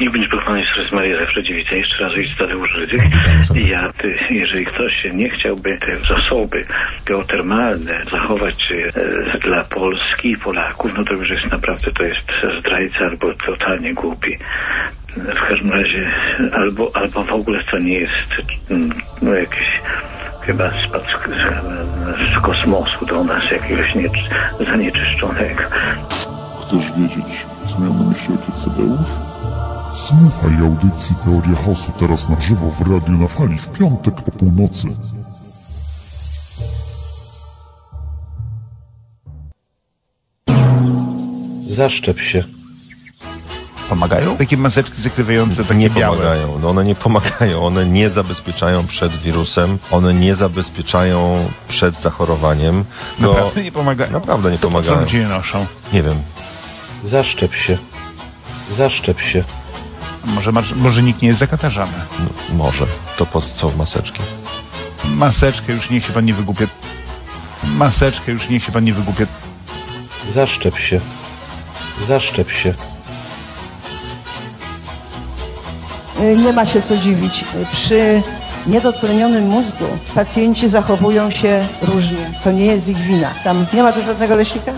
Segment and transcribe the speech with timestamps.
[0.00, 1.74] Niech będzie pochwalona jest Jezus Maria zawsze dziewica.
[1.74, 3.00] Jeszcze raz ojciec Tadeusz Rydzyk.
[3.54, 6.64] Ja, ty, jeżeli ktoś nie chciałby te zasoby
[7.06, 12.98] geotermalne zachować e, dla Polski i Polaków, no to już jest naprawdę, to jest zdrajca
[12.98, 14.38] albo totalnie głupi.
[15.16, 16.10] W każdym razie
[16.52, 18.34] albo, albo w ogóle to nie jest
[18.70, 18.90] mm,
[19.22, 19.80] no, jakiś
[20.40, 24.08] chyba spadł z, z kosmosu do nas jakiegoś nie,
[24.70, 25.62] zanieczyszczonego.
[26.62, 29.37] Chcesz wiedzieć, co miał na myśli ojciec Tadeusz?
[29.92, 34.88] Słuchaj audycji Teoria Chaosu teraz na żywo w Radiu na Fali w piątek po północy.
[41.70, 42.44] Zaszczep się.
[43.88, 44.36] Pomagają?
[44.36, 46.16] Takie maseczki zakrywające, takie nie białe.
[46.16, 46.58] pomagają.
[46.62, 47.66] No one nie pomagają.
[47.66, 49.78] One nie zabezpieczają przed wirusem.
[49.90, 52.84] One nie zabezpieczają przed zachorowaniem.
[53.18, 54.12] No, Naprawdę nie pomagają?
[54.12, 55.00] Naprawdę nie To po co pomagają.
[55.00, 55.66] ludzie je noszą?
[55.92, 56.14] Nie wiem.
[57.04, 57.78] Zaszczep się.
[58.76, 59.44] Zaszczep się.
[60.34, 61.92] Może, masz- może nikt nie jest zakatarzany.
[62.18, 62.86] No, może.
[63.16, 64.20] To po co maseczki?
[65.04, 66.66] Maseczkę już niech się pan nie wygłupie.
[67.64, 69.26] Maseczkę już niech się pan nie wygłupie.
[70.34, 71.00] Zaszczep się.
[72.08, 72.74] Zaszczep się.
[76.20, 77.42] Y, Nie ma się co dziwić.
[77.42, 78.22] Y, Przy
[78.66, 82.30] niedotlenionym mózgu pacjenci zachowują się różnie.
[82.44, 83.30] To nie jest ich wina.
[83.44, 84.72] Tam nie ma tu żadnego leśnika?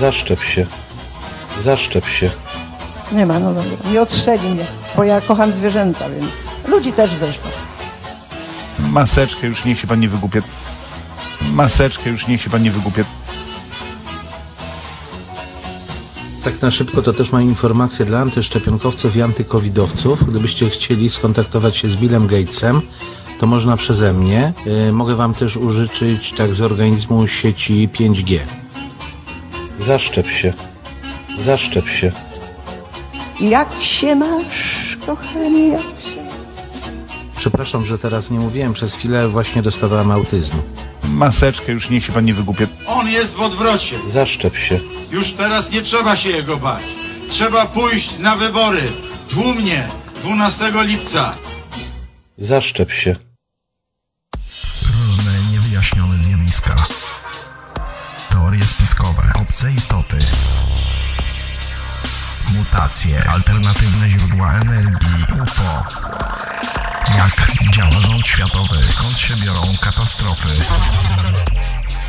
[0.00, 0.66] Zaszczep się.
[1.64, 2.30] Zaszczep się.
[3.12, 3.90] Nie ma, no dobra.
[3.92, 4.64] Nie odstrzeli mnie,
[4.96, 6.32] bo ja kocham zwierzęta, więc
[6.68, 7.48] ludzi też zresztą.
[8.90, 10.42] Maseczkę już niech się pan nie wygłupie.
[11.52, 13.04] Maseczkę już niech się pan nie wygłupie.
[16.44, 20.26] Tak na szybko to też mam informację dla antyszczepionkowców i antykowidowców.
[20.30, 22.80] Gdybyście chcieli skontaktować się z Billem Gatesem,
[23.40, 24.52] to można przeze mnie.
[24.66, 28.38] Yy, mogę wam też użyczyć tak z organizmu sieci 5G.
[29.80, 30.52] Zaszczep się.
[31.44, 32.12] Zaszczep się.
[33.42, 36.22] Jak się masz, kochanie, jak się...
[37.36, 38.72] Przepraszam, że teraz nie mówiłem.
[38.72, 40.62] Przez chwilę właśnie dostawałem autyzmu.
[41.08, 42.66] Maseczkę już niech się pan nie wygłupie.
[42.86, 43.96] On jest w odwrocie.
[44.10, 44.80] Zaszczep się.
[45.10, 46.82] Już teraz nie trzeba się jego bać.
[47.30, 48.82] Trzeba pójść na wybory.
[49.30, 49.88] Tłumnie.
[50.22, 51.34] 12 lipca.
[52.38, 53.16] Zaszczep się.
[55.04, 56.76] Różne niewyjaśnione zjawiska.
[58.30, 60.16] Teorie spiskowe, obce istoty.
[62.52, 65.84] Mutacje, alternatywne źródła energii, UFO.
[67.16, 70.48] Jak działa rząd światowy, skąd się biorą katastrofy.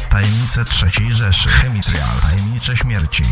[0.10, 3.24] Tajemnice trzeciej Rzeszy, chemitrials, tajemnicze śmierci.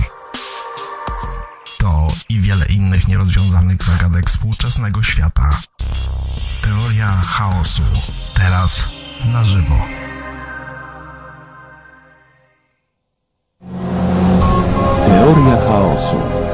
[1.79, 5.59] To i wiele innych nierozwiązanych zagadek współczesnego świata.
[6.61, 7.83] Teoria chaosu.
[8.35, 8.89] Teraz
[9.25, 9.85] na żywo.
[15.05, 16.50] Teoria chaosu.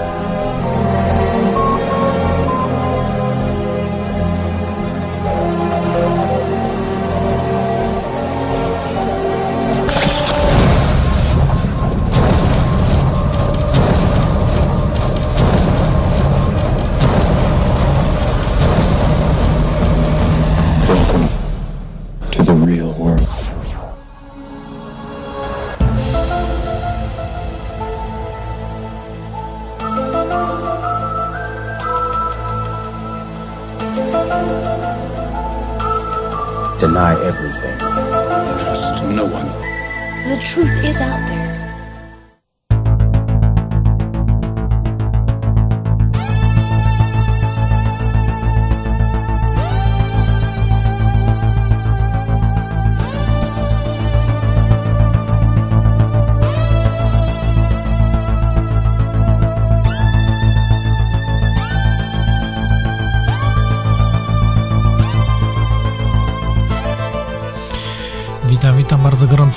[40.99, 41.46] Out there.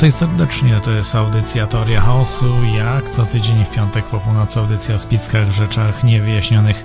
[0.07, 0.81] I serdecznie.
[0.85, 2.65] To jest audycja Teoria Chaosu.
[2.77, 6.85] Jak co tydzień w piątek po północy audycja o spiskach, rzeczach niewyjaśnionych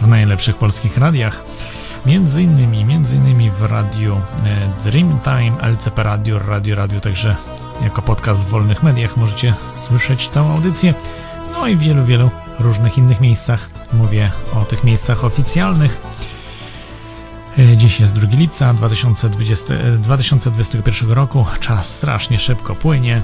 [0.00, 1.44] w najlepszych polskich radiach.
[2.06, 7.36] Między innymi, między innymi w radiu e, Dreamtime, LCP Radio, Radio Radio, także
[7.82, 10.94] jako podcast w wolnych mediach możecie słyszeć tę audycję.
[11.52, 13.68] No i w wielu, wielu różnych innych miejscach.
[13.92, 16.11] Mówię o tych miejscach oficjalnych.
[17.58, 21.46] E, Dziś jest 2 lipca 2020, e, 2021 roku.
[21.60, 23.22] Czas strasznie szybko płynie.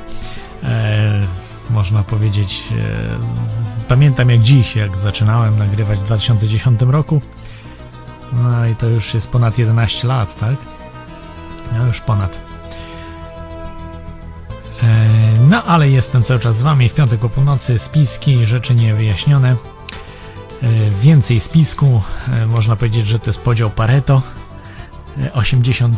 [0.62, 1.26] E,
[1.70, 7.20] można powiedzieć, e, pamiętam jak dziś, jak zaczynałem nagrywać w 2010 roku.
[8.32, 10.54] No i to już jest ponad 11 lat, tak?
[11.78, 12.40] No już ponad.
[14.82, 15.06] E,
[15.50, 17.78] no ale jestem cały czas z Wami w piątek po północy.
[17.78, 19.56] Spiski, rzeczy niewyjaśnione.
[21.00, 22.02] Więcej spisku.
[22.46, 24.22] Można powiedzieć, że to jest podział Pareto.
[25.34, 25.90] 80%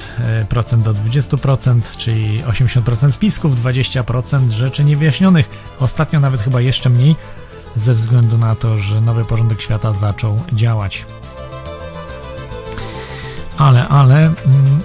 [0.82, 5.50] do 20%, czyli 80% spisków, 20% rzeczy niewyjaśnionych.
[5.80, 7.16] Ostatnio nawet chyba jeszcze mniej,
[7.76, 11.04] ze względu na to, że nowy porządek świata zaczął działać.
[13.58, 14.16] Ale, ale.
[14.16, 14.80] Mm,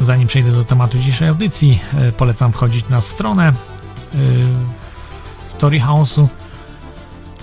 [0.00, 1.80] zanim przejdę do tematu dzisiejszej audycji,
[2.16, 3.52] polecam wchodzić na stronę
[5.58, 6.28] Tori House'u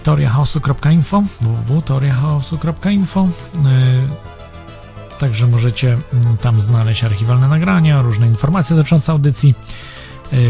[0.03, 3.27] toriahouse'u.info www.toriahouse'u.info
[5.19, 9.55] Także możecie mm, tam znaleźć archiwalne nagrania, różne informacje dotyczące audycji,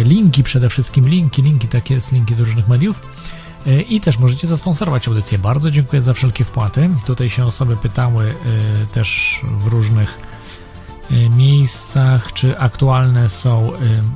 [0.04, 3.02] linki przede wszystkim, linki, linki, tak jest, linki do różnych mediów.
[3.90, 5.38] I też możecie zasponsorować audycję.
[5.38, 6.90] Bardzo dziękuję za wszelkie wpłaty.
[7.06, 8.34] Tutaj się osoby pytały
[8.92, 10.18] też w różnych
[11.30, 13.72] miejscach, czy aktualne są,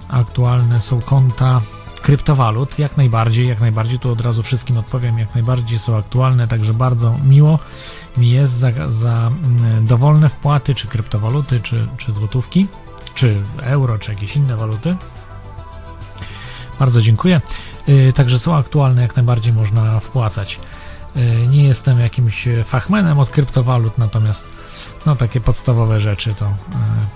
[0.08, 1.62] aktualne są konta
[2.06, 2.80] kryptowalut.
[2.80, 4.00] Jak najbardziej, jak najbardziej.
[4.00, 7.60] Tu od razu wszystkim odpowiem, jak najbardziej są aktualne, także bardzo miło
[8.18, 12.68] mi jest za, za mm, dowolne wpłaty, czy kryptowaluty, czy, czy złotówki,
[13.16, 14.96] czy euro, czy jakieś inne waluty.
[16.80, 17.42] Bardzo dziękuję.
[17.90, 20.60] Y, także są aktualne, jak najbardziej można wpłacać.
[21.16, 24.48] Y, nie jestem jakimś fachmenem od kryptowalut, natomiast
[25.06, 26.52] no takie podstawowe rzeczy to y,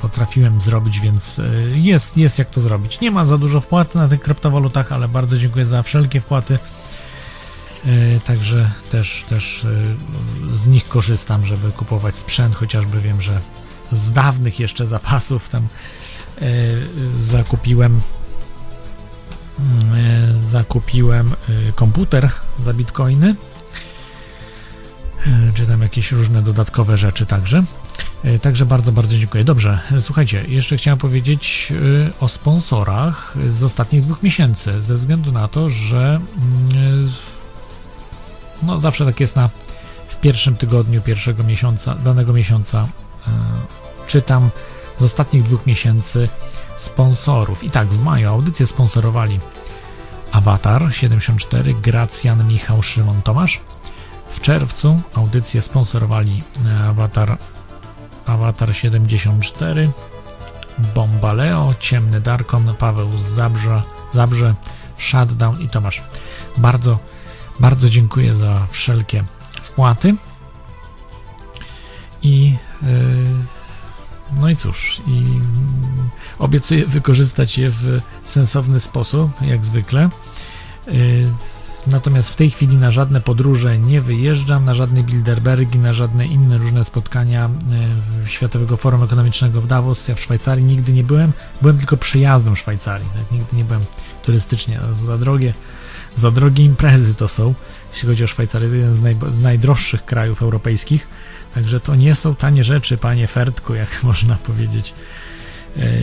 [0.02, 1.42] potrafiłem zrobić, więc
[1.74, 3.00] jest, jest jak to zrobić.
[3.00, 6.60] Nie ma za dużo wpłat na tych kryptowalutach, ale bardzo dziękuję za wszelkie wpłaty.
[8.26, 9.68] Także też, też
[10.54, 13.42] z nich korzystam, żeby kupować sprzęt, chociażby wiem, że
[13.92, 15.68] z dawnych jeszcze zapasów tam
[17.12, 18.02] zakupiłem
[19.96, 22.30] E, zakupiłem e, komputer
[22.64, 23.36] za bitcoiny,
[25.28, 27.64] e, czy tam jakieś różne dodatkowe rzeczy także.
[28.42, 29.44] Także bardzo, bardzo dziękuję.
[29.44, 31.74] Dobrze, słuchajcie, jeszcze chciałem powiedzieć
[32.20, 36.20] o sponsorach z ostatnich dwóch miesięcy, ze względu na to, że
[36.78, 37.12] mm,
[38.64, 39.50] no zawsze tak jest na
[40.08, 42.88] w pierwszym tygodniu pierwszego miesiąca, danego miesiąca
[44.08, 44.50] czytam
[45.00, 46.30] z ostatnich dwóch miesięcy
[46.78, 47.64] sponsorów.
[47.64, 49.40] I tak, w maju audycję sponsorowali
[50.32, 53.62] Avatar 74, Gracjan, Michał, Szymon, Tomasz.
[54.32, 57.38] W czerwcu audycję sponsorowali e, Avatar,
[58.30, 59.90] Avatar 74,
[60.96, 63.84] Bombaleo, Ciemny Darkon, Paweł Zabrze,
[64.14, 64.56] Zabrze,
[64.98, 66.02] Shutdown i Tomasz.
[66.58, 67.00] Bardzo,
[67.60, 69.24] bardzo dziękuję za wszelkie
[69.62, 70.16] wpłaty.
[72.22, 72.90] I yy,
[74.40, 75.24] no i cóż, i
[76.40, 80.10] obiecuję wykorzystać je w sensowny sposób, jak zwykle.
[80.88, 81.30] Y,
[81.90, 86.58] natomiast w tej chwili na żadne podróże nie wyjeżdżam, na żadne Bilderbergi, na żadne inne
[86.58, 87.50] różne spotkania
[88.26, 90.08] y, Światowego Forum Ekonomicznego w Davos.
[90.08, 91.32] Ja w Szwajcarii nigdy nie byłem,
[91.62, 93.32] byłem tylko przejazdem Szwajcarii, tak?
[93.32, 93.82] nigdy nie byłem
[94.26, 94.80] turystycznie.
[95.06, 95.54] Za drogie,
[96.16, 97.54] za drogie imprezy to są,
[97.94, 101.08] jeśli chodzi o Szwajcarię, to jeden z, naj, z najdroższych krajów europejskich
[101.54, 104.94] Także to nie są tanie rzeczy, panie Fertku, jak można powiedzieć, e,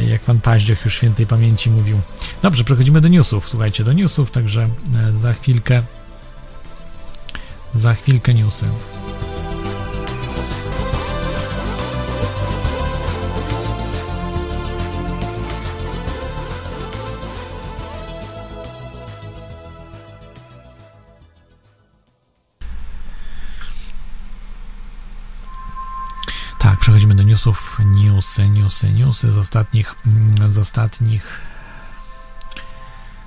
[0.08, 2.00] jak pan Paździoch już świętej pamięci mówił.
[2.43, 3.49] Dobrze, przechodzimy do newsów.
[3.49, 4.69] Słuchajcie, do newsów, także
[5.08, 5.82] e, za chwilkę
[7.73, 8.67] za chwilkę newsy.
[27.37, 27.78] Newsów.
[27.85, 31.40] Newsy, newsy, newsy z ostatnich, mm, z ostatnich,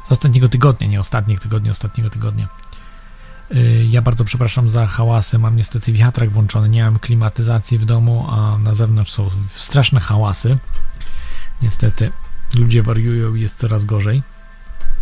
[0.07, 2.47] z ostatniego tygodnia, nie ostatnich tygodni, ostatniego tygodnia.
[3.51, 5.39] Y, ja bardzo przepraszam za hałasy.
[5.39, 10.57] Mam niestety wiatrak włączony, nie mam klimatyzacji w domu, a na zewnątrz są straszne hałasy.
[11.61, 12.11] Niestety
[12.55, 14.23] ludzie wariują i jest coraz gorzej.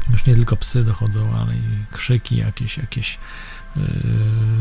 [0.10, 3.20] Już nie tylko psy dochodzą, ale i krzyki jakieś, jakieś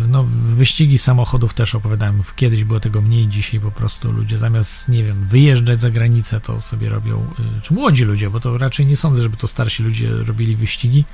[0.08, 2.22] no, wyścigi samochodów też opowiadałem.
[2.36, 6.60] Kiedyś było tego mniej, dzisiaj po prostu ludzie zamiast, nie wiem, wyjeżdżać za granicę, to
[6.60, 10.10] sobie robią, yy, czy młodzi ludzie, bo to raczej nie sądzę, żeby to starsi ludzie
[10.10, 11.04] robili wyścigi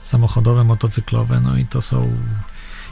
[0.00, 2.18] samochodowe, motocyklowe, no i to są.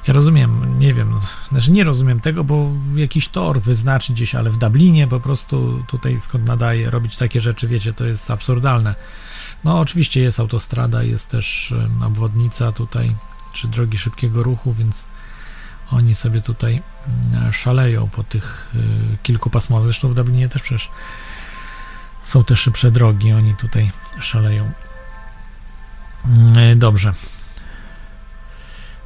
[0.08, 1.12] Ja rozumiem, nie wiem,
[1.48, 6.20] znaczy nie rozumiem tego, bo jakiś tor wyznaczyć gdzieś, ale w Dublinie po prostu tutaj
[6.20, 8.94] skąd nadaje robić takie rzeczy, wiecie, to jest absurdalne.
[9.64, 13.14] No oczywiście jest autostrada, jest też obwodnica tutaj
[13.58, 15.06] czy drogi szybkiego ruchu, więc
[15.90, 16.82] oni sobie tutaj
[17.32, 19.86] mm, szaleją po tych y, kilkupasmowych.
[19.86, 20.90] Zresztą w Dublinie też przecież
[22.22, 24.72] są te szybsze drogi, oni tutaj szaleją.
[26.24, 27.12] Mm, dobrze.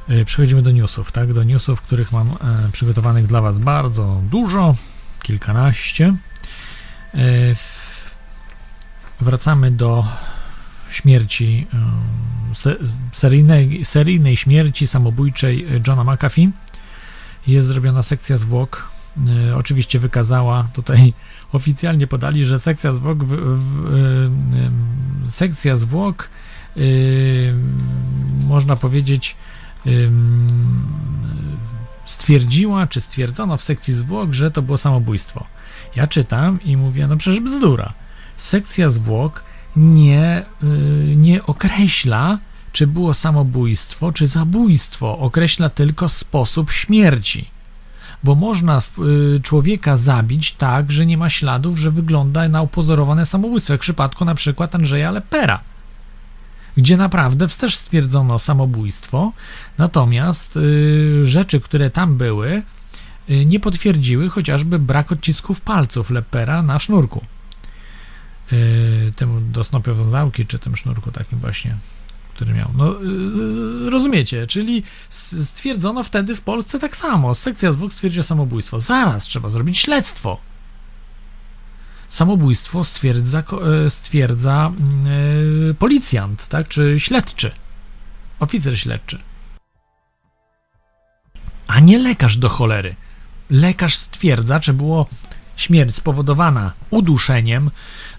[0.09, 1.33] Y, przechodzimy do newsów, tak?
[1.33, 4.75] Do newsów, których mam e, przygotowanych dla Was bardzo dużo,
[5.21, 6.15] kilkanaście.
[7.15, 7.55] Y,
[9.21, 10.07] wracamy do
[10.89, 11.67] śmierci
[13.11, 16.49] seryjnej, seryjnej śmierci samobójczej Johna McAfee
[17.47, 18.91] jest zrobiona sekcja zwłok.
[19.47, 21.13] E, oczywiście wykazała, tutaj
[21.51, 23.93] oficjalnie podali, że sekcja zwłok, w, w,
[25.25, 26.29] e, sekcja zwłok
[26.77, 26.79] e,
[28.47, 29.35] można powiedzieć
[32.05, 35.45] stwierdziła, czy stwierdzono w sekcji zwłok, że to było samobójstwo.
[35.95, 37.93] Ja czytam i mówię, no przecież bzdura.
[38.37, 39.43] Sekcja zwłok
[39.75, 40.45] nie,
[41.15, 42.37] nie określa,
[42.73, 45.19] czy było samobójstwo, czy zabójstwo.
[45.19, 47.53] Określa tylko sposób śmierci.
[48.23, 48.81] Bo można
[49.35, 53.83] y, człowieka zabić tak, że nie ma śladów, że wygląda na upozorowane samobójstwo, jak w
[53.83, 55.59] przypadku na przykład Andrzeja Lepera,
[56.77, 59.31] gdzie naprawdę też stwierdzono samobójstwo,
[59.77, 62.63] natomiast y, rzeczy, które tam były,
[63.29, 67.21] y, nie potwierdziły chociażby brak odcisków palców Lepera na sznurku.
[69.15, 71.77] Temu do snopiowiązałki, czy tym sznurku takim właśnie
[72.33, 72.69] który miał.
[72.77, 77.35] No, yy, rozumiecie, czyli stwierdzono wtedy w Polsce tak samo.
[77.35, 78.79] Sekcja zwłok stwierdziła samobójstwo.
[78.79, 80.39] Zaraz trzeba zrobić śledztwo.
[82.09, 83.43] Samobójstwo stwierdza,
[83.89, 84.71] stwierdza
[85.79, 87.51] policjant, tak, czy śledczy,
[88.39, 89.19] oficer śledczy.
[91.67, 92.95] A nie lekarz do cholery.
[93.49, 95.07] Lekarz stwierdza, czy było
[95.55, 97.71] śmierć spowodowana uduszeniem,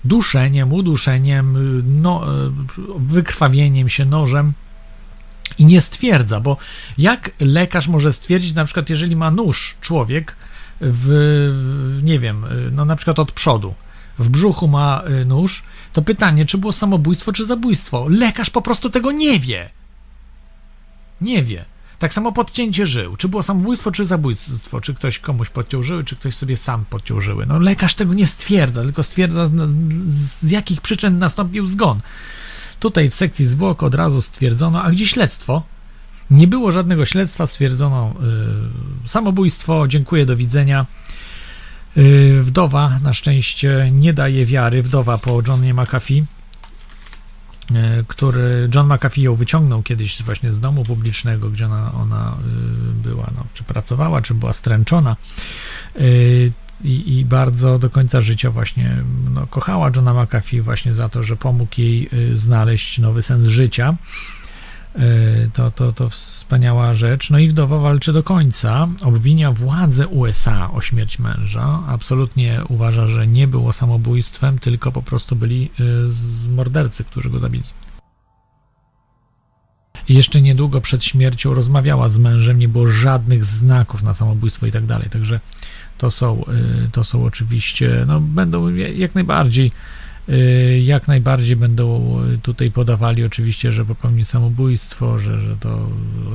[0.05, 1.57] duszeniem, uduszeniem,
[2.03, 2.23] no,
[2.97, 4.53] wykrwawieniem się nożem
[5.59, 6.57] i nie stwierdza, bo
[6.99, 10.37] jak lekarz może stwierdzić, na przykład, jeżeli ma nóż człowiek
[10.81, 13.75] w, nie wiem, no na przykład od przodu,
[14.19, 15.63] w brzuchu ma y, nóż,
[15.93, 18.07] to pytanie, czy było samobójstwo, czy zabójstwo.
[18.09, 19.71] Lekarz po prostu tego nie wie.
[21.21, 21.65] Nie wie.
[21.99, 23.17] Tak samo podcięcie żył.
[23.17, 24.81] Czy było samobójstwo, czy zabójstwo?
[24.81, 27.47] Czy ktoś komuś podciął żyły, czy ktoś sobie sam podciął żyły?
[27.47, 29.51] No lekarz tego nie stwierdza, tylko stwierdza
[30.09, 32.01] z jakich przyczyn nastąpił zgon.
[32.81, 35.63] Tutaj w sekcji zwłok od razu stwierdzono, a gdzie śledztwo?
[36.31, 40.87] Nie było żadnego śledztwa, stwierdzono yy, samobójstwo, dziękuję, do widzenia.
[41.97, 46.25] Yy, wdowa na szczęście nie daje wiary, wdowa po Johnie McAfee
[48.09, 53.31] który John McAfee ją wyciągnął kiedyś właśnie z domu publicznego, gdzie ona, ona e, była,
[53.37, 55.17] no, czy pracowała, czy była stręczona.
[55.97, 56.01] E,
[56.85, 59.05] I, I, bardzo do końca życia właśnie
[59.35, 63.95] no, kochała Johna McAfee właśnie za to, że pomógł jej znaleźć nowy sens życia.
[64.95, 67.31] E, to, to, to wspaniała rzecz.
[67.31, 68.89] No i wdowa walczy do końca.
[69.05, 71.83] Obwinia władze USA o śmierć męża.
[71.89, 75.71] Absolutnie uważa, że nie było samobójstwem, tylko po prostu byli
[76.47, 77.65] e, mordercy, którzy go zabili.
[80.09, 84.87] Jeszcze niedługo przed śmiercią rozmawiała z mężem, nie było żadnych znaków na samobójstwo i tak
[84.87, 85.11] dalej.
[85.11, 85.41] Także
[85.99, 89.73] to są, e, to są oczywiście, no będą jak najbardziej
[90.83, 95.89] jak najbardziej będą tutaj podawali oczywiście, że popełnił samobójstwo, że, że to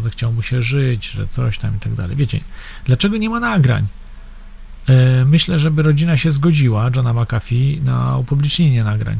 [0.09, 2.15] chciał mu się żyć, że coś tam i tak dalej.
[2.15, 2.39] Wiecie,
[2.85, 3.87] dlaczego nie ma nagrań?
[4.89, 9.19] Y, myślę, żeby rodzina się zgodziła, Johna McAfee, na upublicznienie nagrań.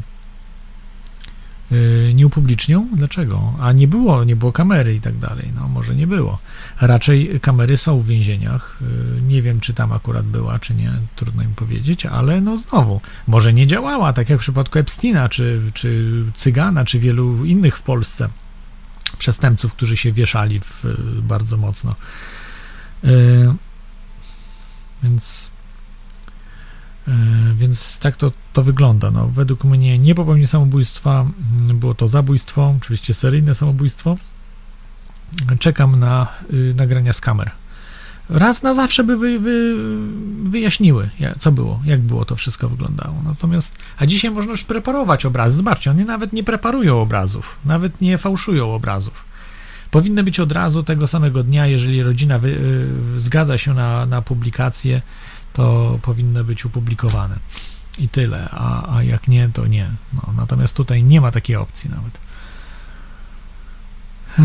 [1.72, 2.88] Y, nie upublicznią?
[2.92, 3.54] Dlaczego?
[3.60, 5.52] A nie było, nie było kamery i tak dalej.
[5.54, 6.38] No może nie było.
[6.80, 8.78] Raczej kamery są w więzieniach.
[8.82, 13.00] Y, nie wiem, czy tam akurat była, czy nie, trudno im powiedzieć, ale no znowu,
[13.26, 17.82] może nie działała, tak jak w przypadku Epsteina, czy, czy Cygana, czy wielu innych w
[17.82, 18.28] Polsce
[19.18, 20.84] przestępców, którzy się wieszali w,
[21.22, 21.94] bardzo mocno.
[25.02, 25.49] Więc
[27.54, 29.10] więc tak to, to wygląda.
[29.10, 31.26] No, według mnie nie popełnił samobójstwa,
[31.60, 34.16] mm, było to zabójstwo, oczywiście seryjne samobójstwo.
[35.58, 37.50] Czekam na y, nagrania z kamer.
[38.28, 39.76] Raz na zawsze by wy, wy,
[40.50, 43.22] wyjaśniły, co było, jak było to wszystko wyglądało.
[43.24, 45.56] Natomiast, a dzisiaj można już preparować obrazy.
[45.56, 49.24] Zobaczcie, oni nawet nie preparują obrazów, nawet nie fałszują obrazów.
[49.90, 54.22] Powinny być od razu tego samego dnia, jeżeli rodzina wy, y, zgadza się na, na
[54.22, 55.02] publikację
[55.52, 57.38] to powinny być opublikowane.
[57.98, 59.90] I tyle, a, a jak nie, to nie.
[60.12, 62.20] No, natomiast tutaj nie ma takiej opcji nawet.
[64.38, 64.42] E,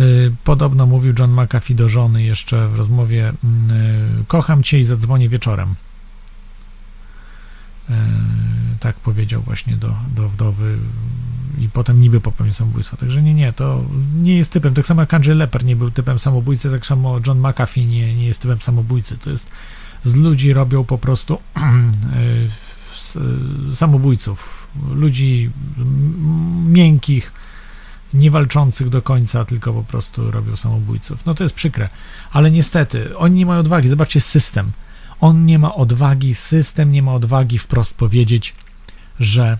[0.00, 0.04] e,
[0.44, 3.70] podobno mówił John McAfee do żony jeszcze w rozmowie: mm,
[4.20, 5.74] e, Kocham cię i zadzwonię wieczorem.
[8.80, 10.78] Tak powiedział właśnie do, do wdowy
[11.58, 12.96] i potem niby popełnił samobójstwo.
[12.96, 13.84] Także nie, nie, to
[14.22, 14.74] nie jest typem.
[14.74, 18.26] Tak samo jak Andrzej Leper nie był typem samobójcy, tak samo John McAfee nie, nie
[18.26, 19.18] jest typem samobójcy.
[19.18, 19.50] To jest,
[20.02, 21.38] z ludzi robią po prostu
[23.74, 24.68] samobójców.
[24.90, 25.50] Ludzi
[26.66, 27.32] miękkich,
[28.14, 31.26] nie walczących do końca, tylko po prostu robią samobójców.
[31.26, 31.88] No to jest przykre,
[32.32, 33.88] ale niestety oni nie mają odwagi.
[33.88, 34.72] Zobaczcie system.
[35.20, 38.54] On nie ma odwagi, system nie ma odwagi wprost powiedzieć,
[39.20, 39.58] że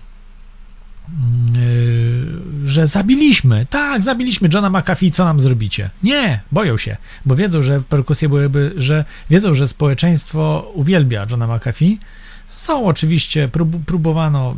[2.65, 5.89] że zabiliśmy, tak, zabiliśmy Johna McAfee, co nam zrobicie?
[6.03, 11.97] Nie, boją się, bo wiedzą, że perkusje byłyby, że wiedzą, że społeczeństwo uwielbia Johna McAfee.
[12.49, 14.55] Są oczywiście, prób, próbowano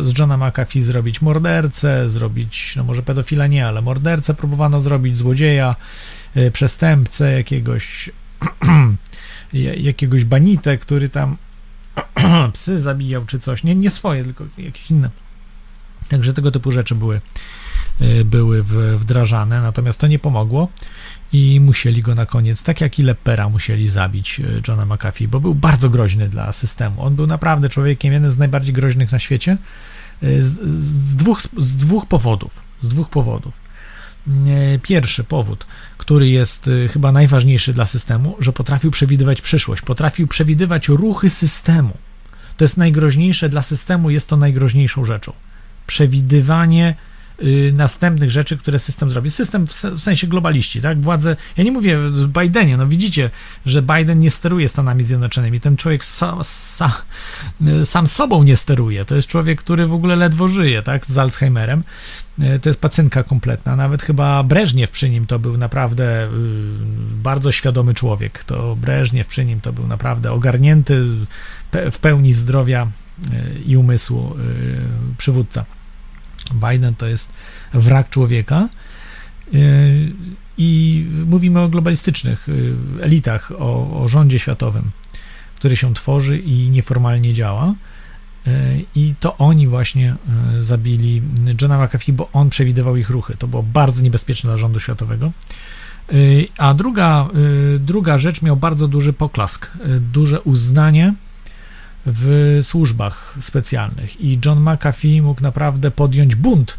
[0.00, 5.16] e, z Johna McAfee zrobić mordercę, zrobić, no może pedofila nie, ale mordercę próbowano zrobić,
[5.16, 5.76] złodzieja,
[6.34, 8.10] e, przestępcę, jakiegoś
[9.88, 11.36] jakiegoś banitę, który tam
[12.52, 15.10] psy zabijał czy coś, nie, nie swoje, tylko jakieś inne.
[16.08, 17.20] Także tego typu rzeczy były,
[18.00, 18.62] y, były
[18.98, 20.68] wdrażane, natomiast to nie pomogło
[21.32, 25.40] i musieli go na koniec, tak jak i Lepera, musieli zabić y, Johna McAfee, bo
[25.40, 27.02] był bardzo groźny dla systemu.
[27.02, 29.56] On był naprawdę człowiekiem, jednym z najbardziej groźnych na świecie
[30.22, 32.62] y, z, z, dwóch, z dwóch powodów.
[32.82, 33.63] Z dwóch powodów.
[34.82, 35.66] Pierwszy powód,
[35.98, 41.96] który jest chyba najważniejszy dla systemu, że potrafił przewidywać przyszłość, potrafił przewidywać ruchy systemu.
[42.56, 45.32] To jest najgroźniejsze dla systemu, jest to najgroźniejszą rzeczą
[45.86, 46.94] przewidywanie
[47.42, 49.30] y, następnych rzeczy, które system zrobi.
[49.30, 51.00] System w, sensie globaliści, tak?
[51.00, 53.30] Władze, ja nie mówię o Bidenie, no widzicie,
[53.66, 55.60] że Biden nie steruje Stanami Zjednoczonymi.
[55.60, 56.90] Ten człowiek sa, sa,
[57.84, 59.04] sam sobą nie steruje.
[59.04, 61.06] To jest człowiek, który w ogóle ledwo żyje, tak?
[61.06, 61.82] Z Alzheimerem.
[62.38, 63.76] Y, to jest pacynka kompletna.
[63.76, 66.28] Nawet chyba Breżniew przy nim to był naprawdę
[67.22, 68.44] bardzo świadomy człowiek.
[68.44, 71.04] To Breżniew przy nim to był naprawdę ogarnięty
[71.92, 72.86] w pełni zdrowia
[73.66, 74.36] i umysłu
[75.18, 75.64] przywódca.
[76.54, 77.32] Biden to jest
[77.74, 78.68] wrak człowieka.
[80.58, 82.46] I mówimy o globalistycznych
[83.00, 84.90] elitach, o, o rządzie światowym,
[85.56, 87.74] który się tworzy i nieformalnie działa.
[88.94, 90.16] I to oni właśnie
[90.60, 91.22] zabili
[91.62, 93.36] Johna McAfee, bo on przewidywał ich ruchy.
[93.36, 95.32] To było bardzo niebezpieczne dla rządu światowego.
[96.58, 97.28] A druga,
[97.78, 99.70] druga rzecz miał bardzo duży poklask,
[100.12, 101.14] duże uznanie
[102.06, 106.78] w służbach specjalnych i John McAfee mógł naprawdę podjąć bunt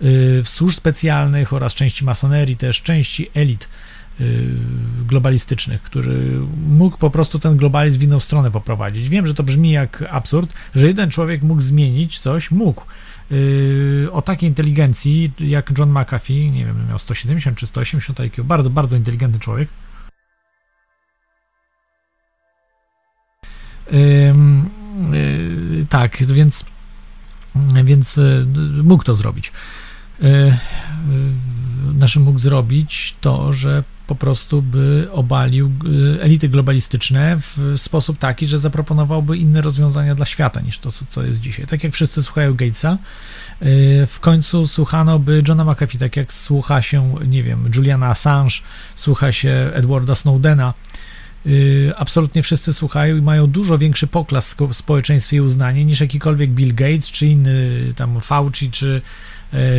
[0.00, 3.68] w służb specjalnych oraz części masonerii, też części elit
[5.06, 9.08] globalistycznych, który mógł po prostu ten globalizm w inną stronę poprowadzić.
[9.08, 12.84] Wiem, że to brzmi jak absurd, że jeden człowiek mógł zmienić coś, mógł.
[13.32, 18.70] Y, o takiej inteligencji jak John McAfee, nie wiem, miał 170 czy 180 IQ, bardzo,
[18.70, 19.68] bardzo inteligentny człowiek,
[23.92, 26.64] Y, tak, więc,
[27.84, 28.46] więc y,
[28.82, 29.52] mógł to zrobić.
[30.22, 30.56] Y,
[31.94, 35.70] naszym mógł zrobić to, że po prostu by obalił
[36.20, 41.40] elity globalistyczne w sposób taki, że zaproponowałby inne rozwiązania dla świata niż to, co jest
[41.40, 41.66] dzisiaj.
[41.66, 42.98] Tak jak wszyscy słuchają Gatesa,
[44.06, 48.54] w końcu słuchano by Johna McAfee, tak jak słucha się, nie wiem, Juliana Assange,
[48.94, 50.74] słucha się Edwarda Snowdena,
[51.46, 56.50] Y, absolutnie wszyscy słuchają i mają dużo większy poklask w społeczeństwie i uznanie niż jakikolwiek
[56.50, 59.02] Bill Gates, czy inny tam Fauci, czy,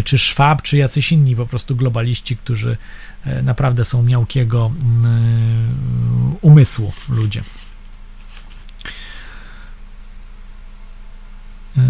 [0.04, 2.78] czy Schwab, czy jacyś inni po prostu globaliści, którzy
[3.26, 7.42] e, naprawdę są miałkiego mm, umysłu ludzie.
[11.78, 11.82] E,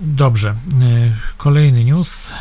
[0.00, 0.54] dobrze.
[1.36, 2.32] Kolejny news.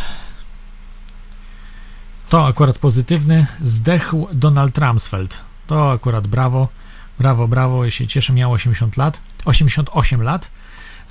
[2.30, 3.46] To akurat pozytywny.
[3.62, 5.42] Zdechł Donald Rumsfeld.
[5.68, 6.70] To akurat brawo,
[7.20, 10.52] brawo, brawo, ja się cieszę, miał 80 lat, 88 lat.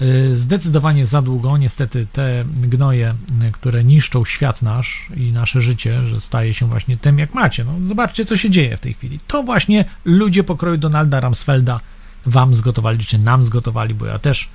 [0.03, 3.15] Y, zdecydowanie za długo, niestety te gnoje,
[3.49, 7.65] y, które niszczą świat nasz i nasze życie, że staje się właśnie tym, jak macie.
[7.65, 9.21] No, zobaczcie, co się dzieje w tej chwili.
[9.27, 11.81] To właśnie ludzie pokroju Donalda Rumsfelda
[12.27, 14.49] wam zgotowali, czy nam zgotowali, bo ja też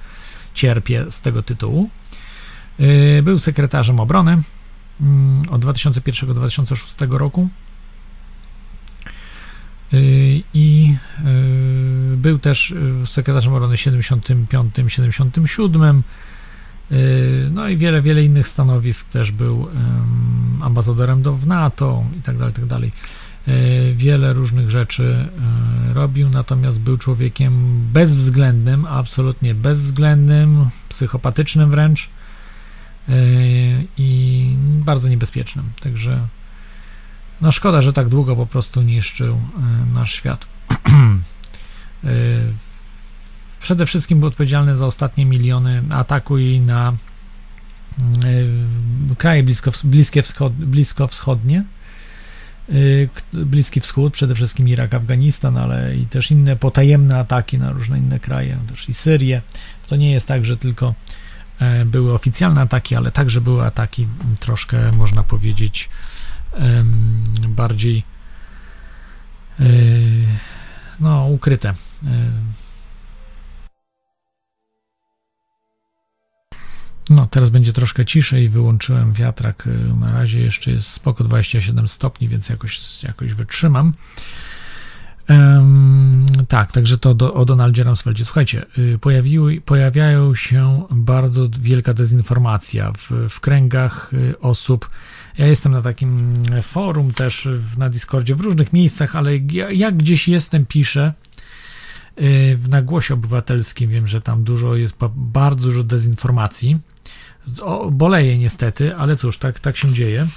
[0.54, 1.90] cierpię z tego tytułu.
[2.80, 4.42] Y, był sekretarzem obrony
[5.02, 7.50] mm, od 2001 do 2006 roku.
[9.96, 10.96] Y, i
[12.14, 16.02] y, był też y, sekretarzem obrony 75-77.
[17.52, 19.68] No i wiele, wiele innych stanowisk też był
[20.62, 22.92] ambasadorem do w NATO i tak dalej, tak dalej.
[23.96, 25.28] Wiele różnych rzeczy
[25.94, 32.10] robił, natomiast był człowiekiem bezwzględnym, absolutnie bezwzględnym, psychopatycznym wręcz
[33.98, 35.66] i bardzo niebezpiecznym.
[35.80, 36.28] Także
[37.42, 40.48] no szkoda, że tak długo po prostu niszczył e, nasz świat.
[42.04, 42.08] E,
[43.62, 46.94] przede wszystkim był odpowiedzialny za ostatnie miliony ataku i na
[49.10, 51.64] e, kraje blisko, bliskie wschod, blisko wschodnie,
[53.34, 58.20] Bliski Wschód, przede wszystkim Irak, Afganistan, ale i też inne potajemne ataki na różne inne
[58.20, 59.42] kraje, też i Syrię.
[59.88, 60.94] To nie jest tak, że tylko
[61.86, 64.08] były oficjalne ataki, ale także były ataki
[64.40, 65.90] troszkę, można powiedzieć,
[67.48, 68.04] bardziej
[69.60, 69.64] e,
[71.00, 71.70] no, ukryte.
[71.70, 71.76] E,
[77.10, 79.70] No, teraz będzie troszkę ciszej, wyłączyłem wiatrak.
[80.00, 83.94] Na razie jeszcze jest spoko 27 stopni, więc jakoś, jakoś wytrzymam.
[85.30, 88.26] Um, tak, także to do, o Donaldzie Rumsfeldzie.
[88.26, 94.90] Słuchajcie, y, pojawiły, pojawiają się bardzo wielka dezinformacja w, w kręgach y, osób.
[95.38, 99.38] Ja jestem na takim forum też na Discordzie w różnych miejscach, ale
[99.74, 101.14] jak gdzieś jestem, piszę
[102.22, 103.90] y, w nagłosie obywatelskim.
[103.90, 106.80] Wiem, że tam dużo jest bardzo dużo dezinformacji.
[107.62, 110.28] O, boleję niestety, ale cóż, tak, tak się dzieje.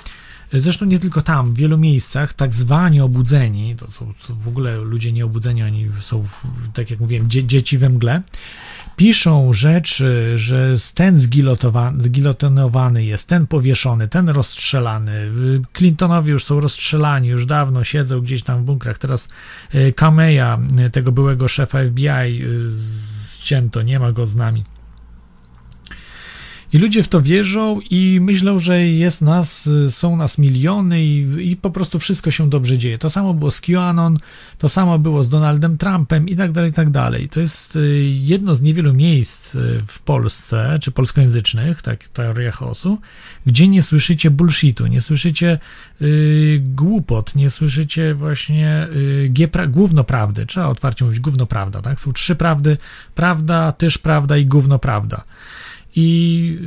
[0.52, 5.12] Zresztą nie tylko tam, w wielu miejscach tak zwani obudzeni, to są w ogóle ludzie
[5.12, 6.24] nieobudzeni, oni są,
[6.72, 8.22] tak jak mówiłem, dzie dzieci we mgle,
[8.96, 11.18] piszą rzeczy, że ten
[11.98, 15.30] zgilotynowany jest, ten powieszony, ten rozstrzelany.
[15.72, 18.98] Clintonowie już są rozstrzelani, już dawno siedzą gdzieś tam w bunkrach.
[18.98, 19.28] Teraz
[19.72, 20.58] e, Kameja,
[20.92, 22.44] tego byłego szefa FBI, e,
[23.40, 24.64] ścięto, nie ma go z nami.
[26.72, 31.56] I ludzie w to wierzą i myślą, że jest nas, są nas miliony i, i,
[31.56, 32.98] po prostu wszystko się dobrze dzieje.
[32.98, 34.18] To samo było z QAnon,
[34.58, 37.28] to samo było z Donaldem Trumpem i tak dalej, i tak dalej.
[37.28, 42.98] To jest y, jedno z niewielu miejsc y, w Polsce, czy polskojęzycznych, tak, teoria chaosu,
[43.46, 45.58] gdzie nie słyszycie bullshitu, nie słyszycie
[46.02, 49.68] y, głupot, nie słyszycie właśnie y, giepra.
[50.48, 52.00] Trzeba otwarcie mówić gówno prawda, tak?
[52.00, 52.78] Są trzy prawdy,
[53.14, 55.24] prawda, tyż prawda i gówno prawda.
[55.96, 56.58] I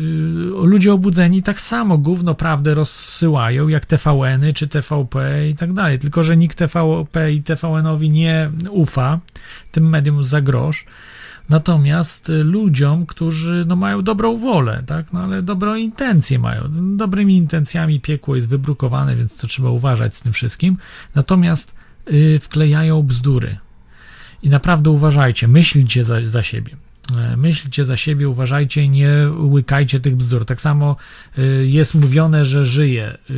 [0.63, 5.99] y, ludzie obudzeni tak samo gówno prawdę rozsyłają, jak TVN-y czy TVP i tak dalej.
[5.99, 9.19] Tylko, że nikt TVP i TVN-owi nie ufa
[9.71, 10.85] tym medium za grosz.
[11.49, 15.13] Natomiast y, ludziom, którzy no, mają dobrą wolę, tak?
[15.13, 16.61] no, ale dobrą intencje mają.
[16.97, 20.77] Dobrymi intencjami piekło jest wybrukowane, więc to trzeba uważać z tym wszystkim.
[21.15, 21.75] Natomiast
[22.07, 23.57] yy, wklejają bzdury.
[24.43, 26.75] I naprawdę uważajcie, myślcie za, za siebie.
[27.17, 30.45] E, myślcie za siebie, uważajcie, nie łykajcie tych bzdur.
[30.45, 30.95] Tak samo
[31.37, 33.05] e, jest mówione, że żyje.
[33.05, 33.33] E,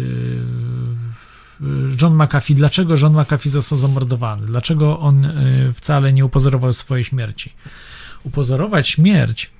[2.01, 4.45] John McAfee, dlaczego John McAfee został zamordowany?
[4.45, 5.27] Dlaczego on
[5.73, 7.53] wcale nie upozorował swojej śmierci?
[8.23, 9.51] Upozorować śmierć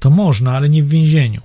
[0.00, 1.40] to można, ale nie w więzieniu.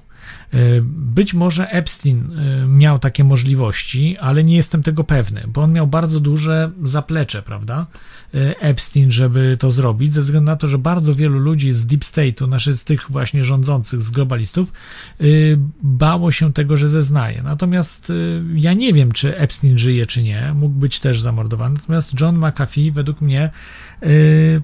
[0.54, 5.74] E, być może Epstein e, miał takie możliwości, ale nie jestem tego pewny, bo on
[5.74, 7.88] miał bardzo duże zaplecze, prawda?
[8.34, 12.02] E, Epstein, żeby to zrobić, ze względu na to, że bardzo wielu ludzi z Deep
[12.02, 14.74] State'u, znaczy z tych właśnie rządzących, z globalistów,
[15.84, 17.44] bało się tego, że zeznaje.
[17.44, 18.12] Natomiast
[18.56, 20.54] ja nie wiem, czy Epstein żyje, czy nie.
[20.56, 21.76] Mógł być też zamordowany.
[21.76, 23.50] Natomiast John McAfee, według mnie,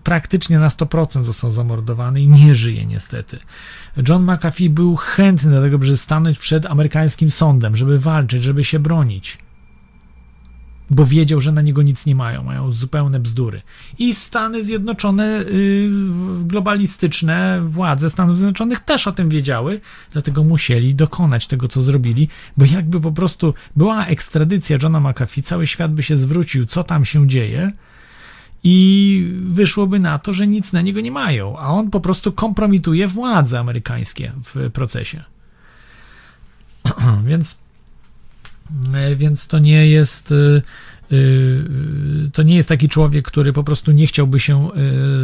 [0.04, 3.40] praktycznie na 100% został zamordowany i nie żyje niestety.
[4.10, 8.80] John McAfee był chętny do tego, żeby stanąć przed amerykańskim sądem, żeby walczyć, żeby się
[8.80, 9.38] bronić.
[10.90, 13.62] Bo wiedział, że na niego nic nie mają, mają zupełne bzdury.
[14.00, 15.90] I Stany Zjednoczone, yy,
[16.44, 22.66] globalistyczne władze Stanów Zjednoczonych też o tym wiedziały, dlatego musieli dokonać tego, co zrobili, bo
[22.66, 27.28] jakby po prostu była ekstradycja Johna McAfee, cały świat by się zwrócił, co tam się
[27.28, 27.72] dzieje,
[28.64, 33.08] i wyszłoby na to, że nic na niego nie mają, a on po prostu kompromituje
[33.08, 35.24] władze amerykańskie w procesie.
[37.28, 37.58] więc,
[38.94, 41.18] e, więc to nie jest e, e,
[42.34, 44.70] to nie jest taki człowiek, który po prostu nie chciałby się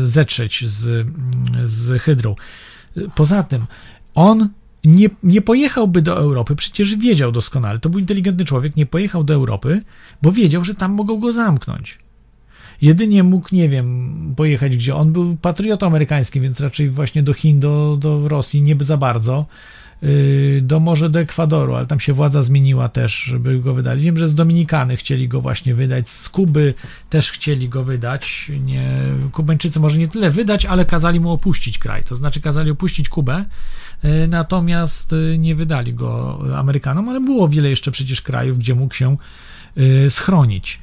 [0.04, 1.08] zetrzeć z,
[1.64, 2.36] z hydrą.
[3.16, 3.66] Poza tym,
[4.16, 4.50] on
[4.84, 9.34] nie, nie pojechałby do Europy, przecież wiedział doskonale, to był inteligentny człowiek, nie pojechał do
[9.34, 9.82] Europy,
[10.22, 12.00] bo wiedział, że tam mogą go zamknąć.
[12.82, 14.96] Jedynie mógł, nie wiem, pojechać gdzie.
[14.96, 19.46] On był patriotą amerykańskim, więc raczej właśnie do Chin, do, do Rosji nie za bardzo.
[20.04, 24.02] Y, do może do Ekwadoru, ale tam się władza zmieniła też, żeby go wydali.
[24.02, 26.74] Wiem, że z Dominikany chcieli go właśnie wydać, z Kuby
[27.10, 28.52] też chcieli go wydać.
[28.66, 28.92] Nie,
[29.32, 32.04] Kubańczycy może nie tyle wydać, ale kazali mu opuścić kraj.
[32.04, 33.46] To znaczy kazali opuścić Kubę,
[34.06, 38.94] y, natomiast y, nie wydali go Amerykanom, ale było wiele jeszcze przecież krajów, gdzie mógł
[38.94, 39.18] się
[40.10, 40.80] schronić.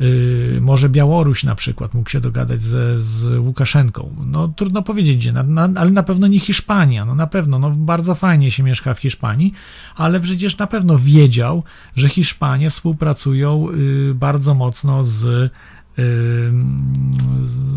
[0.00, 4.16] Y, może Białoruś na przykład mógł się dogadać ze, z Łukaszenką.
[4.26, 7.04] No trudno powiedzieć gdzie, na, na, ale na pewno nie Hiszpania.
[7.04, 9.52] No na pewno, no bardzo fajnie się mieszka w Hiszpanii,
[9.96, 11.62] ale przecież na pewno wiedział,
[11.96, 15.50] że Hiszpanie współpracują y, bardzo mocno z, y,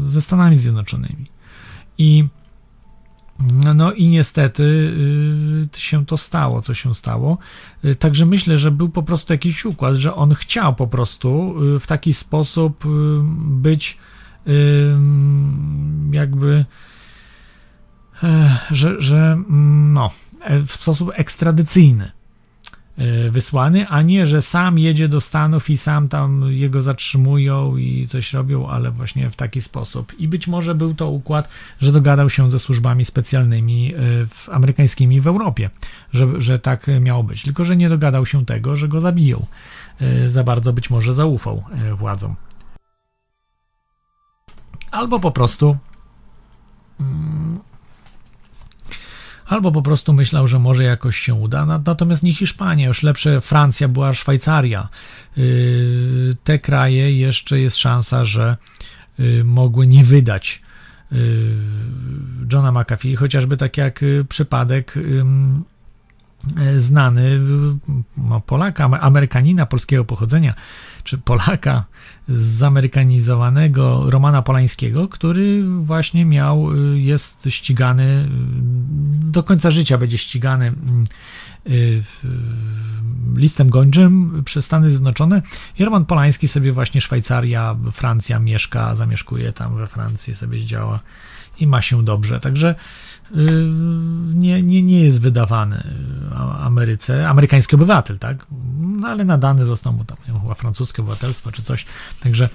[0.04, 1.25] ze Stanami Zjednoczonymi.
[1.97, 2.28] I
[3.39, 4.63] no, no i niestety
[5.76, 7.38] y, się to stało, co się stało.
[7.86, 11.80] Y, także myślę, że był po prostu jakiś układ, że on chciał po prostu y,
[11.80, 12.84] w taki sposób
[13.38, 13.98] być
[16.12, 16.65] jakby,
[18.71, 19.38] że, że
[19.93, 20.10] no,
[20.41, 22.14] e, w sposób ekstradycyjny e,
[23.31, 28.34] wysłany, a nie, że sam jedzie do Stanów i sam tam jego zatrzymują i coś
[28.34, 30.13] robią, ale właśnie w taki sposób.
[30.19, 35.21] I być może był to układ, że dogadał się ze służbami specjalnymi e, w, amerykańskimi
[35.21, 35.69] w Europie,
[36.13, 37.43] że, że tak miało być.
[37.43, 39.45] Tylko, że nie dogadał się tego, że go zabiją.
[39.99, 41.63] E, za bardzo być może zaufał
[41.95, 42.36] władzom.
[44.91, 45.77] Albo po prostu
[46.99, 47.60] mm,
[49.45, 51.65] albo po prostu myślał, że może jakoś się uda.
[51.65, 54.89] Natomiast nie Hiszpania, już lepsze Francja była Szwajcaria.
[55.38, 58.58] Y, te kraje jeszcze jest szansa, że
[59.19, 60.62] y, mogły nie wydać
[61.12, 61.55] y,
[62.53, 64.93] Johna McAfee, chociażby tak jak przypadek
[66.77, 67.39] znany
[68.17, 70.53] no, Polaka, Amerykanina polskiego pochodzenia,
[71.03, 71.84] czy Polaka
[72.29, 80.73] zamerykanizowanego Romana Polańskiego, który właśnie miał, y, jest ścigany, y, do końca życia będzie ścigany
[81.67, 82.03] y,
[83.35, 85.41] listem gończym przez Stany Zjednoczone.
[85.79, 90.99] I Roman Polański sobie właśnie Szwajcaria, Francja mieszka, zamieszkuje tam we Francji, sobie zdziała
[91.59, 92.39] i ma się dobrze.
[92.39, 92.75] Także
[94.35, 95.83] nie, nie, nie jest wydawany
[96.59, 98.45] Ameryce, amerykański obywatel, tak?
[98.77, 101.85] No ale nadany został mu tam, chyba francuskie obywatelstwo czy coś.
[102.19, 102.49] Także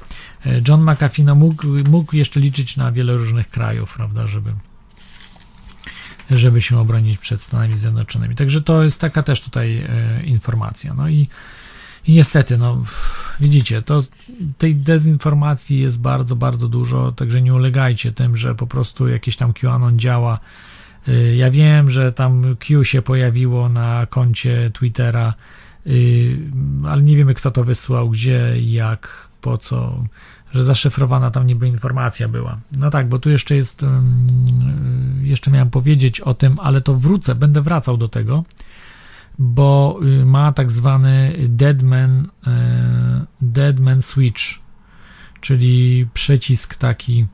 [0.47, 4.55] e, John McAfee no, mógł, mógł jeszcze liczyć na wiele różnych krajów, prawda, żeby
[6.31, 8.35] żeby się obronić przed Stanami Zjednoczonymi.
[8.35, 9.89] Także to jest taka też tutaj
[10.25, 10.95] informacja.
[10.95, 11.29] No i
[12.07, 12.83] i niestety, no
[13.41, 14.01] widzicie, to
[14.59, 19.53] tej dezinformacji jest bardzo, bardzo dużo, także nie ulegajcie tym, że po prostu jakieś tam
[19.53, 20.41] QAnon działa.
[21.09, 25.35] Y, ja wiem, że tam Q się pojawiło na koncie Twittera,
[25.87, 26.39] y,
[26.89, 30.05] ale nie wiemy, kto to wysłał, gdzie, jak, po co,
[30.53, 32.59] że zaszyfrowana tam niby informacja była.
[32.79, 33.87] No tak, bo tu jeszcze jest, y,
[35.23, 38.45] jeszcze miałem powiedzieć o tym, ale to wrócę, będę wracał do tego
[39.41, 44.43] bo y, ma tak zwany Deadman, e, Deadman Switch,
[45.41, 47.27] czyli przycisk taki,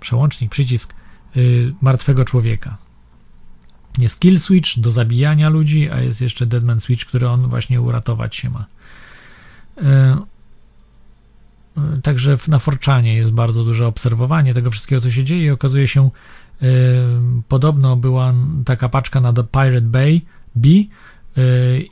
[0.00, 0.94] przełącznik, przycisk
[1.36, 2.76] y, martwego człowieka.
[3.98, 8.36] Jest kill switch do zabijania ludzi, a jest jeszcze Deadman Switch, który on właśnie uratować
[8.36, 8.66] się ma.
[9.78, 10.16] E,
[11.76, 15.88] e, także na Forczanie jest bardzo duże obserwowanie tego wszystkiego, co się dzieje i okazuje
[15.88, 16.08] się,
[17.48, 20.20] podobno była taka paczka na The Pirate Bay,
[20.54, 20.68] B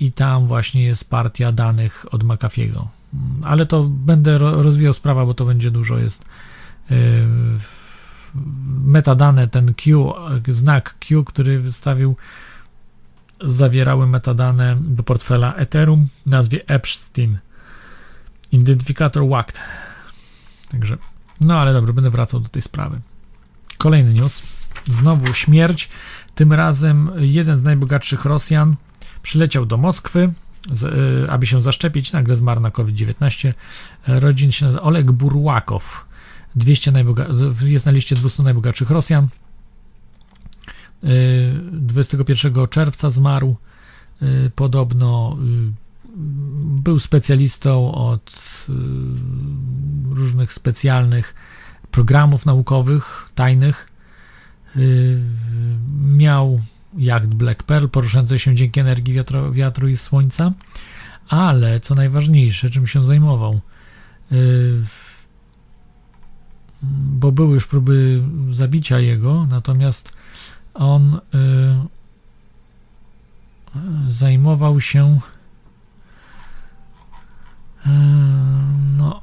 [0.00, 2.86] i tam właśnie jest partia danych od McAfee'ego.
[3.42, 6.24] Ale to będę rozwijał sprawę, bo to będzie dużo jest
[6.90, 7.26] y,
[8.84, 10.14] metadane, ten Q,
[10.48, 12.16] znak Q, który wystawił,
[13.40, 17.38] zawierały metadane do portfela Ethereum w nazwie Epstein.
[18.52, 19.60] Identyfikator WACT.
[20.70, 20.98] Także,
[21.40, 23.00] no ale dobra, będę wracał do tej sprawy.
[23.78, 24.42] Kolejny news.
[24.84, 25.88] Znowu śmierć.
[26.34, 28.76] Tym razem jeden z najbogatszych Rosjan
[29.22, 30.32] Przyleciał do Moskwy,
[31.24, 33.54] y, aby się zaszczepić, nagle zmarł na COVID-19.
[34.06, 36.06] Rodzin się nazywa Oleg Burłakow.
[36.56, 39.28] 200 najboga- jest na liście 200 najbogatszych Rosjan.
[41.72, 43.56] 21 y, czerwca zmarł.
[44.22, 45.36] Y, podobno
[46.64, 48.66] był specjalistą od
[50.10, 51.34] różnych specjalnych
[51.90, 53.88] programów naukowych, tajnych.
[56.02, 56.60] Miał
[56.98, 59.14] jacht Black Pearl poruszający się dzięki energii
[59.52, 60.52] wiatru, i słońca,
[61.28, 63.60] ale co najważniejsze, czym się zajmował,
[64.30, 64.82] yy,
[66.82, 70.12] bo były już próby zabicia jego, natomiast
[70.74, 71.76] on yy,
[74.06, 75.20] zajmował się
[77.86, 77.92] yy,
[78.96, 79.20] no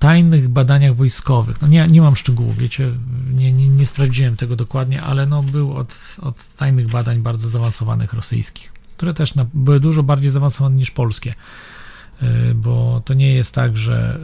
[0.00, 1.62] tajnych badaniach wojskowych.
[1.62, 2.92] No nie, nie mam szczegółów, wiecie,
[3.34, 8.12] nie, nie, nie sprawdziłem tego dokładnie, ale no był od, od tajnych badań bardzo zaawansowanych
[8.12, 11.34] rosyjskich, które też na, były dużo bardziej zaawansowane niż polskie,
[12.22, 14.20] e, bo to nie jest tak, że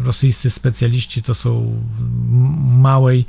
[0.00, 1.80] e, rosyjscy specjaliści to są
[2.78, 3.26] małej,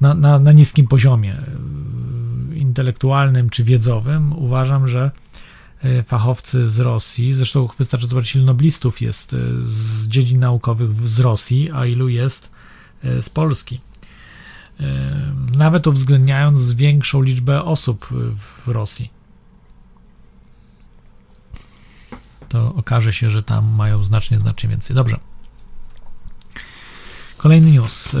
[0.00, 4.32] na, na, na niskim poziomie e, intelektualnym czy wiedzowym.
[4.38, 5.10] Uważam, że
[6.06, 7.34] fachowcy z Rosji.
[7.34, 12.50] Zresztą wystarczy zobaczyć, ilu noblistów jest e, z dziedzin naukowych z Rosji, a ilu jest
[13.02, 13.80] e, z Polski.
[15.56, 19.10] Nawet uwzględniając większą liczbę osób w Rosji.
[22.48, 24.96] To okaże się, że tam mają znacznie, znacznie więcej.
[24.96, 25.18] Dobrze.
[27.36, 28.16] Kolejny news,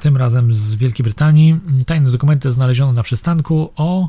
[0.00, 1.60] tym razem z Wielkiej Brytanii.
[1.86, 4.08] Tajne dokumenty znaleziono na przystanku o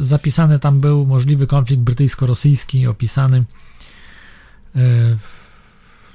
[0.00, 3.44] zapisany tam był możliwy konflikt brytyjsko-rosyjski, opisany
[4.76, 4.80] y,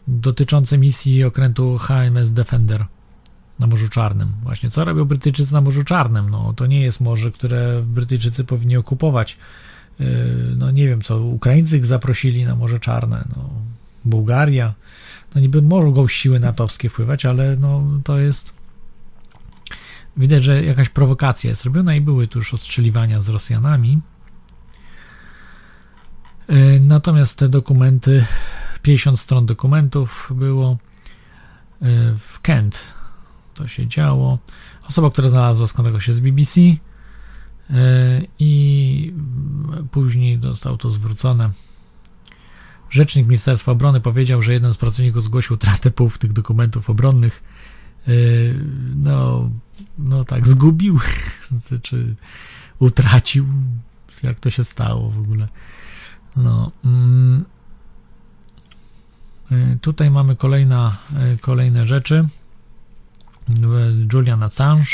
[0.07, 2.85] dotyczący misji okrętu HMS Defender
[3.59, 4.31] na Morzu Czarnym.
[4.43, 6.29] Właśnie, co robią Brytyjczycy na Morzu Czarnym?
[6.29, 9.37] No, to nie jest morze, które Brytyjczycy powinni okupować.
[9.99, 10.07] Yy,
[10.57, 13.49] no, nie wiem, co Ukraińcy zaprosili na Morze Czarne, no,
[14.05, 14.73] Bułgaria.
[15.35, 18.58] No, niby mogą siły natowskie wpływać, ale no, to jest
[20.17, 24.01] widać, że jakaś prowokacja jest robiona i były tu już ostrzeliwania z Rosjanami.
[26.49, 28.25] Yy, natomiast te dokumenty,
[28.81, 30.77] 50 stron dokumentów było
[31.81, 32.93] yy, w Kent,
[33.53, 34.39] to się działo.
[34.87, 36.77] Osoba, która znalazła skąd się z BBC yy,
[38.39, 39.13] i
[39.91, 41.51] później zostało to zwrócone.
[42.89, 47.43] Rzecznik Ministerstwa Obrony powiedział, że jeden z pracowników zgłosił utratę połów tych dokumentów obronnych.
[48.09, 48.55] Yy,
[48.95, 49.49] no,
[49.97, 50.99] no tak, zgubił,
[51.83, 52.15] czy
[52.79, 53.45] utracił,
[54.23, 55.47] jak to się stało w ogóle.
[56.35, 56.71] No.
[56.85, 57.45] Mm,
[59.51, 62.27] yy, tutaj mamy kolejna, yy, kolejne rzeczy.
[64.13, 64.89] Julian Assange,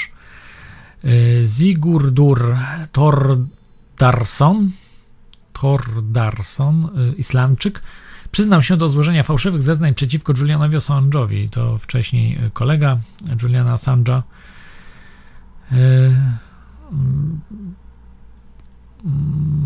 [1.58, 2.58] Sigurdur
[2.92, 4.72] Tordarson,
[5.54, 7.82] Tordarson, Islamczyk,
[8.36, 11.50] przyznał się do złożenia fałszywych zeznań przeciwko Julianowi Assange'owi.
[11.50, 12.98] To wcześniej kolega
[13.44, 14.22] Juliana Assange'a.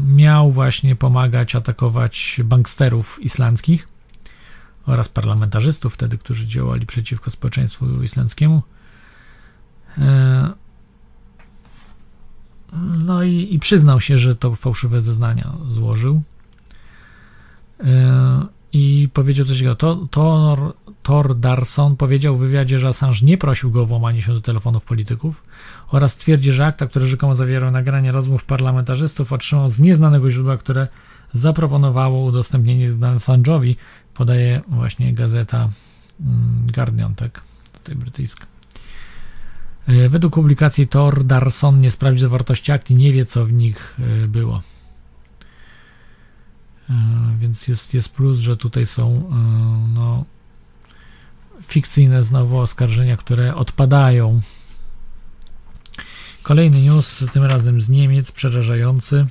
[0.08, 3.88] Miał właśnie pomagać atakować banksterów islandzkich
[4.86, 8.62] oraz parlamentarzystów wtedy, którzy działali przeciwko społeczeństwu islandzkiemu.
[9.98, 10.50] E,
[13.06, 16.22] no i, i, przyznał się, że to fałszywe zeznania złożył.
[18.74, 19.76] I powiedział coś takiego.
[20.12, 24.42] Thor, Thor Darson powiedział w wywiadzie, że Assange nie prosił go o włamanie się do
[24.42, 25.44] telefonów polityków
[25.88, 30.88] oraz twierdzi, że akta, które rzekomo zawierały nagranie rozmów parlamentarzystów, otrzymał z nieznanego źródła, które
[31.34, 33.76] zaproponowało udostępnienie Assange'owi,
[34.14, 35.70] podaje właśnie gazeta
[36.22, 37.42] mm, Guardian, tak,
[37.74, 38.46] tutaj brytyjska.
[39.88, 43.98] E, według publikacji Thor Darson nie sprawdzi zawartości akt i nie wie, co w nich
[44.24, 44.62] e, było.
[46.90, 46.94] E,
[47.40, 49.32] więc jest, jest plus, że tutaj są
[49.94, 50.26] no,
[51.62, 54.42] fikcyjne znowu oskarżenia, które odpadają.
[56.44, 59.26] Kolejny news, tym razem z Niemiec, przerażający.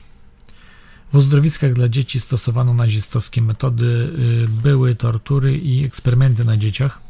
[1.13, 4.13] W uzdrowiskach dla dzieci stosowano nazistowskie metody,
[4.49, 7.01] były tortury i eksperymenty na dzieciach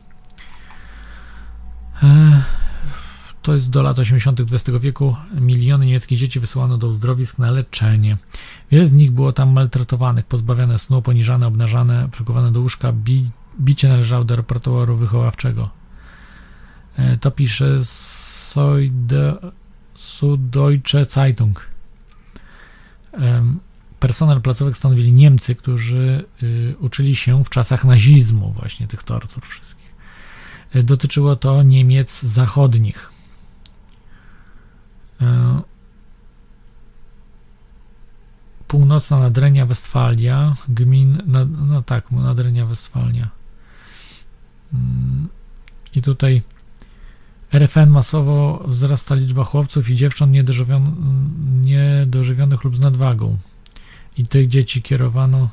[3.42, 4.40] to jest do lat 80.
[4.40, 5.16] XX wieku.
[5.40, 8.16] Miliony niemieckich dzieci wysyłano do uzdrowisk na leczenie.
[8.70, 12.92] Wiele z nich było tam maltretowanych, pozbawione snu, poniżane, obnażane, przykuwane do łóżka.
[12.92, 15.70] Bi bicie należało do repertuaru wychowawczego.
[16.96, 17.78] E, to pisze
[19.94, 21.66] Süddeutsche Zeitung.
[24.00, 29.94] Personel placówek stanowili Niemcy, którzy y, uczyli się w czasach nazizmu właśnie tych tortur wszystkich.
[30.74, 33.10] E, dotyczyło to Niemiec zachodnich.
[35.20, 35.60] E,
[38.68, 41.22] północna Nadrenia Westfalia, gmin,
[41.68, 43.28] no tak, Nadrenia Westfalia.
[44.72, 45.28] Mm,
[45.94, 46.42] I tutaj
[47.52, 50.32] RFN masowo wzrasta liczba chłopców i dziewcząt
[51.62, 53.38] niedożywionych lub z nadwagą.
[54.16, 55.48] I tych dzieci kierowano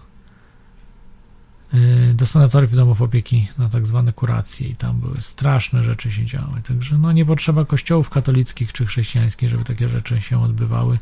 [2.13, 6.62] do sanatoriów domów opieki na tak zwane kuracje i tam były straszne rzeczy się działy.
[6.67, 10.99] Także no nie potrzeba kościołów katolickich czy chrześcijańskich, żeby takie rzeczy się odbywały.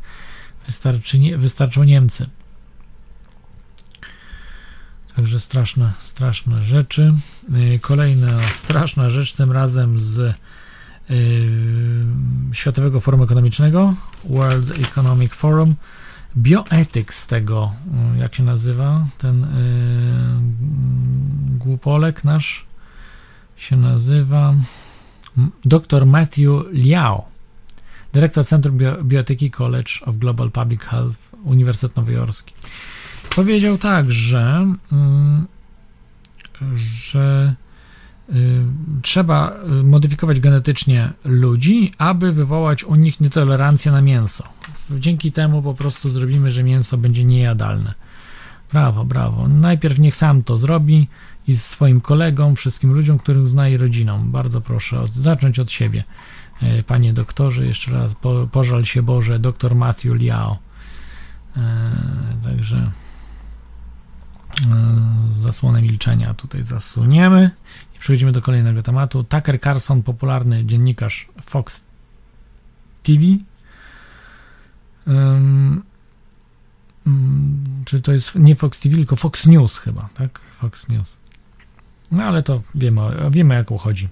[0.66, 2.26] Wystarczy, nie, wystarczą Niemcy.
[5.16, 7.14] Także straszne, straszne rzeczy.
[7.74, 10.36] Y, kolejna straszna rzecz, tym razem z
[11.08, 11.16] yy,
[12.52, 15.74] Światowego Forum Ekonomicznego, World Economic Forum
[16.36, 17.72] bioethics tego,
[18.14, 19.46] y, jak się nazywa, ten yy,
[21.58, 22.66] głupolek nasz
[23.56, 24.54] się nazywa
[25.64, 27.28] dr Matthew Liao,
[28.12, 32.54] dyrektor Centrum Bio Bioetyki College of Global Public Health Uniwersytet Nowojorski.
[33.36, 37.54] Powiedział tak, że, yy, że
[39.02, 44.44] trzeba modyfikować genetycznie ludzi, aby wywołać u nich nietolerancję na mięso
[44.90, 47.94] dzięki temu po prostu zrobimy, że mięso będzie niejadalne.
[48.72, 49.48] Brawo, brawo.
[49.48, 51.08] Najpierw niech sam to zrobi
[51.48, 54.30] i swoim kolegą, wszystkim ludziom, których zna i rodziną.
[54.30, 56.04] Bardzo proszę od, zacząć od siebie.
[56.62, 60.58] E, panie doktorze, jeszcze raz po, pożal się Boże, doktor Matthew Liao.
[61.56, 61.96] E,
[62.44, 62.90] także e,
[65.30, 67.50] zasłonę milczenia tutaj zasuniemy
[68.04, 69.24] przechodzimy do kolejnego tematu.
[69.24, 71.84] Tucker Carlson, popularny dziennikarz Fox
[73.02, 73.22] TV,
[75.06, 75.82] Um,
[77.84, 80.40] czy to jest nie Fox TV, tylko Fox News chyba, tak?
[80.60, 81.16] Fox News.
[82.12, 83.00] No ale to wiemy,
[83.30, 84.08] wiemy jak uchodzi.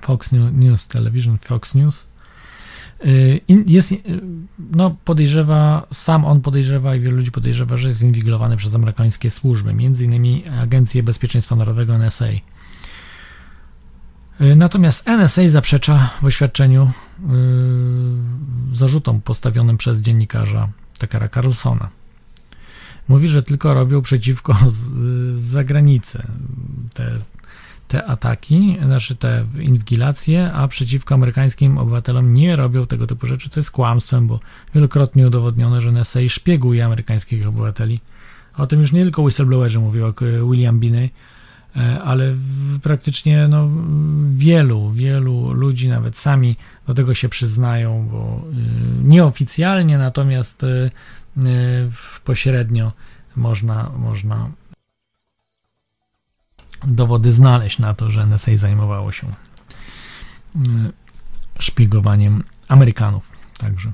[0.00, 2.06] Fox News Television, Fox News.
[3.06, 3.98] Y, jest, y,
[4.58, 9.70] no podejrzewa, sam on podejrzewa i wielu ludzi podejrzewa, że jest inwigilowany przez amerykańskie służby,
[10.00, 12.26] innymi Agencję Bezpieczeństwa Narodowego NSA.
[14.40, 16.90] Y, natomiast NSA zaprzecza w oświadczeniu
[18.72, 20.68] zarzutom postawionym przez dziennikarza
[20.98, 21.88] Takara Carlsona.
[23.08, 26.22] Mówi, że tylko robią przeciwko z, z zagranicy
[26.94, 27.18] te
[27.88, 33.60] te ataki, znaczy te inwigilacje, a przeciwko amerykańskim obywatelom nie robią tego typu rzeczy, co
[33.60, 34.40] jest kłamstwem, bo
[34.74, 38.00] wielokrotnie udowodniono, że NSA szpieguje amerykańskich obywateli.
[38.56, 40.20] O tym już nie tylko whistleblowerzy mówił, jak
[40.50, 41.10] William Binney, e,
[42.04, 42.34] ale
[42.82, 43.68] praktycznie no,
[44.28, 46.56] wielu, wielu ludzi nawet sami
[46.86, 50.90] do tego się przyznają, bo y, nieoficjalnie, natomiast y,
[51.36, 51.40] y,
[52.24, 52.92] pośrednio
[53.36, 54.50] można, można
[56.86, 59.26] dowody znaleźć na to, że NSA zajmowało się
[61.58, 63.32] szpiegowaniem Amerykanów.
[63.58, 63.92] Także.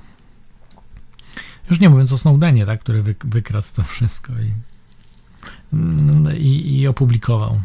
[1.71, 4.53] Już nie mówiąc o Snowdenie, tak, który wy, wykradł to wszystko i,
[6.39, 7.61] i, i opublikował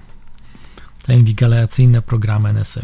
[1.14, 2.82] inwigilacyjne programy NSA.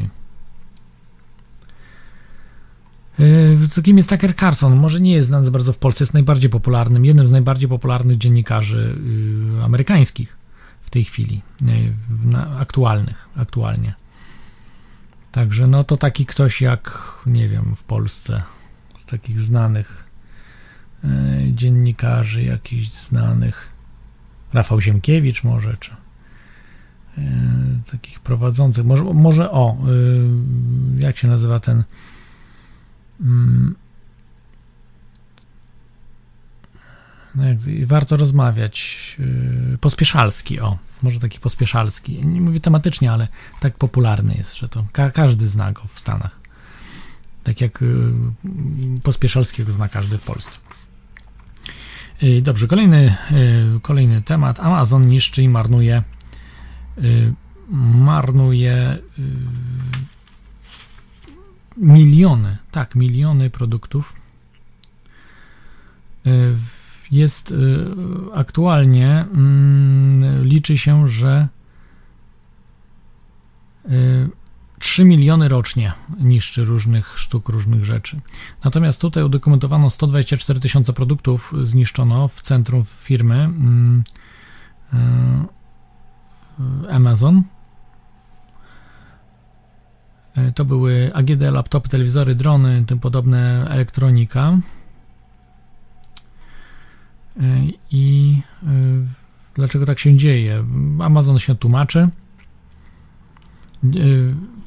[3.76, 4.76] Takim jest Tucker Carlson.
[4.76, 8.98] Może nie jest znany bardzo w Polsce, jest najbardziej popularnym, jednym z najbardziej popularnych dziennikarzy
[9.60, 10.38] y, amerykańskich
[10.82, 11.42] w tej chwili,
[12.60, 13.94] aktualnych, aktualnie.
[15.32, 18.44] Także no to taki ktoś jak, nie wiem, w Polsce,
[18.98, 20.06] z takich znanych
[21.54, 23.70] dziennikarzy, jakichś znanych,
[24.54, 25.92] Rafał Ziemkiewicz może, czy
[27.92, 29.78] takich prowadzących, może, może o,
[30.98, 31.84] e, jak się nazywa ten
[33.22, 33.76] mm,
[37.36, 37.44] no
[37.86, 39.16] warto rozmawiać.
[39.72, 42.26] Yy, pospieszalski, o, może taki pospieszalski.
[42.26, 43.28] Nie mówię tematycznie, ale
[43.60, 46.40] tak popularny jest, że to ka każdy zna go w Stanach.
[47.44, 47.84] Tak jak
[49.04, 50.60] pospieszalskiego zna każdy w Polsce.
[52.42, 53.16] Dobrze, kolejny,
[53.82, 54.60] kolejny temat.
[54.60, 56.04] Amazon niszczy i marnuje
[57.70, 59.26] marnuje yy,
[61.78, 64.14] miliony, tak, miliony produktów
[66.26, 67.56] w jest y,
[68.34, 71.48] aktualnie mm, liczy się, że
[74.80, 78.18] 3 y, miliony rocznie niszczy różnych sztuk, różnych rzeczy.
[78.64, 84.04] Natomiast tutaj udokumentowano 124 tysiące produktów zniszczono w centrum firmy mm,
[84.94, 84.98] y,
[86.90, 87.44] Amazon.
[90.56, 94.58] To były AGD, laptopy, telewizory, drony, tym podobne elektronika.
[97.92, 98.68] I e,
[99.54, 100.66] dlaczego tak się dzieje?
[101.00, 102.00] Amazon się tłumaczy.
[102.00, 102.10] E,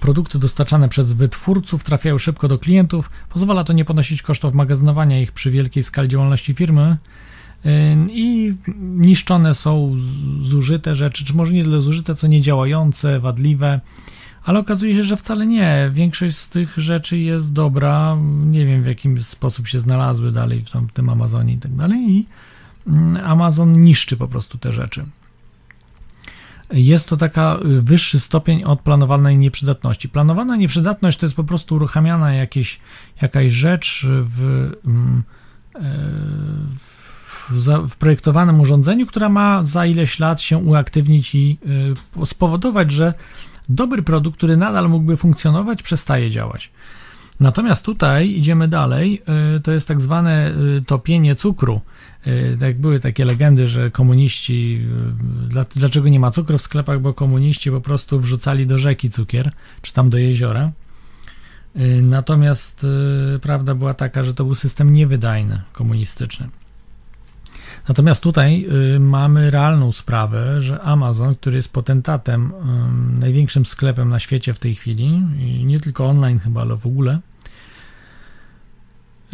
[0.01, 3.11] produkty dostarczane przez wytwórców trafiają szybko do klientów.
[3.28, 6.97] Pozwala to nie ponosić kosztów magazynowania ich przy wielkiej skali działalności firmy.
[8.10, 9.96] I niszczone są
[10.42, 13.80] zużyte rzeczy, czy może nie tyle zużyte, co niedziałające, wadliwe,
[14.44, 15.90] ale okazuje się, że wcale nie.
[15.92, 18.16] Większość z tych rzeczy jest dobra.
[18.44, 21.74] Nie wiem, w jaki sposób się znalazły dalej w, tam, w tym Amazonie i tak
[21.74, 22.10] dalej.
[22.10, 22.26] I
[23.22, 25.04] Amazon niszczy po prostu te rzeczy.
[26.72, 30.08] Jest to taka y, wyższy stopień od planowanej nieprzydatności.
[30.08, 32.80] Planowana nieprzydatność to jest po prostu uruchamiana jakieś,
[33.22, 35.22] jakaś rzecz w, mm,
[35.74, 35.80] e,
[36.78, 37.08] w,
[37.88, 41.59] w projektowanym urządzeniu, która ma za ileś lat się uaktywnić i
[42.22, 43.14] y, spowodować, że
[43.68, 46.70] dobry produkt, który nadal mógłby funkcjonować, przestaje działać.
[47.40, 49.22] Natomiast tutaj idziemy dalej,
[49.57, 50.53] y, to jest tak zwane
[50.86, 51.80] topienie cukru.
[52.61, 54.86] Tak były takie legendy, że komuniści,
[55.57, 59.53] y, dlaczego nie ma cukru w sklepach, bo komuniści po prostu wrzucali do rzeki cukier,
[59.82, 60.72] czy tam do jeziora.
[61.76, 62.86] Y, natomiast
[63.42, 66.49] prawda była taka, że to był system niewydajny, komunistyczny.
[67.89, 68.68] Natomiast tutaj
[69.01, 72.53] mamy realną sprawę, że Amazon, który jest potentatem,
[73.20, 75.22] największym sklepem na świecie w tej chwili,
[75.64, 77.18] nie tylko online chyba, ale w ogóle,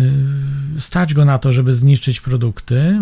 [0.00, 3.00] Y, stać go na to, żeby zniszczyć produkty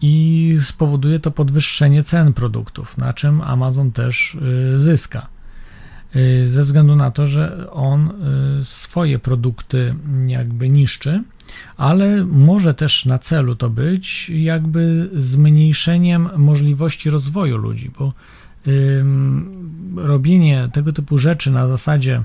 [0.00, 4.34] i spowoduje to podwyższenie cen produktów, na czym Amazon też
[4.74, 5.26] y, zyska.
[6.16, 8.12] Y, ze względu na to, że on
[8.62, 9.94] swoje produkty
[10.26, 11.22] jakby niszczy,
[11.76, 18.12] ale może też na celu to być jakby zmniejszeniem możliwości rozwoju ludzi, bo
[19.96, 22.22] robienie tego typu rzeczy na zasadzie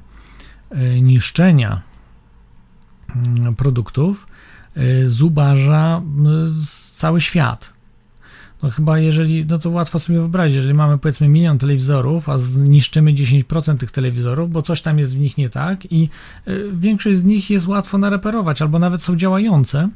[1.02, 1.82] niszczenia
[3.58, 4.28] produktów
[4.78, 7.74] y, zubaża y, cały świat.
[8.64, 13.14] No chyba jeżeli, no to łatwo sobie wyobrazić, jeżeli mamy powiedzmy milion telewizorów, a zniszczymy
[13.14, 16.10] 10% tych telewizorów, bo coś tam jest w nich nie tak i
[16.48, 19.90] y, większość z nich jest łatwo nareperować, albo nawet są działające,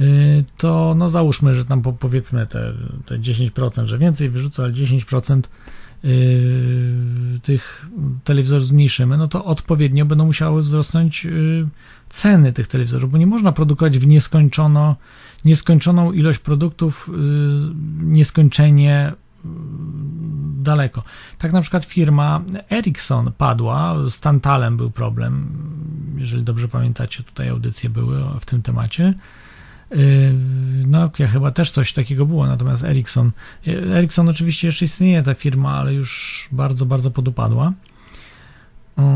[0.00, 2.72] y, to no załóżmy, że tam po, powiedzmy te,
[3.06, 5.42] te 10%, że więcej wyrzucę, ale 10%
[6.04, 7.86] y, tych
[8.24, 11.68] telewizorów zmniejszymy, no to odpowiednio będą musiały wzrosnąć y,
[12.08, 14.96] ceny tych telewizorów, bo nie można produkować w nieskończono,
[15.46, 17.12] nieskończoną ilość produktów, y,
[18.04, 19.12] nieskończenie
[19.44, 19.48] y,
[20.62, 21.02] daleko.
[21.38, 22.40] Tak na przykład firma
[22.70, 25.48] Ericsson padła, z Tantalem był problem,
[26.16, 29.14] jeżeli dobrze pamiętacie, tutaj audycje były w tym temacie.
[30.86, 33.32] Nokia chyba też coś takiego było, natomiast Ericsson,
[33.66, 37.72] Ericsson oczywiście jeszcze istnieje ta firma, ale już bardzo, bardzo podupadła.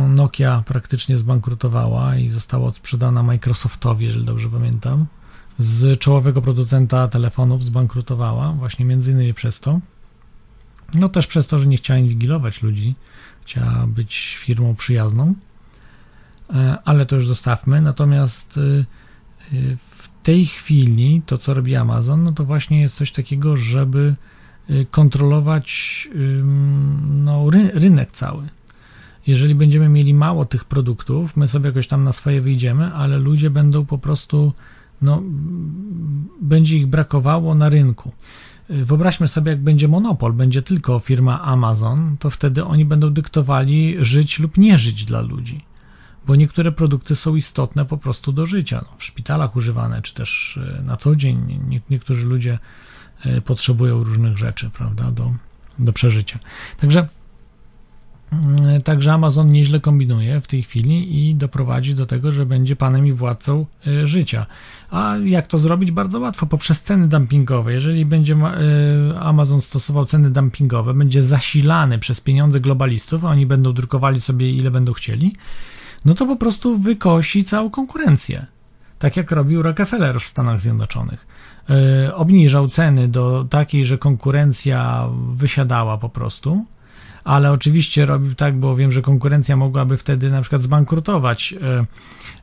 [0.09, 5.07] Nokia praktycznie zbankrutowała i została odsprzedana Microsoftowi, jeżeli dobrze pamiętam.
[5.61, 9.81] Z czołowego producenta telefonów zbankrutowała, właśnie między innymi przez to.
[10.95, 12.95] No też przez to, że nie chciała inwigilować ludzi,
[13.45, 15.35] chciała być firmą przyjazną,
[16.55, 17.83] e, ale to już zostawmy.
[17.83, 18.61] Natomiast y,
[19.53, 24.15] y, w tej chwili to, co robi Amazon, no to właśnie jest coś takiego, żeby
[24.71, 26.09] y, kontrolować
[27.09, 28.49] no, rynek cały
[29.27, 33.51] jeżeli będziemy mieli mało tych produktów, my sobie jakoś tam na swoje wyjdziemy, ale ludzie
[33.51, 34.53] będą po prostu,
[35.03, 35.23] no,
[36.41, 38.13] będzie ich brakowało na rynku.
[38.69, 44.39] Wyobraźmy sobie, jak będzie monopol, będzie tylko firma Amazon, to wtedy oni będą dyktowali żyć
[44.39, 45.65] lub nie żyć dla ludzi,
[46.27, 50.59] bo niektóre produkty są istotne po prostu do życia, no, w szpitalach używane, czy też
[50.79, 51.61] e, na co dzień.
[51.69, 52.59] Nie, niektórzy ludzie
[53.25, 55.33] e, potrzebują różnych rzeczy, prawda, do,
[55.79, 56.39] do przeżycia.
[56.81, 57.09] Także
[58.85, 63.13] także Amazon nieźle kombinuje w tej chwili i doprowadzi do tego, że będzie panem i
[63.13, 64.47] władcą e, życia.
[64.91, 65.91] A jak to zrobić?
[65.91, 67.73] Bardzo łatwo, poprzez ceny dumpingowe.
[67.73, 73.73] Jeżeli będzie e, Amazon stosował ceny dumpingowe, będzie zasilany przez pieniądze globalistów, a oni będą
[73.73, 75.33] drukowali sobie ile będą chcieli,
[76.05, 78.47] no to po prostu wykosi całą konkurencję.
[78.99, 81.27] Tak jak robił Rockefeller w Stanach Zjednoczonych.
[81.71, 86.65] E, obniżał ceny do takiej, że konkurencja wysiadała po prostu
[87.25, 91.87] ale oczywiście robił tak, bo wiem, że konkurencja mogłaby wtedy na przykład zbankrutować e,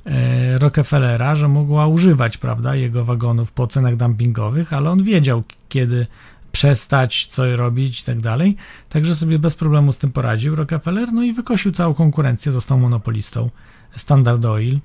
[0.06, 6.08] e, Rockefellera, że mogła używać, prawda, jego wagonów po cenach dumpingowych, ale on wiedział, kiedy
[6.52, 8.56] przestać, co robić i tak dalej.
[8.90, 13.50] Także sobie bez problemu z tym poradził Rockefeller, no i wykosił całą konkurencję, został monopolistą.
[13.96, 14.80] Standard Oil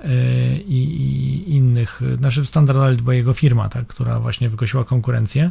[0.00, 0.08] e,
[0.58, 5.50] i, i innych, znaczy Standard Oil była jego firma, tak, która właśnie wykosiła konkurencję.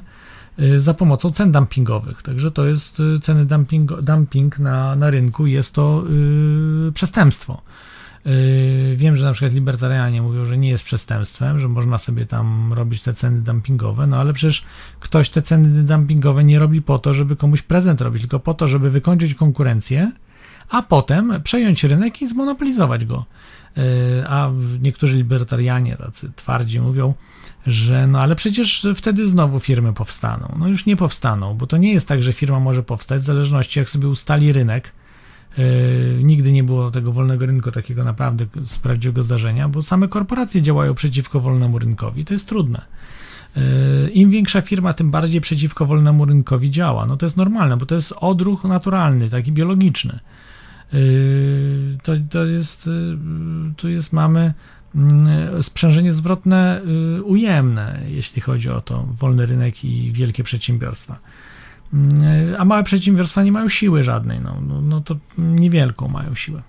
[0.59, 2.23] Y, za pomocą cen dumpingowych.
[2.23, 7.61] Także to jest y, ceny dumping, dumping na, na rynku, jest to yy, przestępstwo.
[8.25, 12.73] Yy, wiem, że na przykład libertarianie mówią, że nie jest przestępstwem, że można sobie tam
[12.73, 14.65] robić te ceny dumpingowe, no ale przecież
[14.99, 18.67] ktoś te ceny dumpingowe nie robi po to, żeby komuś prezent robić, tylko po to,
[18.67, 20.11] żeby wykończyć konkurencję,
[20.69, 23.25] a potem przejąć rynek i zmonopolizować go.
[23.77, 23.83] Yy,
[24.27, 27.13] a niektórzy libertarianie tacy twardzi mówią,
[27.67, 30.55] że no ale przecież wtedy znowu firmy powstaną.
[30.59, 33.79] No już nie powstaną, bo to nie jest tak, że firma może powstać, w zależności
[33.79, 34.91] jak sobie ustali rynek.
[35.57, 40.61] Yy, nigdy nie było tego wolnego rynku, takiego naprawdę z prawdziwego zdarzenia, bo same korporacje
[40.61, 42.25] działają przeciwko wolnemu rynkowi.
[42.25, 42.81] To jest trudne.
[43.55, 47.05] Yy, Im większa firma, tym bardziej przeciwko wolnemu rynkowi działa.
[47.05, 50.19] No to jest normalne, bo to jest odruch naturalny, taki biologiczny.
[50.93, 53.17] Yy, to, to jest, yy,
[53.77, 54.53] tu jest, mamy
[54.95, 56.81] Mm, sprzężenie zwrotne
[57.23, 61.19] ujemne, jeśli chodzi o to, wolny rynek i wielkie przedsiębiorstwa.
[61.93, 62.09] Mm,
[62.57, 66.61] a małe przedsiębiorstwa nie mają siły żadnej, no, no, no to niewielką mają siłę.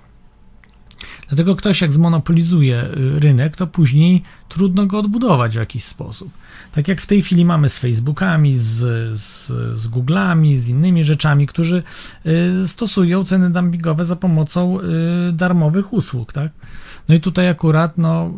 [1.29, 6.31] Dlatego ktoś jak zmonopolizuje y, rynek, to później trudno go odbudować w jakiś sposób.
[6.73, 8.75] Tak jak w tej chwili mamy z Facebookami, z,
[9.19, 9.47] z,
[9.79, 11.83] z Googlami, z innymi rzeczami, którzy
[12.27, 14.79] y, stosują ceny dumpingowe za pomocą
[15.33, 16.53] darmowych usług, tak?
[17.09, 18.35] No i tutaj akurat, no,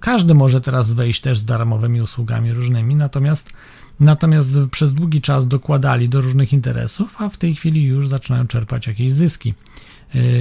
[0.00, 3.52] każdy może teraz wejść też z darmowymi usługami różnymi, natomiast,
[4.00, 8.86] natomiast przez długi czas dokładali do różnych interesów, a w tej chwili już zaczynają czerpać
[8.86, 9.87] jakieś zyski, y,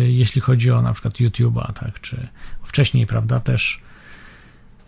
[0.08, 2.28] jeśli chodzi o na przykład YouTube'a, tak, czy
[2.64, 3.82] wcześniej, prawda, też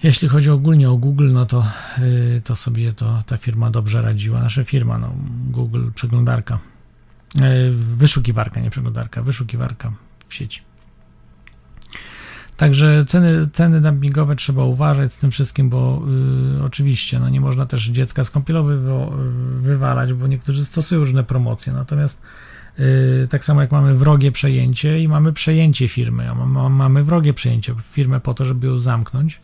[0.03, 1.65] jeśli chodzi ogólnie o Google, no to,
[1.97, 4.41] y, to sobie to ta firma dobrze radziła.
[4.41, 5.13] Nasza firma, no,
[5.49, 6.59] Google, przeglądarka,
[7.35, 7.39] y,
[7.71, 9.91] wyszukiwarka, nie przeglądarka, wyszukiwarka
[10.27, 10.61] w sieci.
[12.57, 16.01] Także ceny, ceny dumpingowe trzeba uważać z tym wszystkim, bo
[16.59, 18.79] y, oczywiście no nie można też dziecka z kąpielowy
[19.61, 21.73] wywalać, bo niektórzy stosują różne promocje.
[21.73, 22.21] Natomiast
[23.29, 26.29] tak samo jak mamy wrogie przejęcie i mamy przejęcie firmy,
[26.69, 29.41] mamy, wrogie przejęcie firmę po to, żeby ją zamknąć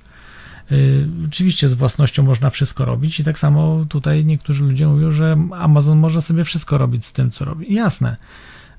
[0.72, 5.38] Y, Oczywiście z własnością można wszystko robić i tak samo tutaj niektórzy ludzie mówią, że
[5.52, 7.74] Amazon może sobie wszystko robić z tym, co robi.
[7.74, 8.18] Jasne,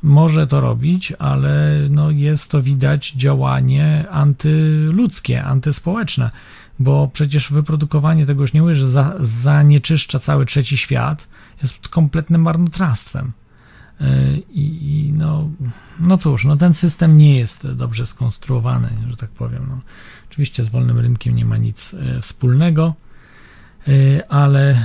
[0.03, 6.31] może to robić, ale no jest to widać działanie antyludzkie, antyspołeczne,
[6.79, 11.29] bo przecież wyprodukowanie tegoś nie mówię, że za, zanieczyszcza cały trzeci świat,
[11.63, 13.33] jest kompletnym marnotrawstwem.
[14.01, 15.51] Y, I, no,
[16.01, 19.67] no cóż, no ten system nie jest dobrze skonstruowany, że tak powiem.
[19.69, 19.81] No.
[20.31, 22.95] Oczywiście z wolnym rynkiem nie ma nic e, wspólnego,
[23.89, 23.93] e,
[24.31, 24.77] ale e,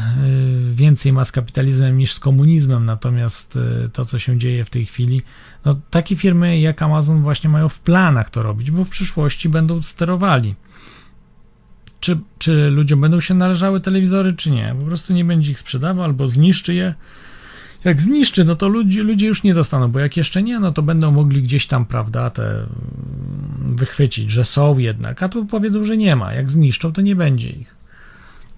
[0.73, 2.85] więcej ma z kapitalizmem niż z komunizmem.
[2.85, 3.59] Natomiast
[3.93, 5.21] to, co się dzieje w tej chwili,
[5.65, 9.81] no, takie firmy jak Amazon właśnie mają w planach to robić, bo w przyszłości będą
[9.81, 10.55] sterowali.
[11.99, 14.75] Czy, czy ludziom będą się należały telewizory, czy nie?
[14.79, 16.93] Po prostu nie będzie ich sprzedawał albo zniszczy je.
[17.83, 20.81] Jak zniszczy, no to ludzie, ludzie już nie dostaną, bo jak jeszcze nie, no to
[20.81, 22.65] będą mogli gdzieś tam, prawda, te
[23.59, 26.33] wychwycić, że są jednak, a tu powiedzą, że nie ma.
[26.33, 27.81] Jak zniszczą, to nie będzie ich.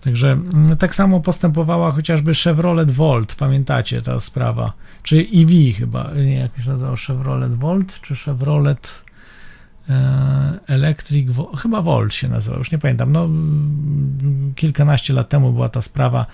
[0.03, 6.35] Także mm, tak samo postępowała chociażby Chevrolet Volt, pamiętacie ta sprawa, czy EV chyba, nie,
[6.35, 9.03] jak się nazywał Chevrolet Volt, czy Chevrolet
[9.89, 15.69] e, Electric, chyba Volt się nazywał, już nie pamiętam, no mm, kilkanaście lat temu była
[15.69, 16.25] ta sprawa,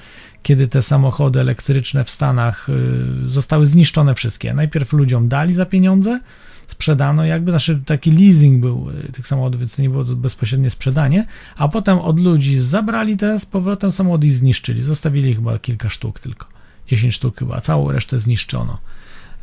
[0.44, 4.54] kiedy te samochody elektryczne w Stanach y, zostały zniszczone wszystkie.
[4.54, 6.20] Najpierw ludziom dali za pieniądze,
[6.68, 11.26] sprzedano, jakby znaczy taki leasing był y, tych samochodów, więc nie było to bezpośrednie sprzedanie,
[11.56, 14.84] a potem od ludzi zabrali te z powrotem samochody i zniszczyli.
[14.84, 16.46] Zostawili chyba kilka sztuk tylko,
[16.88, 18.78] 10 sztuk chyba, a całą resztę zniszczono.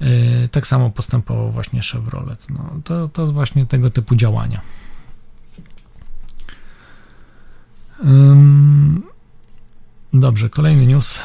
[0.01, 0.09] Yy,
[0.51, 2.47] tak samo postępował właśnie Chevrolet.
[2.51, 4.61] No, to, to właśnie tego typu działania.
[10.13, 11.21] Dobrze, kolejny news.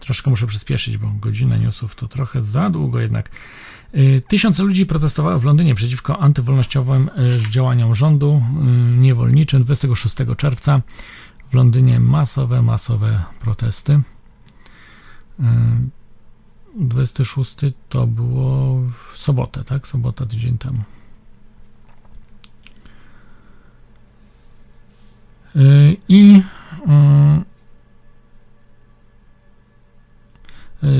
[0.00, 3.30] Troszkę muszę przyspieszyć, bo godzina newsów to trochę za długo jednak.
[3.94, 7.10] Y, tysiące ludzi protestowały w Londynie przeciwko antywolnościowym
[7.46, 8.64] y, działaniom rządu y,
[8.98, 10.80] niewolniczym 26 czerwca.
[11.50, 14.00] W Londynie masowe, masowe protesty.
[16.76, 17.56] 26
[17.88, 19.86] to było w sobotę, tak?
[19.86, 20.82] Sobota tydzień temu.
[26.08, 26.42] I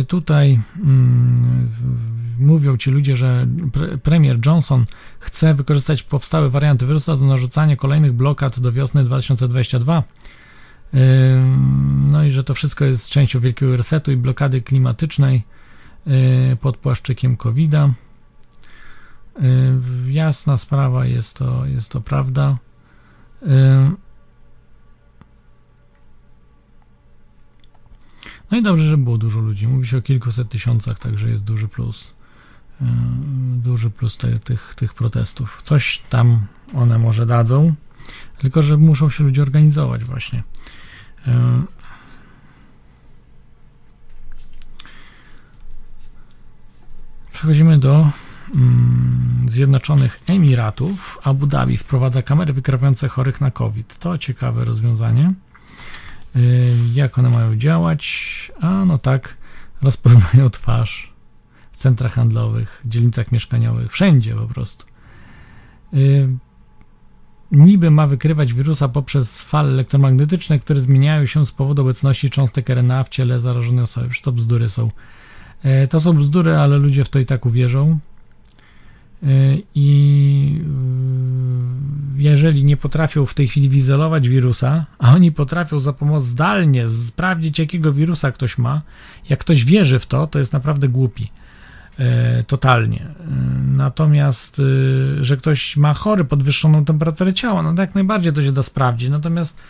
[0.09, 1.69] tutaj mm,
[2.39, 4.85] mówią ci ludzie, że pre premier Johnson
[5.19, 10.03] chce wykorzystać powstałe warianty wirusa do narzucania kolejnych blokad do wiosny 2022.
[12.09, 15.43] No i że to wszystko jest częścią wielkiego resetu i blokady klimatycznej
[16.61, 17.91] pod płaszczykiem COVID-a.
[20.09, 22.55] Jasna sprawa, jest to, jest to prawda.
[28.51, 29.69] No i dobrze, że było dużo ludzi.
[29.69, 32.15] Mówi się o kilkuset tysiącach, także jest duży plus.
[32.81, 32.85] E,
[33.57, 35.63] duży plus te, tych, tych protestów.
[35.63, 37.75] Coś tam one może dadzą,
[38.39, 40.43] tylko że muszą się ludzie organizować właśnie.
[41.27, 41.63] E,
[47.33, 48.11] przechodzimy do
[48.55, 51.19] mm, Zjednoczonych Emiratów.
[51.25, 53.99] Abu Dhabi wprowadza kamery wykrywające chorych na COVID.
[53.99, 55.35] To ciekawe rozwiązanie.
[56.37, 56.41] E,
[56.95, 58.53] jak one mają działać?
[58.61, 59.37] A no tak,
[59.83, 61.13] rozpoznają twarz
[61.73, 64.87] centrach handlowych, dzielnicach mieszkaniowych, wszędzie po prostu.
[67.53, 73.05] Niby ma wykrywać wirusa poprzez fale elektromagnetyczne, które zmieniają się z powodu obecności cząstek RNA
[73.05, 74.07] w ciele zarażonej osoby.
[74.07, 74.91] Już to bzdury są.
[75.65, 77.99] Yy, to są bzdury, ale ludzie w to i tak uwierzą.
[79.23, 80.63] Yy, I
[82.17, 86.89] yy, jeżeli nie potrafią w tej chwili izolować wirusa, a oni potrafią za pomocą zdalnie
[86.89, 88.83] sprawdzić, jakiego wirusa ktoś ma,
[89.29, 91.31] jak ktoś wierzy w to, to jest naprawdę głupi.
[91.99, 93.01] E, totalnie.
[93.01, 93.25] E,
[93.77, 98.53] natomiast, e, że ktoś ma chory, podwyższoną temperaturę ciała, no to jak najbardziej to się
[98.53, 99.09] da sprawdzić.
[99.09, 99.61] Natomiast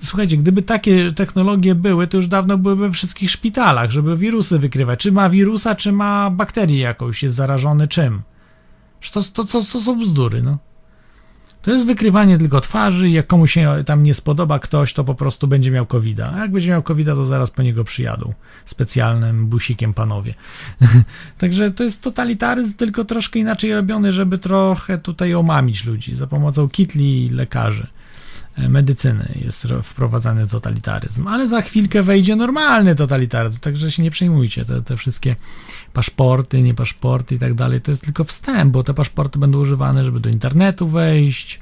[0.00, 5.00] słuchajcie, gdyby takie technologie były, to już dawno byłyby we wszystkich szpitalach, żeby wirusy wykrywać.
[5.00, 8.22] Czy ma wirusa, czy ma bakterię jakąś, jest zarażony czym.
[9.12, 10.58] To, to, to, to są bzdury, no.
[11.62, 13.10] To jest wykrywanie tylko twarzy.
[13.10, 16.52] Jak komuś się tam nie spodoba ktoś, to po prostu będzie miał covid A jak
[16.52, 20.34] będzie miał covid to zaraz po niego przyjadą specjalnym busikiem panowie.
[21.38, 26.68] Także to jest totalitaryzm, tylko troszkę inaczej robiony, żeby trochę tutaj omamić ludzi za pomocą
[26.68, 27.95] kitli lekarzy e,
[28.58, 29.38] medycyny.
[29.44, 34.96] Jest wprowadzany totalitaryzm, ale za chwilkę wejdzie normalny totalitaryzm, także się nie przejmujcie, te, te
[34.96, 35.36] wszystkie
[35.92, 40.04] paszporty, nie paszporty i tak dalej, to jest tylko wstęp, bo te paszporty będą używane,
[40.04, 41.60] żeby do internetu wejść,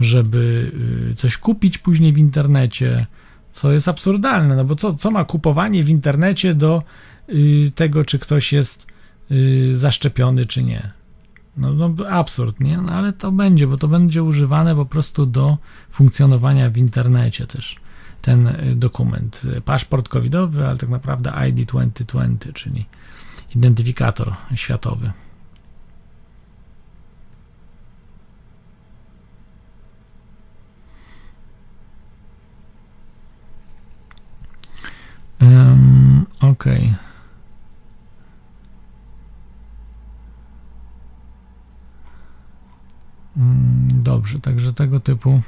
[0.00, 0.72] żeby
[1.10, 3.06] y, coś kupić później w internecie,
[3.52, 6.82] co jest absurdalne, no bo co, co ma kupowanie w internecie do
[7.28, 8.86] y, tego, czy ktoś jest
[9.30, 10.99] y, zaszczepiony, czy nie?
[11.56, 12.76] No, no absurd, nie?
[12.76, 15.58] No, ale to będzie, bo to będzie używane po prostu do
[15.90, 17.76] funkcjonowania w internecie też.
[18.22, 19.42] Ten y, dokument.
[19.64, 22.86] Paszport covidowy, ale tak naprawdę ID 2020, czyli
[23.54, 25.12] identyfikator światowy.
[35.40, 36.86] Um, Okej.
[36.86, 37.09] Okay.
[44.02, 45.40] Dobrze, także tego typu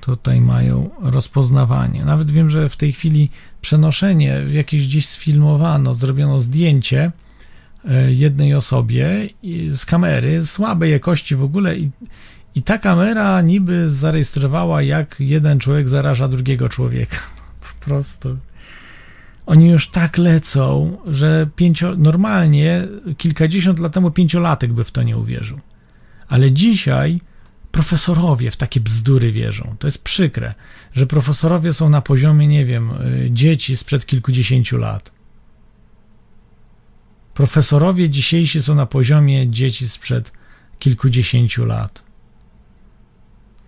[0.00, 2.04] tutaj mają rozpoznawanie.
[2.04, 3.30] Nawet wiem, że w tej chwili
[3.60, 7.12] przenoszenie, jakieś gdzieś sfilmowano, zrobiono zdjęcie
[7.84, 9.28] e, jednej osobie
[9.70, 11.90] z kamery słabej jakości w ogóle i,
[12.54, 17.16] i ta kamera niby zarejestrowała, jak jeden człowiek zaraża drugiego człowieka.
[17.80, 18.36] Po prostu.
[19.46, 25.18] Oni już tak lecą, że pięcio, normalnie kilkadziesiąt lat temu pięciolatek by w to nie
[25.18, 25.60] uwierzył.
[26.32, 27.20] Ale dzisiaj
[27.72, 29.76] profesorowie w takie bzdury wierzą.
[29.78, 30.54] To jest przykre,
[30.94, 35.12] że profesorowie są na poziomie, nie wiem, y, dzieci sprzed kilkudziesięciu lat.
[37.34, 40.32] Profesorowie dzisiejsi są na poziomie dzieci sprzed
[40.78, 42.02] kilkudziesięciu lat.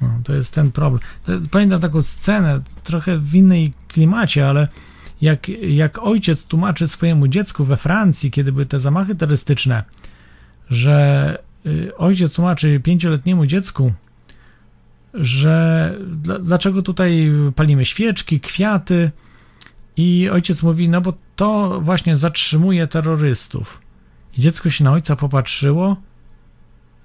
[0.00, 1.00] No, to jest ten problem.
[1.50, 4.68] Pamiętam taką scenę, trochę w innej klimacie, ale
[5.20, 9.84] jak, jak ojciec tłumaczy swojemu dziecku we Francji, kiedy były te zamachy terrorystyczne,
[10.70, 11.38] że
[11.96, 13.92] ojciec tłumaczy pięcioletniemu dziecku,
[15.14, 15.94] że
[16.40, 19.10] dlaczego tutaj palimy świeczki, kwiaty
[19.96, 23.80] i ojciec mówi, no bo to właśnie zatrzymuje terrorystów.
[24.38, 25.96] I dziecko się na ojca popatrzyło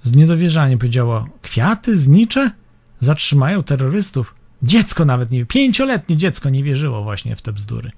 [0.03, 2.51] z niedowierzaniem, powiedziało, kwiaty znicze
[2.99, 4.35] zatrzymają terrorystów?
[4.63, 7.91] Dziecko nawet nie, pięcioletnie dziecko nie wierzyło właśnie w te bzdury.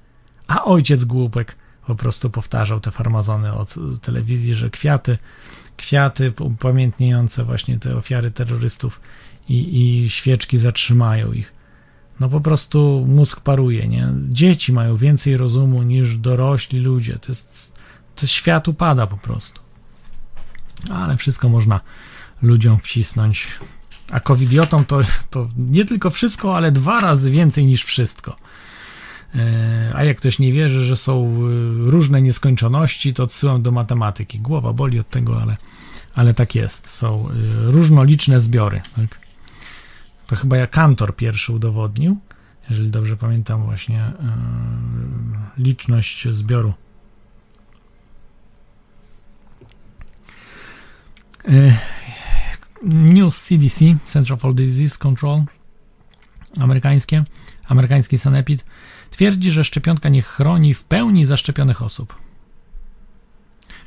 [0.47, 1.55] A ojciec głupek
[1.87, 5.17] po prostu powtarzał te farmazony od telewizji, że kwiaty,
[5.81, 9.01] kwiaty upamiętniające właśnie te ofiary terrorystów
[9.49, 11.53] i, i świeczki zatrzymają ich.
[12.19, 14.13] No po prostu mózg paruje, nie?
[14.29, 17.19] Dzieci mają więcej rozumu niż dorośli ludzie.
[17.19, 17.73] To jest,
[18.15, 19.61] to świat upada po prostu.
[20.93, 21.79] Ale wszystko można
[22.41, 23.47] ludziom wcisnąć
[24.11, 28.35] a covidiotom to, to nie tylko wszystko, ale dwa razy więcej niż wszystko.
[29.35, 34.39] E, a jak ktoś nie wierzy, że są e, różne nieskończoności, to odsyłam do matematyki.
[34.39, 35.57] Głowa boli od tego, ale,
[36.15, 36.87] ale tak jest.
[36.87, 37.31] Są e,
[37.71, 38.81] różnoliczne zbiory.
[38.95, 39.19] Tak?
[40.27, 42.17] To chyba ja Kantor pierwszy udowodnił,
[42.69, 44.11] jeżeli dobrze pamiętam, właśnie
[45.57, 46.73] liczność zbioru.
[52.83, 55.43] News CDC, Central for Disease Control,
[56.59, 57.23] amerykańskie,
[57.67, 58.65] amerykański sanepid,
[59.09, 62.15] twierdzi, że szczepionka nie chroni w pełni zaszczepionych osób.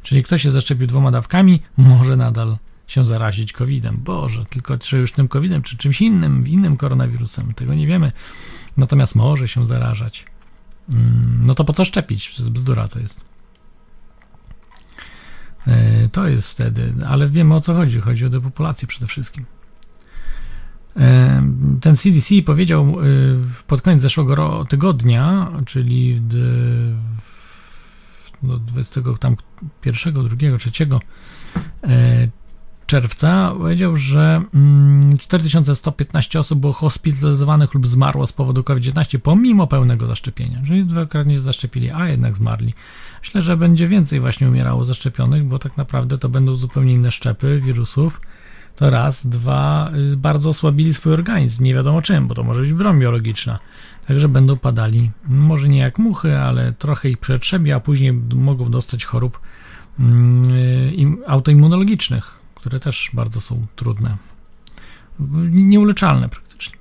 [0.02, 2.56] Czyli ktoś się zaszczepił dwoma dawkami, może nadal
[2.86, 3.96] się zarazić COVID-em.
[3.96, 8.12] Boże, tylko czy już tym COVID-em, czy czymś innym, innym koronawirusem, tego nie wiemy.
[8.76, 10.24] Natomiast może się zarażać.
[10.92, 12.40] Mm, no to po co szczepić?
[12.50, 13.20] Bzdura to jest.
[15.66, 18.00] E, to jest wtedy, ale wiemy o co chodzi.
[18.00, 19.44] Chodzi o depopulację przede wszystkim.
[21.80, 23.05] Ten CDC powiedział e,
[23.66, 26.20] pod koniec zeszłego tygodnia, czyli
[28.42, 29.36] do 21,
[29.82, 30.86] 2, 3
[32.86, 34.42] czerwca powiedział, że
[35.18, 40.62] 4115 mm, osób było hospitalizowanych lub zmarło z powodu COVID-19 pomimo pełnego zaszczepienia.
[40.66, 42.74] Czyli dwukrotnie zaszczepili, a jednak zmarli.
[43.22, 47.61] Myślę, że będzie więcej właśnie umierało zaszczepionych, bo tak naprawdę to będą zupełnie inne szczepy
[47.64, 48.20] wirusów.
[48.76, 52.72] To raz, dwa, y, bardzo osłabili swój organizm, nie wiadomo czym, bo to może być
[52.72, 53.58] broń biologiczna.
[54.06, 59.04] Także będą padali, może nie jak muchy, ale trochę ich przetrzebi, a później mogą dostać
[59.04, 59.40] chorób
[59.98, 64.16] mm, autoimmunologicznych, które też bardzo są trudne,
[65.50, 66.76] nieuleczalne praktycznie.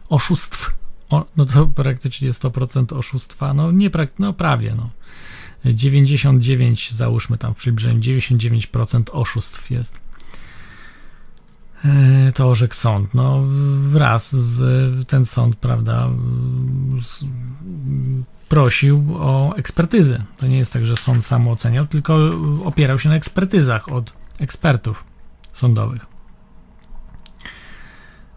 [0.09, 0.71] Oszustw,
[1.09, 3.89] o, no to praktycznie 100% oszustwa, no nie
[4.19, 4.89] no prawie, no.
[5.65, 9.99] 99 załóżmy tam w przybliżeniu 99% oszustw jest.
[11.85, 13.13] E, to orzekł sąd.
[13.13, 13.43] No,
[13.79, 16.09] wraz z ten sąd, prawda,
[17.01, 17.23] z,
[18.49, 20.23] prosił o ekspertyzy.
[20.37, 22.17] To nie jest tak, że sąd sam oceniał, tylko
[22.65, 25.05] opierał się na ekspertyzach od ekspertów
[25.53, 26.05] sądowych.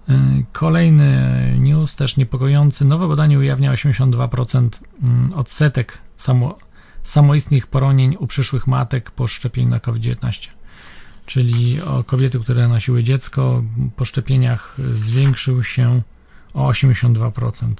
[0.09, 2.84] E, kolejny news, też niepokojący.
[2.84, 4.68] Nowe badanie ujawnia 82%
[5.03, 6.59] mm, odsetek samo,
[7.03, 10.49] samoistnych poronień u przyszłych matek po szczepieniu na COVID-19.
[11.26, 13.64] Czyli o kobiety, które nosiły dziecko,
[13.96, 16.02] po szczepieniach zwiększył się
[16.54, 17.74] o 82%.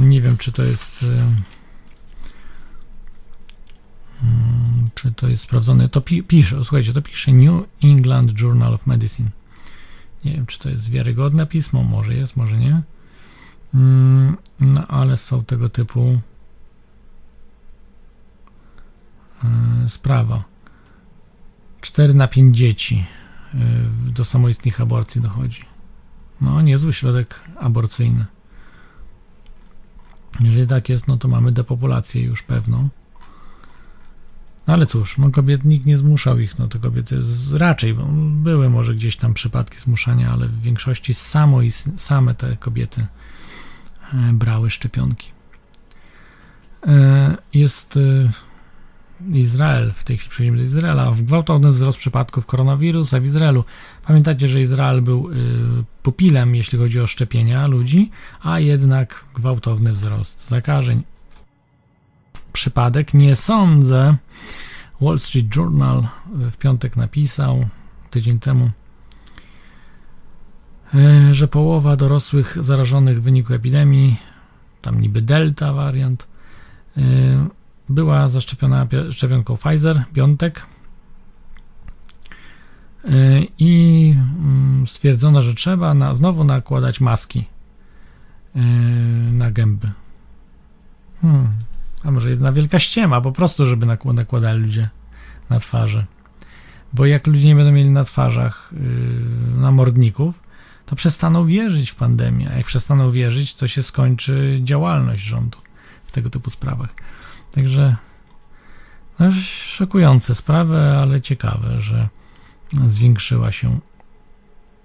[0.00, 1.04] Nie wiem, czy to jest.
[4.94, 5.88] Czy to jest sprawdzone?
[5.88, 9.30] To pi pisze, słuchajcie, to pisze New England Journal of Medicine.
[10.24, 12.82] Nie wiem, czy to jest wiarygodne pismo, może jest, może nie.
[14.60, 16.18] No, ale są tego typu
[19.86, 20.44] sprawa.
[21.80, 23.04] 4 na 5 dzieci
[24.06, 25.62] do samoistnych aborcji dochodzi.
[26.40, 28.26] No, niezły środek aborcyjny.
[30.40, 32.88] Jeżeli tak jest, no to mamy depopulację już pewną.
[34.66, 37.96] No ale cóż, no kobiet nikt nie zmuszał ich, no to kobiety z, raczej
[38.30, 43.06] były może gdzieś tam przypadki zmuszania, ale w większości samo i same te kobiety
[44.12, 45.30] e, brały szczepionki.
[46.86, 48.30] E, jest e,
[49.32, 53.64] Izrael, w tej chwili przejdziemy do Izraela, w gwałtowny wzrost przypadków koronawirusa w Izraelu.
[54.06, 55.34] Pamiętacie, że Izrael był y,
[56.02, 58.10] pupilem, jeśli chodzi o szczepienia ludzi,
[58.42, 61.02] a jednak gwałtowny wzrost zakażeń.
[62.52, 64.14] Przypadek nie sądzę.
[65.00, 66.08] Wall Street Journal
[66.50, 67.68] w piątek napisał,
[68.10, 68.70] tydzień temu,
[70.94, 74.16] y, że połowa dorosłych zarażonych w wyniku epidemii,
[74.82, 76.28] tam niby delta wariant,
[76.96, 77.00] y,
[77.88, 80.66] była zaszczepiona szczepionką Pfizer, Biontech
[83.04, 87.44] y, i mm, stwierdzono, że trzeba na, znowu nakładać maski
[88.56, 88.60] y,
[89.32, 89.90] na gęby.
[91.22, 91.48] Hmm.
[92.04, 94.88] A może jedna wielka ściema, po prostu, żeby nakładali ludzie
[95.50, 96.06] na twarze.
[96.92, 100.42] Bo jak ludzie nie będą mieli na twarzach yy, namordników,
[100.86, 102.50] to przestaną wierzyć w pandemię.
[102.50, 105.58] A jak przestaną wierzyć, to się skończy działalność rządu
[106.04, 106.94] w tego typu sprawach.
[107.50, 107.96] Także
[109.18, 112.08] no, szokujące sprawy, ale ciekawe, że
[112.86, 113.80] zwiększyła się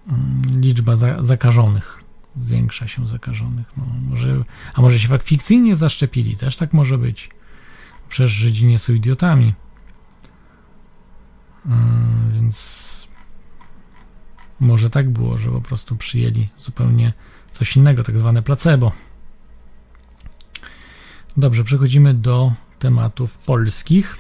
[0.08, 2.04] mm, liczba zakażonych.
[2.38, 3.72] Zwiększa się zakażonych.
[3.78, 4.44] No, może,
[4.74, 6.36] a może się fikcyjnie zaszczepili?
[6.36, 7.30] Też tak może być.
[8.10, 9.54] Przecież Żydzi nie są idiotami.
[11.66, 11.72] Yy,
[12.34, 13.08] więc
[14.60, 17.14] może tak było, że po prostu przyjęli zupełnie
[17.52, 18.92] coś innego, tak zwane placebo.
[21.38, 24.18] Dobrze, przechodzimy do tematów polskich.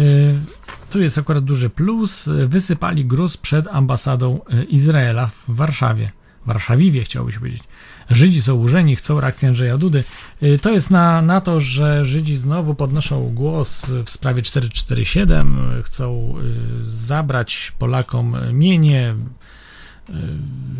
[0.00, 0.34] Y,
[0.90, 2.28] tu jest akurat duży plus.
[2.46, 6.10] Wysypali gruz przed ambasadą y, Izraela w Warszawie.
[6.46, 7.62] Warszawiwie chciałbyś powiedzieć.
[8.10, 10.04] Żydzi są urzeni, chcą reakcji Andrzeja Dudy.
[10.42, 16.34] Y, to jest na, na to, że Żydzi znowu podnoszą głos w sprawie 447, chcą
[16.82, 19.14] zabrać Polakom mienie,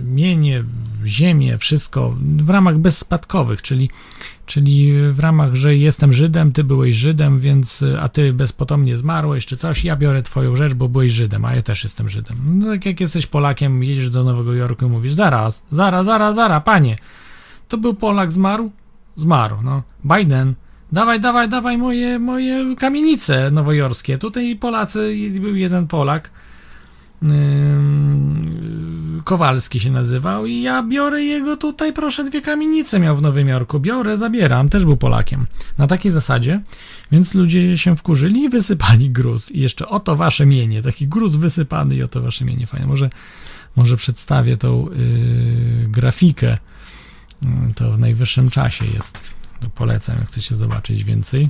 [0.04, 0.64] mienie,
[1.04, 3.90] ziemię, wszystko w ramach bezspadkowych, czyli
[4.46, 9.56] czyli w ramach, że jestem Żydem, ty byłeś Żydem, więc, a ty bezpotomnie zmarłeś, czy
[9.56, 12.36] coś, ja biorę twoją rzecz, bo byłeś Żydem, a ja też jestem Żydem.
[12.44, 16.64] No tak jak jesteś Polakiem, jedziesz do Nowego Jorku i mówisz, zaraz, zaraz, zaraz, zaraz,
[16.64, 16.96] panie,
[17.68, 18.70] to był Polak, zmarł?
[19.14, 19.82] Zmarł, no.
[20.04, 20.54] Biden,
[20.92, 24.18] dawaj, dawaj, dawaj moje, moje kamienice nowojorskie.
[24.18, 26.30] Tutaj Polacy, był jeden Polak,
[29.24, 33.80] Kowalski się nazywał i ja biorę jego tutaj, proszę, dwie kamienice miał w Nowym Jorku,
[33.80, 35.46] biorę, zabieram, też był Polakiem.
[35.78, 36.60] Na takiej zasadzie,
[37.12, 39.50] więc ludzie się wkurzyli i wysypali gruz.
[39.50, 42.86] I jeszcze oto wasze mienie, taki gruz wysypany i oto wasze mienie, fajnie.
[42.86, 43.10] Może,
[43.76, 46.58] może przedstawię tą yy, grafikę,
[47.74, 49.34] to w najwyższym czasie jest.
[49.74, 51.48] Polecam, jak chcecie zobaczyć więcej.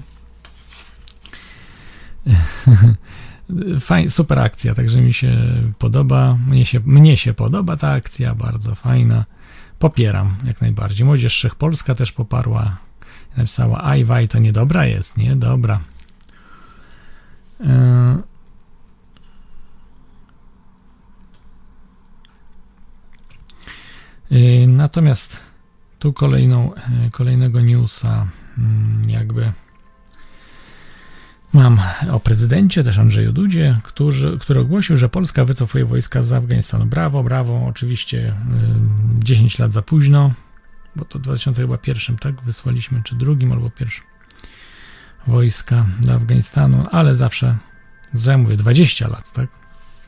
[3.80, 5.36] Fajna, super akcja, także mi się
[5.78, 6.38] podoba.
[6.48, 9.24] Mnie się, mnie się podoba ta akcja, bardzo fajna.
[9.78, 11.07] Popieram jak najbardziej.
[11.07, 12.76] Młodzież Wszechpolska też poparła.
[13.36, 15.36] Napisała, Ajwaj to niedobra jest, nie?
[15.36, 15.80] Dobra.
[17.61, 18.22] E,
[24.30, 25.38] e, natomiast
[25.98, 28.26] tu kolejną, e, kolejnego newsa,
[28.59, 29.53] mm, jakby
[31.53, 31.80] Mam
[32.11, 36.86] o prezydencie, też Andrzeju Dudzie, który, który ogłosił, że Polska wycofuje wojska z Afganistanu.
[36.86, 38.34] Brawo, brawo, oczywiście
[39.18, 40.32] 10 lat za późno,
[40.96, 44.05] bo to w 2001, tak, wysłaliśmy, czy drugim albo pierwszym
[45.26, 47.57] wojska do Afganistanu, ale zawsze,
[48.16, 49.48] co ja mówię, 20 lat, tak?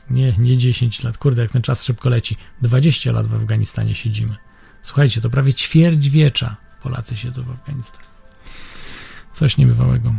[0.09, 2.37] Nie, nie 10 lat, kurde, jak ten czas szybko leci.
[2.61, 4.35] 20 lat w Afganistanie siedzimy.
[4.81, 8.05] Słuchajcie, to prawie ćwierć wiecza Polacy siedzą w Afganistanie.
[9.33, 10.13] Coś niebywałego.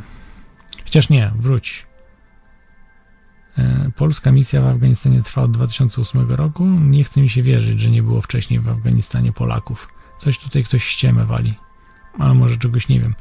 [0.87, 1.87] Chociaż nie, wróć.
[3.59, 6.67] E, polska misja w Afganistanie trwa od 2008 roku.
[6.67, 9.89] Nie chce mi się wierzyć, że nie było wcześniej w Afganistanie Polaków.
[10.19, 11.55] Coś tutaj ktoś ściemę wali.
[12.19, 13.15] Ale może czegoś nie wiem.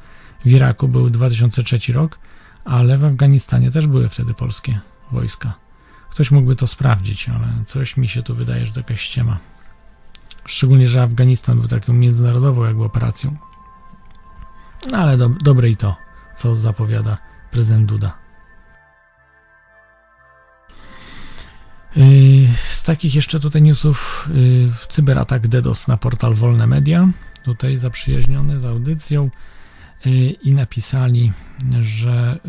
[0.46, 2.20] W Iraku był 2003 rok,
[2.66, 4.80] ale w Afganistanie też były wtedy polskie
[5.12, 5.54] wojska.
[6.10, 9.38] Ktoś mógłby to sprawdzić, ale coś mi się tu wydaje, że to jakaś ściema.
[10.46, 13.38] Szczególnie, że Afganistan był taką międzynarodową jakby operacją.
[14.92, 15.96] No ale do, dobre i to,
[16.36, 17.18] co zapowiada
[17.56, 18.18] prezydent Duda.
[21.96, 27.08] Yy, z takich jeszcze tutaj newsów yy, cyberatak DDoS na portal Wolne Media,
[27.44, 29.30] tutaj zaprzyjaźniony z audycją
[30.06, 31.34] yy, i napisali,
[31.82, 32.40] że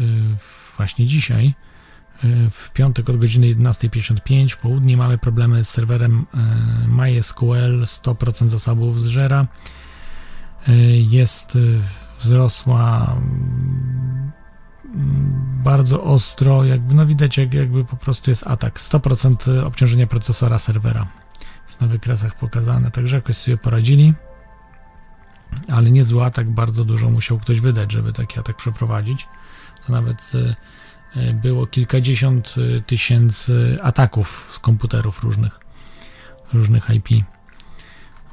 [0.76, 1.54] właśnie dzisiaj
[2.50, 6.26] w piątek od godziny 11.55 w południe mamy problemy z serwerem
[6.88, 9.46] MySQL, 100% zasobów zżera.
[11.08, 11.58] Jest
[12.18, 13.16] wzrosła
[15.64, 18.78] bardzo ostro, jakby no widać, jak, jakby po prostu jest atak.
[18.80, 21.08] 100% obciążenia procesora serwera
[21.66, 24.14] jest na wykresach pokazane, także jakoś sobie poradzili,
[25.68, 29.28] ale niezły atak, bardzo dużo musiał ktoś wydać, żeby taki atak przeprowadzić.
[29.86, 30.56] To nawet e,
[31.20, 35.60] e, było kilkadziesiąt e, tysięcy ataków z komputerów różnych,
[36.52, 37.08] różnych IP.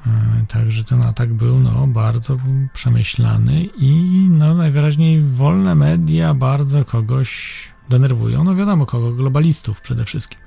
[0.07, 2.37] E, także ten atak był no, bardzo
[2.73, 3.93] przemyślany i
[4.29, 7.53] no, najwyraźniej wolne media bardzo kogoś
[7.89, 8.43] denerwują.
[8.43, 10.39] No wiadomo kogo, globalistów przede wszystkim.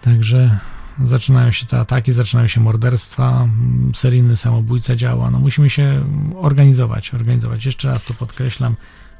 [0.00, 0.58] Także
[1.04, 3.48] zaczynają się te ataki, zaczynają się morderstwa,
[3.94, 5.30] seryjny samobójca działa.
[5.30, 6.04] No musimy się
[6.36, 7.66] organizować, organizować.
[7.66, 8.76] Jeszcze raz to podkreślam,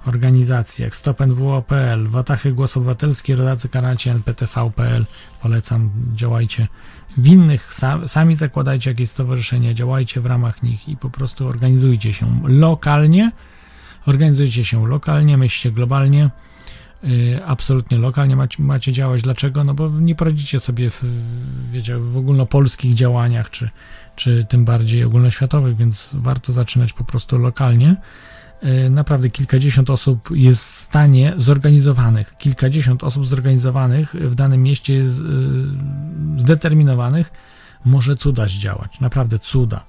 [0.06, 5.06] organizacje jak StopNWO.pl, Watachy Głos Obywatelski, Rodacy Karacie, NPTV.pl.
[5.42, 6.68] Polecam, działajcie
[7.16, 7.74] w innych,
[8.06, 13.32] sami zakładajcie jakieś stowarzyszenia, działajcie w ramach nich i po prostu organizujcie się lokalnie,
[14.06, 16.30] organizujcie się lokalnie, myślcie globalnie,
[17.02, 19.22] yy, absolutnie lokalnie macie, macie działać.
[19.22, 19.64] Dlaczego?
[19.64, 21.04] No bo nie poradzicie sobie w,
[21.72, 23.70] wiecie, w ogólnopolskich działaniach, czy,
[24.16, 27.96] czy tym bardziej ogólnoświatowych, więc warto zaczynać po prostu lokalnie.
[28.62, 35.22] E, naprawdę kilkadziesiąt osób jest w stanie zorganizowanych, kilkadziesiąt osób zorganizowanych w danym mieście jest,
[36.36, 37.32] zdeterminowanych
[37.84, 39.84] może cuda zdziałać, naprawdę cuda.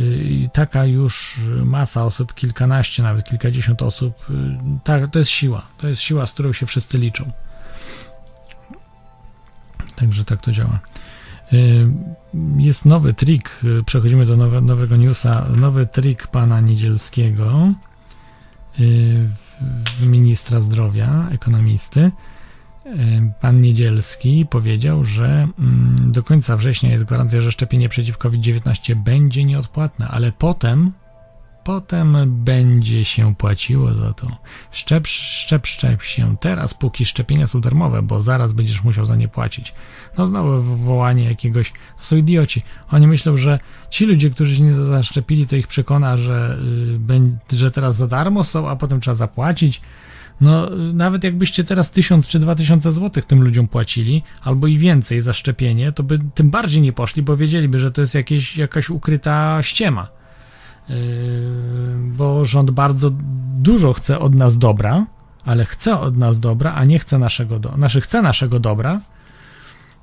[0.00, 4.34] E, I taka już masa osób, kilkanaście, nawet kilkadziesiąt osób, e,
[4.84, 5.66] tak, to jest siła.
[5.78, 7.32] To jest siła, z którą się wszyscy liczą.
[9.96, 10.80] Także tak to działa.
[12.56, 17.72] Jest nowy trik, przechodzimy do nowe, nowego newsa, nowy trik pana Niedzielskiego
[20.06, 22.00] ministra zdrowia, ekonomisty,
[22.86, 22.90] y,
[23.40, 29.44] pan Niedzielski powiedział, że mm, do końca września jest gwarancja, że szczepienie przeciw COVID-19 będzie
[29.44, 30.92] nieodpłatne, ale potem
[31.64, 34.26] potem będzie się płaciło za to.
[34.70, 39.28] Szczep, szczep, szczep się teraz, póki szczepienia są darmowe, bo zaraz będziesz musiał za nie
[39.28, 39.74] płacić.
[40.18, 42.62] No znowu wołanie jakiegoś, to są idioci.
[42.90, 43.58] Oni myślą, że
[43.90, 46.58] ci ludzie, którzy się nie zaszczepili, to ich przekona, że,
[47.52, 49.80] y, że teraz za darmo są, a potem trzeba zapłacić.
[50.40, 55.20] No, nawet jakbyście teraz tysiąc czy dwa tysiące złotych tym ludziom płacili, albo i więcej
[55.20, 58.90] za szczepienie, to by tym bardziej nie poszli, bo wiedzieliby, że to jest jakieś, jakaś
[58.90, 60.19] ukryta ściema.
[60.88, 60.96] Yy,
[62.16, 63.10] bo rząd bardzo
[63.58, 65.06] dużo chce od nas dobra,
[65.44, 69.00] ale chce od nas dobra, a nie chce naszego, do, znaczy chce naszego dobra,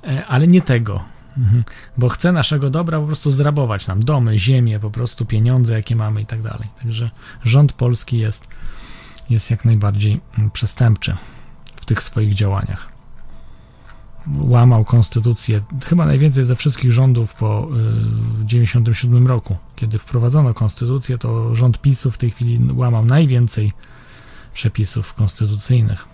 [0.07, 1.03] e, ale nie tego.
[1.37, 1.63] Mhm.
[1.97, 6.21] Bo chce naszego dobra po prostu zrabować nam domy, ziemię, po prostu pieniądze, jakie mamy
[6.21, 6.69] i tak dalej.
[6.81, 7.09] Także
[7.43, 8.47] rząd polski jest,
[9.29, 11.17] jest jak najbardziej mm, przestępczy
[11.75, 12.96] w tych swoich działaniach
[14.35, 17.67] łamał konstytucję, chyba najwięcej ze wszystkich rządów po
[18.47, 19.57] 1997 y, roku.
[19.75, 23.71] Kiedy wprowadzono konstytucję, to rząd PiSu w tej chwili łamał najwięcej
[24.53, 26.05] przepisów konstytucyjnych.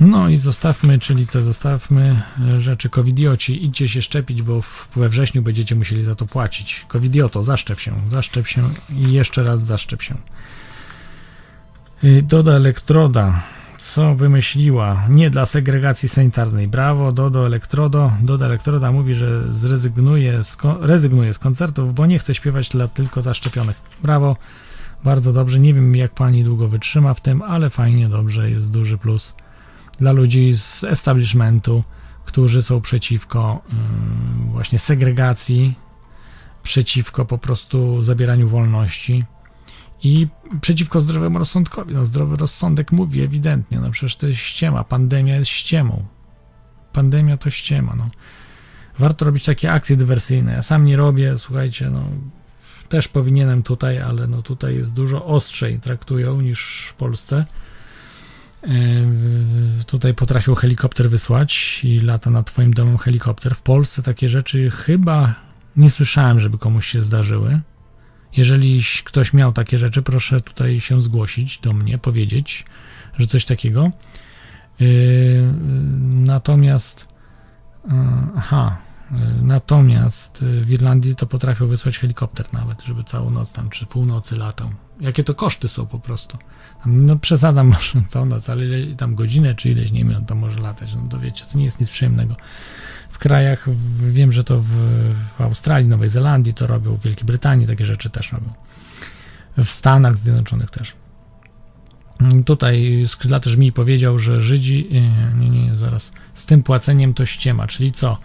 [0.00, 2.22] No i zostawmy, czyli to zostawmy
[2.54, 3.64] y, rzeczy covidioci.
[3.64, 4.60] Idźcie się szczepić, bo
[4.96, 6.84] we wrześniu będziecie musieli za to płacić.
[6.88, 10.14] Covidioto, zaszczep się, zaszczep się i jeszcze raz zaszczep się.
[12.04, 13.42] Y, Doda elektroda
[13.80, 16.68] co wymyśliła nie dla segregacji sanitarnej.
[16.68, 18.12] Brawo, Dodo Elektrodo.
[18.22, 23.22] Dodo Elektroda mówi, że zrezygnuje z, rezygnuje z koncertów, bo nie chce śpiewać dla tylko
[23.22, 23.80] zaszczepionych.
[24.02, 24.36] Brawo,
[25.04, 25.60] bardzo dobrze.
[25.60, 29.34] Nie wiem, jak pani długo wytrzyma w tym, ale fajnie, dobrze, jest duży plus
[30.00, 31.84] dla ludzi z establishmentu,
[32.24, 35.74] którzy są przeciwko yy, właśnie segregacji,
[36.62, 39.24] przeciwko po prostu zabieraniu wolności
[40.02, 40.28] i
[40.60, 41.94] przeciwko zdrowemu rozsądkowi.
[41.94, 46.04] No, zdrowy rozsądek mówi ewidentnie, no przecież to jest ściema, pandemia jest ściemą.
[46.92, 48.10] Pandemia to ściema, no.
[48.98, 50.52] Warto robić takie akcje dywersyjne.
[50.52, 52.04] Ja sam nie robię, słuchajcie, no
[52.88, 57.44] też powinienem tutaj, ale no tutaj jest dużo ostrzej traktują niż w Polsce.
[58.62, 58.70] Yy,
[59.86, 63.54] tutaj potrafią helikopter wysłać i lata nad twoim domem helikopter.
[63.54, 65.34] W Polsce takie rzeczy chyba
[65.76, 67.60] nie słyszałem, żeby komuś się zdarzyły
[68.36, 72.64] Jeżeli ktoś miał takie rzeczy, proszę tutaj się zgłosić do mnie, powiedzieć,
[73.18, 73.90] że coś takiego.
[74.80, 75.54] Yy,
[76.00, 77.08] natomiast,
[77.84, 77.92] yy,
[78.36, 78.76] aha,
[79.10, 84.36] yy, natomiast w Irlandii to potrafią wysłać helikopter nawet, żeby całą noc tam, czy północy
[84.36, 84.70] latał.
[85.00, 86.38] Jakie to koszty są po prostu.
[86.86, 88.64] No przesadzam może całą noc, ale
[88.96, 91.64] tam godzinę czy ileś, nie wiem, on tam może latać, no to wiecie, to nie
[91.64, 92.36] jest nic przyjemnego.
[93.20, 93.66] Krajach,
[94.12, 94.68] wiem, że to w,
[95.38, 98.52] w Australii, Nowej Zelandii to robią, w Wielkiej Brytanii takie rzeczy też robią.
[99.56, 100.96] W Stanach Zjednoczonych też.
[102.44, 104.88] Tutaj skrzydlaty mi powiedział, że Żydzi,
[105.38, 108.18] nie, nie, zaraz, z tym płaceniem to ściema, czyli co?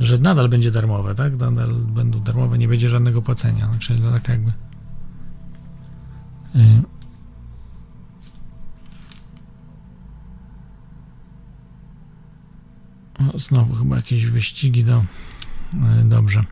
[0.00, 1.36] Że nadal będzie darmowe, tak?
[1.36, 3.68] Nadal będą darmowe, nie będzie żadnego płacenia.
[3.68, 4.52] Znaczy, tak jakby.
[13.20, 15.04] No, znowu chyba jakieś wyścigi do.
[16.04, 16.44] Dobrze.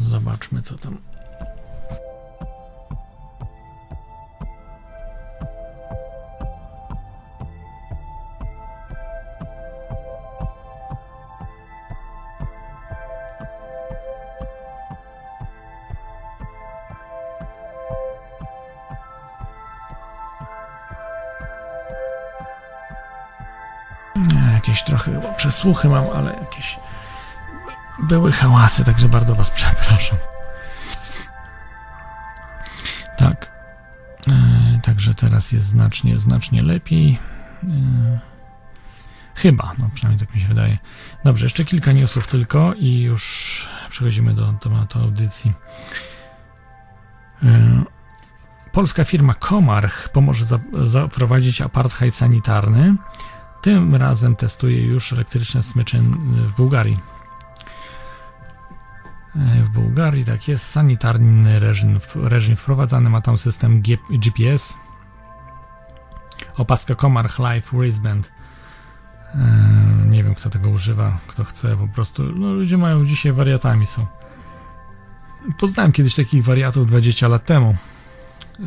[0.00, 0.98] Zobaczmy, co tam.
[24.76, 26.78] Jakieś trochę chyba przesłuchy mam, ale jakieś
[27.98, 30.18] były hałasy, także bardzo Was przepraszam.
[33.18, 33.52] Tak.
[34.28, 34.32] E,
[34.82, 37.18] także teraz jest znacznie, znacznie lepiej.
[37.62, 38.20] E,
[39.34, 40.78] chyba, no przynajmniej tak mi się wydaje.
[41.24, 45.52] Dobrze, jeszcze kilka newsów tylko i już przechodzimy do tematu audycji.
[47.42, 47.82] E,
[48.72, 50.44] polska firma Komarch pomoże
[50.82, 52.96] zaprowadzić apartheid sanitarny.
[53.66, 55.98] Tym razem testuje już elektryczne smycze
[56.46, 56.98] w Bułgarii.
[59.34, 64.76] W Bułgarii tak jest, sanitarny reżim, reżim wprowadzany, ma tam system GPS.
[66.56, 68.32] Opaska Komarch Live Wristband.
[70.06, 72.22] Nie wiem, kto tego używa, kto chce, po prostu.
[72.22, 74.06] No, ludzie mają dzisiaj wariatami są.
[75.58, 77.76] Poznałem kiedyś takich wariatów 20 lat temu.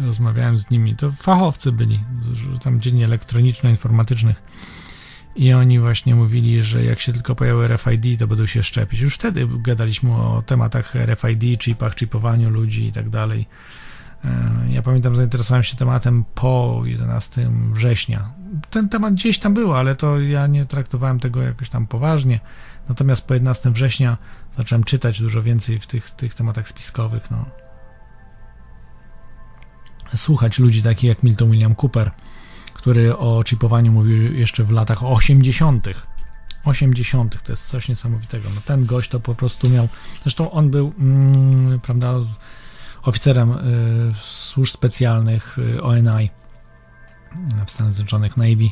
[0.06, 0.96] Rozmawiałem z nimi.
[0.96, 2.00] To fachowcy byli,
[2.62, 4.42] tam dziennie elektroniczno-informatycznych.
[5.40, 9.00] I oni właśnie mówili, że jak się tylko pojawiły RFID, to będą się szczepić.
[9.00, 13.48] Już wtedy gadaliśmy o tematach RFID, chipach, chipowaniu ludzi i tak dalej.
[14.70, 18.30] Ja pamiętam, zainteresowałem się tematem po 11 września.
[18.70, 22.40] Ten temat gdzieś tam był, ale to ja nie traktowałem tego jakoś tam poważnie.
[22.90, 24.18] Natomiast po 11 września
[24.58, 27.32] zacząłem czytać dużo więcej w tych, tych tematach spiskowych.
[27.32, 27.46] No.
[30.16, 32.12] Słuchać ludzi takich jak Milton William Cooper
[32.80, 35.88] który o chipowaniu mówił jeszcze w latach 80.
[36.66, 37.44] 80.
[37.44, 38.50] to jest coś niesamowitego.
[38.56, 39.88] No ten gość to po prostu miał.
[40.24, 42.14] Zresztą on był, mm, prawda,
[43.02, 46.30] oficerem y, służb specjalnych y, ONI
[47.66, 48.70] w Stanach Zjednoczonych Navy.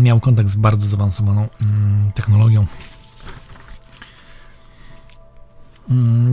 [0.00, 2.66] Miał kontakt z bardzo zaawansowaną mm, technologią.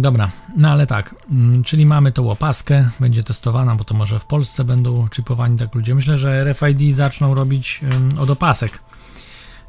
[0.02, 4.26] Dobra, no ale tak, mm, czyli mamy tą opaskę, będzie testowana, bo to może w
[4.26, 5.96] Polsce będą chipowani tak ludzie.
[5.96, 7.82] Myślę, że RFID zaczną robić
[8.20, 8.80] od opasek,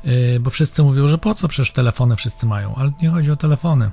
[0.04, 3.36] y, bo wszyscy mówią, że po co przecież telefony wszyscy mają, ale nie chodzi o
[3.36, 3.90] telefony.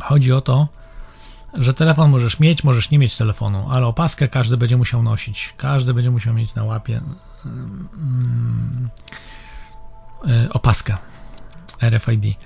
[0.00, 0.68] Chodzi o to,
[1.54, 5.54] że telefon możesz mieć, możesz nie mieć telefonu, ale opaskę każdy będzie musiał nosić.
[5.56, 7.00] Każdy będzie musiał mieć na łapie
[7.44, 8.90] mm,
[10.26, 10.96] y, opaskę
[11.82, 12.36] RFID.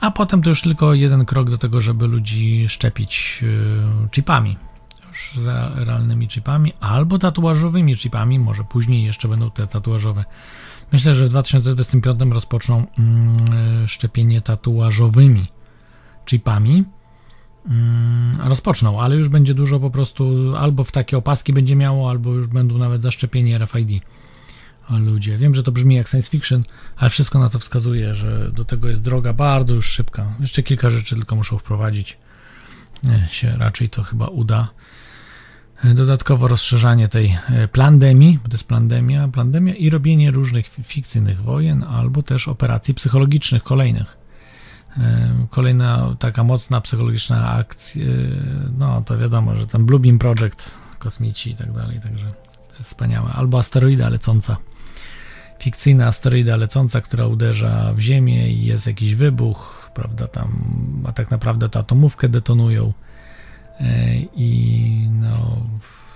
[0.00, 4.56] A potem to już tylko jeden krok do tego, żeby ludzi szczepić y, chipami.
[5.08, 5.38] Już
[5.74, 8.38] realnymi chipami, albo tatuażowymi chipami.
[8.38, 10.24] Może później jeszcze będą te tatuażowe.
[10.92, 15.46] Myślę, że w 2025 rozpoczną mm, szczepienie tatuażowymi
[16.26, 16.84] chipami.
[17.68, 22.30] Mm, rozpoczną, ale już będzie dużo po prostu albo w takie opaski będzie miało, albo
[22.30, 24.02] już będą nawet zaszczepieni RFID
[24.90, 25.38] ludzie.
[25.38, 26.62] Wiem, że to brzmi jak science fiction,
[26.96, 30.26] ale wszystko na to wskazuje, że do tego jest droga bardzo już szybka.
[30.40, 32.18] Jeszcze kilka rzeczy tylko muszą wprowadzić.
[33.30, 34.68] Się raczej to chyba uda.
[35.94, 38.68] Dodatkowo rozszerzanie tej e, plandemii, bo to jest
[39.32, 44.16] plandemia i robienie różnych fikcyjnych wojen albo też operacji psychologicznych kolejnych.
[44.96, 48.08] E, kolejna taka mocna psychologiczna akcja, e,
[48.78, 52.26] no to wiadomo, że ten Bluebeam Project, kosmici i tak dalej, także
[52.80, 53.30] wspaniałe.
[53.30, 54.56] Albo asteroida lecąca
[55.58, 60.48] fikcyjna asteroida lecąca, która uderza w Ziemię i jest jakiś wybuch, prawda, tam,
[61.06, 62.92] a tak naprawdę tę atomówkę detonują
[63.80, 64.90] e, i
[65.20, 65.56] no,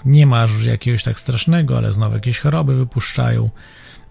[0.05, 3.51] nie ma jakiegoś tak strasznego, ale znowu jakieś choroby wypuszczają.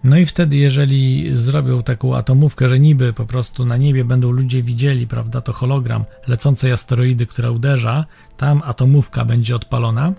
[0.04, 4.62] No i wtedy, jeżeli zrobią taką atomówkę, że niby po prostu na niebie będą ludzie
[4.62, 8.06] widzieli, prawda, to hologram lecącej asteroidy, która uderza,
[8.36, 10.12] tam atomówka będzie odpalona,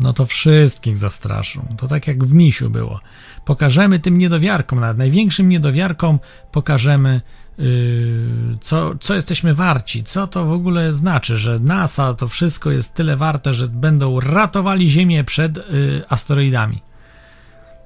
[0.00, 1.74] no to wszystkich zastraszą.
[1.76, 3.00] To tak jak w misiu było.
[3.44, 6.18] Pokażemy tym niedowiarkom, nawet największym niedowiarkom
[6.52, 7.20] pokażemy,
[7.58, 12.94] yy, co, co jesteśmy warci, co to w ogóle znaczy, że NASA to wszystko jest
[12.94, 15.62] tyle warte, że będą ratowali Ziemię przed yy,
[16.08, 16.82] asteroidami,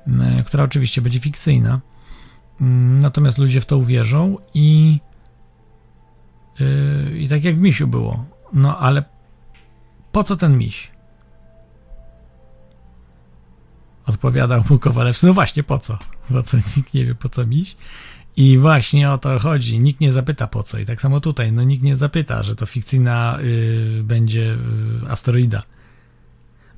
[0.07, 1.81] yy, która oczywiście będzie fikcyjna.
[2.61, 4.99] Mm, natomiast ludzie w to uwierzą i,
[6.61, 8.25] yy, i tak jak w misiu było.
[8.53, 9.05] No ale
[10.13, 10.94] po co ten miś?
[14.07, 15.99] Odpowiadał mu Kowalewski, no właśnie po co?
[16.29, 17.77] Po co nikt nie wie po co miś?
[18.37, 19.81] I właśnie o to chodzi.
[19.81, 20.79] Nikt nie zapyta po co.
[20.79, 24.57] I tak samo tutaj, no nikt nie zapyta, że to fikcyjna y, będzie
[25.05, 25.63] y, asteroida.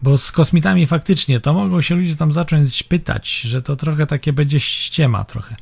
[0.03, 4.32] Bo z kosmitami faktycznie to mogą się ludzie tam zacząć pytać, że to trochę takie
[4.32, 5.57] będzie ściema trochę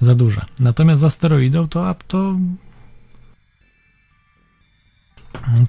[0.00, 0.46] za duża.
[0.60, 2.36] Natomiast z asteroidą to, to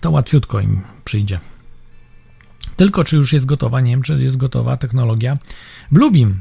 [0.02, 1.40] to łatwiutko im przyjdzie.
[2.82, 5.38] Tylko czy już jest gotowa, nie wiem, czy jest gotowa technologia
[5.92, 6.40] Bluebeam,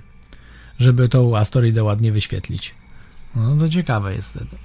[0.79, 2.75] żeby tą asteroidę ładnie wyświetlić.
[3.35, 4.57] No to ciekawe jest wtedy.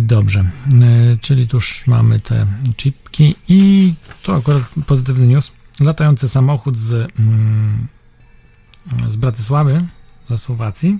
[0.00, 2.46] Dobrze, e, czyli tuż mamy te
[2.76, 7.86] chipki i to akurat pozytywny news latający samochód z, mm,
[9.08, 9.86] z Bratysławy,
[10.30, 10.98] ze Słowacji.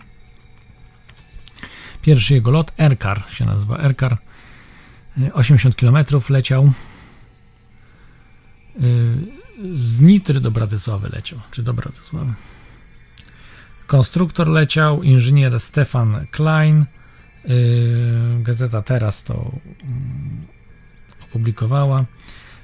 [2.02, 4.18] Pierwszy jego lot, Erkar się nazywa, Erkar.
[5.32, 5.96] 80 km
[6.28, 6.72] leciał.
[8.80, 9.40] Y,
[9.74, 12.32] z Nitry do Bratysławy leciał, czy do Bratysławy.
[13.86, 16.84] Konstruktor leciał, inżynier Stefan Klein.
[17.48, 19.52] Y, gazeta Teraz to
[19.82, 20.46] mm,
[21.24, 22.04] opublikowała.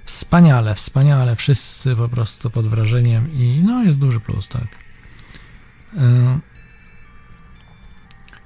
[0.07, 4.67] Wspaniale, wspaniale, wszyscy po prostu pod wrażeniem i no jest duży plus, tak.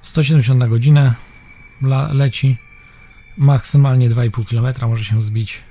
[0.01, 1.13] 170 na godzinę
[2.11, 2.57] leci,
[3.37, 5.61] maksymalnie 2,5 km może się zbić.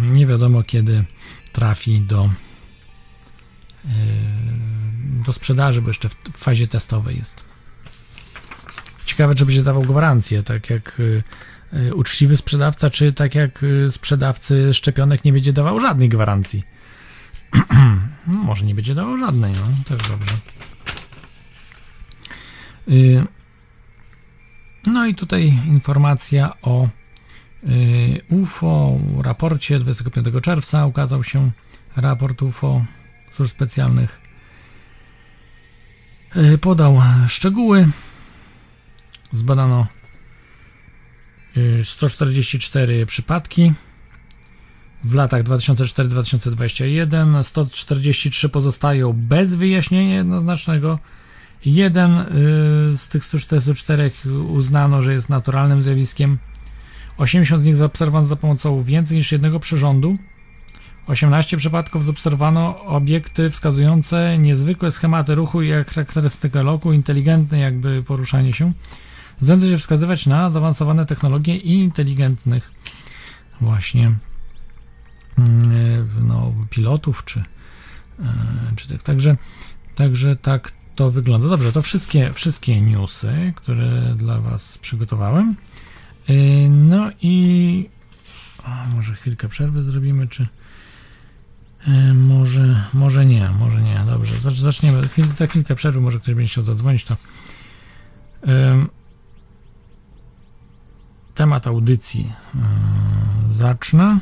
[0.00, 1.04] Nie wiadomo kiedy
[1.52, 2.30] trafi do
[5.24, 7.44] do sprzedaży, bo jeszcze w fazie testowej jest.
[9.04, 11.02] Ciekawe, czy będzie dawał gwarancję, tak jak
[11.94, 16.64] uczciwy sprzedawca, czy tak jak y, sprzedawcy szczepionek nie będzie dawał żadnej gwarancji.
[18.26, 20.34] no, może nie będzie dawał żadnej, no też dobrze.
[22.88, 23.24] Y,
[24.86, 26.88] no i tutaj informacja o
[28.30, 31.50] UFO, raporcie 25 czerwca ukazał się
[31.96, 32.84] raport UFO
[33.32, 34.20] służb specjalnych.
[36.60, 37.88] Podał szczegóły.
[39.32, 39.86] Zbadano
[41.84, 43.72] 144 przypadki
[45.04, 50.98] w latach 2004-2021, 143 pozostają bez wyjaśnienia jednoznacznego.
[51.64, 52.26] Jeden y,
[52.98, 54.10] z tych 144
[54.48, 56.38] uznano, że jest naturalnym zjawiskiem.
[57.18, 60.16] 80 z nich zaobserwowano za pomocą więcej niż jednego przyrządu.
[61.06, 68.72] 18 przypadków zaobserwowano obiekty wskazujące niezwykłe schematy ruchu i charakterystykę loku, inteligentne jakby poruszanie się
[69.40, 72.70] zdąży się wskazywać na zaawansowane technologie i inteligentnych
[73.60, 74.12] właśnie
[75.38, 77.42] mm, no, pilotów, czy,
[78.20, 79.02] e, czy tak.
[79.02, 79.36] Także,
[79.94, 81.48] także tak to wygląda.
[81.48, 85.56] Dobrze, to wszystkie, wszystkie newsy, które dla Was przygotowałem.
[86.28, 86.34] E,
[86.68, 87.88] no i
[88.94, 90.46] może chwilkę przerwy zrobimy, czy
[91.86, 94.02] e, może, może nie, może nie.
[94.06, 95.02] Dobrze, zaczniemy.
[95.36, 97.16] Za chwilkę przerwy, może ktoś będzie chciał zadzwonić, to
[101.40, 102.60] temat audycji yy,
[103.54, 104.18] zacznę.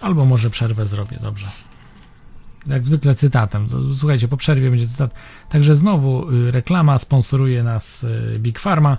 [0.00, 1.46] Albo może przerwę zrobię, dobrze.
[2.66, 3.68] Jak zwykle cytatem.
[3.98, 5.14] Słuchajcie, po przerwie będzie cytat.
[5.48, 8.96] Także znowu yy, reklama sponsoruje nas yy, Big Pharma.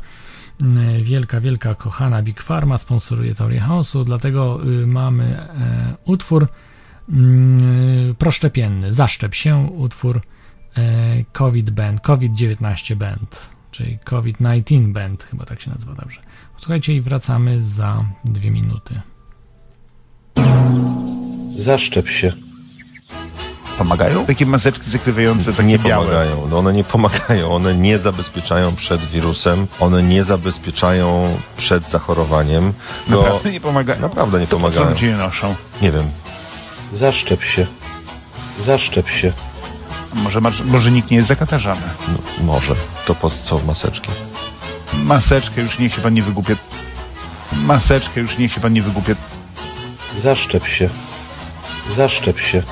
[1.03, 5.47] Wielka, wielka, kochana Big Pharma sponsoruje teorię chaosu, dlatego mamy
[6.05, 6.47] utwór
[8.17, 8.93] proszczepienny.
[8.93, 10.21] Zaszczep się, utwór
[11.33, 16.21] COVID Band, COVID-19 Band czyli COVID-19 Band, chyba tak się nazywa dobrze.
[16.57, 19.01] Słuchajcie i wracamy za dwie minuty.
[21.57, 22.33] Zaszczep się.
[23.77, 24.25] Pomagają?
[24.25, 26.05] Takie maseczki zakrywające, takie nie białe.
[26.05, 26.47] pomagają.
[26.47, 27.51] No one nie pomagają.
[27.55, 29.67] One nie zabezpieczają przed wirusem.
[29.79, 32.73] One nie zabezpieczają przed zachorowaniem.
[33.07, 34.01] Naprawdę nie pomagają?
[34.01, 34.81] Naprawdę nie to pomagają.
[34.81, 35.55] po co ludzie noszą?
[35.81, 36.09] Nie wiem.
[36.93, 37.67] Zaszczep się.
[38.65, 39.33] Zaszczep się.
[40.13, 41.81] Może, może nikt nie jest zakatarzany.
[42.07, 42.75] No, może.
[43.05, 44.09] To po co maseczki?
[44.93, 46.55] Maseczkę już niech się pan nie wygłupie.
[47.53, 49.15] Maseczkę już niech się pan nie wygłupie.
[50.23, 50.89] Zaszczep się.
[51.97, 52.63] Zaszczep się.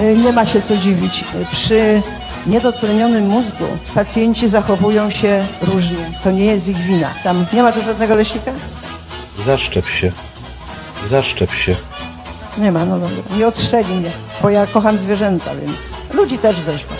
[0.00, 1.24] Y, Nie ma się co dziwić.
[1.34, 2.02] Y, Przy
[2.46, 6.10] niedotlenionym mózgu pacjenci zachowują się różnie.
[6.24, 7.14] To nie jest ich wina.
[7.24, 8.52] Tam nie ma tu żadnego leśnika?
[9.46, 10.12] Zaszczep się.
[11.10, 11.76] Zaszczep się.
[12.58, 13.36] Nie ma, no dobra.
[13.36, 14.10] Nie odstrzeli mnie,
[14.42, 15.78] bo ja kocham zwierzęta, więc
[16.14, 16.96] ludzi też weźmę.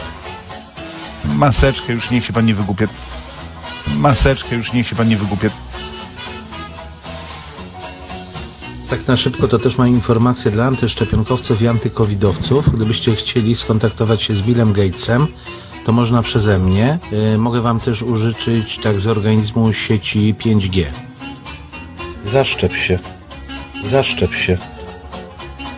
[1.24, 2.88] Maseczkę już niech się pan nie wygłupie.
[3.96, 5.50] Maseczkę już niech się pan nie wygłupie.
[8.90, 12.76] Tak na szybko to też mam informacje dla antyszczepionkowców i antykowidowców.
[12.76, 15.26] Gdybyście chcieli skontaktować się z Billem Gatesem,
[15.84, 16.98] to można przeze mnie.
[17.12, 20.84] Yy, mogę Wam też użyczyć tak z organizmu sieci 5G.
[22.26, 22.98] Zaszczep się.
[23.90, 24.58] Zaszczep się.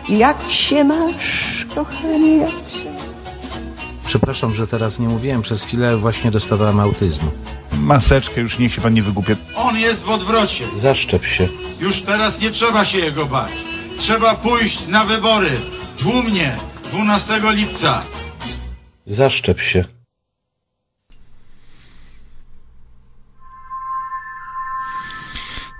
[0.09, 2.95] Jak się masz, kochanie, jak się...
[4.05, 5.41] Przepraszam, że teraz nie mówiłem.
[5.41, 7.31] Przez chwilę właśnie dostawałem autyzmu.
[7.79, 9.35] Maseczkę już niech się pan nie wygłupie.
[9.55, 10.65] On jest w odwrocie.
[10.77, 11.47] Zaszczep się.
[11.79, 13.51] Już teraz nie trzeba się jego bać.
[13.97, 15.51] Trzeba pójść na wybory.
[15.97, 16.57] Tłumnie.
[16.91, 18.01] 12 lipca.
[19.07, 19.85] Zaszczep się.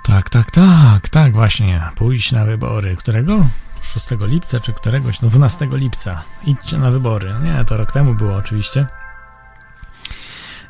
[0.04, 1.82] Tak, tak, tak, tak, właśnie.
[1.96, 2.96] Pójść na wybory.
[2.96, 3.48] Którego?
[3.86, 5.22] 6 lipca czy któregoś?
[5.22, 6.24] No 12 lipca.
[6.46, 7.34] Idźcie na wybory.
[7.44, 8.88] Nie, to rok temu było oczywiście.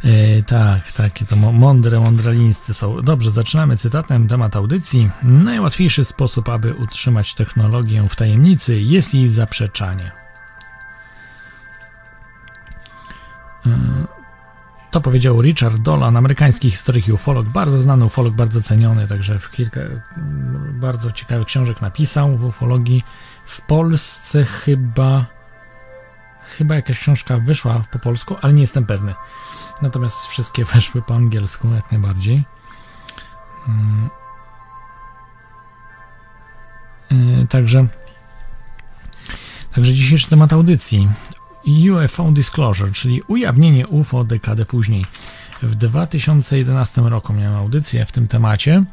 [0.03, 3.01] Yy, tak, takie to mądre, mądralińscy są.
[3.01, 5.09] Dobrze, zaczynamy cytatem temat audycji.
[5.23, 10.11] Najłatwiejszy sposób, aby utrzymać technologię w tajemnicy, jest jej zaprzeczanie.
[13.65, 13.73] Yy,
[14.95, 19.51] to powiedział Richard Dolan, amerykański historyk i ufolog, bardzo znany ufolog, bardzo ceniony, także w
[19.51, 23.03] kilka mm, bardzo ciekawych książek napisał w ufologii.
[23.45, 25.25] W Polsce chyba
[26.57, 29.13] chyba jakaś książka wyszła po polsku, ale nie jestem pewny.
[29.81, 32.45] Natomiast wszystkie weszły po angielsku jak najbardziej.
[33.67, 34.09] Mm.
[37.11, 37.87] Yy, Także
[39.73, 41.09] Także dzisiejszy temat audycji
[41.67, 45.05] UFO Disclosure, czyli ujawnienie UFO dekadę później.
[45.61, 48.83] W 2011 roku miałem audycję w tym temacie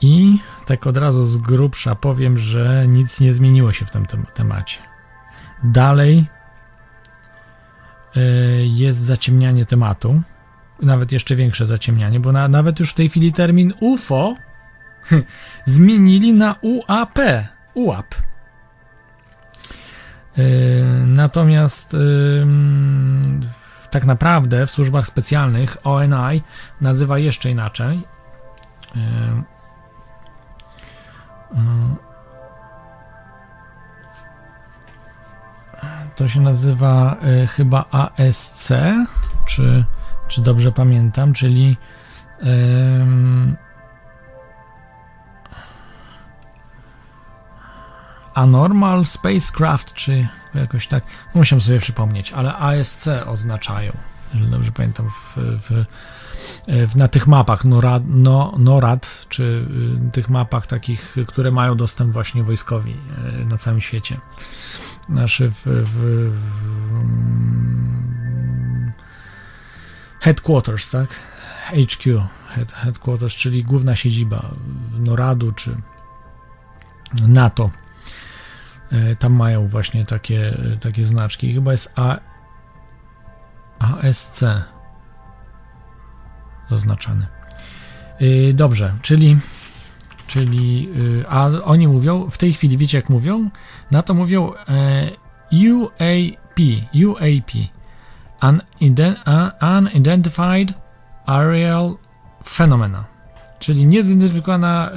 [0.00, 4.26] i tak od razu z grubsza powiem, że nic nie zmieniło się w tym tem-
[4.34, 4.78] temacie.
[5.64, 6.26] Dalej
[8.16, 8.20] y,
[8.66, 10.22] jest zaciemnianie tematu,
[10.82, 14.34] nawet jeszcze większe zaciemnianie, bo na, nawet już w tej chwili termin UFO
[15.66, 17.18] zmienili na UAP,
[17.74, 18.27] UAP.
[20.38, 20.44] Yy,
[21.06, 21.92] Natomiast
[23.42, 26.42] w- tak naprawdę w służbach specjalnych ONI
[26.80, 28.02] nazywa jeszcze inaczej.
[28.94, 29.00] Yy,
[36.16, 37.16] To się nazywa
[37.56, 38.72] chyba ASC,
[39.46, 39.84] czy,
[40.28, 41.76] czy dobrze pamiętam, czyli
[48.38, 51.04] Anormal Spacecraft, czy jakoś tak,
[51.34, 53.92] musiałem sobie przypomnieć, ale ASC oznaczają,
[54.34, 55.84] jeżeli dobrze pamiętam, w, w,
[56.92, 59.66] w, na tych mapach NORAD, no, NORAD, czy
[60.08, 62.96] y, tych mapach takich, które mają dostęp właśnie wojskowi
[63.42, 64.20] y, na całym świecie.
[65.08, 66.32] Nasze w, w,
[70.20, 71.08] headquarters, tak?
[71.70, 74.50] HQ, head, headquarters, czyli główna siedziba
[74.98, 75.76] NORADu, czy
[77.28, 77.70] NATO.
[78.92, 81.54] E, Tam mają właśnie takie, takie znaczki.
[81.54, 82.18] Chyba jest A,
[83.78, 84.44] ASC
[86.70, 87.26] zaznaczany.
[88.20, 89.38] E, Dobrze, czyli,
[90.26, 90.88] czyli
[91.28, 93.50] a oni mówią, w tej chwili wiecie jak mówią?
[93.90, 95.10] Na to mówią e,
[95.52, 96.58] UAP,
[97.06, 97.50] UAP,
[99.62, 100.72] Unidentified
[101.26, 101.96] Aerial
[102.44, 103.04] Phenomena,
[103.58, 104.90] czyli niezidentyfikowana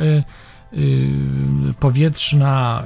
[1.80, 2.84] powietrzna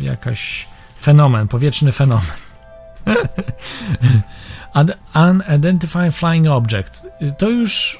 [0.00, 0.68] y, jakaś
[1.00, 2.26] fenomen, powietrzny fenomen.
[5.14, 7.06] Unidentified Flying Object.
[7.22, 7.98] Y, To już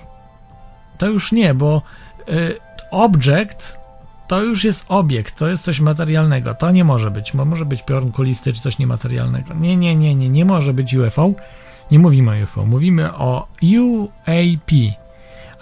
[0.98, 1.82] to już nie, bo
[2.28, 2.58] y,
[2.90, 3.78] object
[4.28, 6.54] to już jest obiekt, to jest coś materialnego.
[6.54, 7.34] To nie może być.
[7.34, 9.54] Mo- Może być piorun kulisty czy coś niematerialnego.
[9.54, 11.30] Nie, nie, nie, nie, nie może być UFO.
[11.90, 14.70] Nie mówimy o UFO, mówimy o UAP.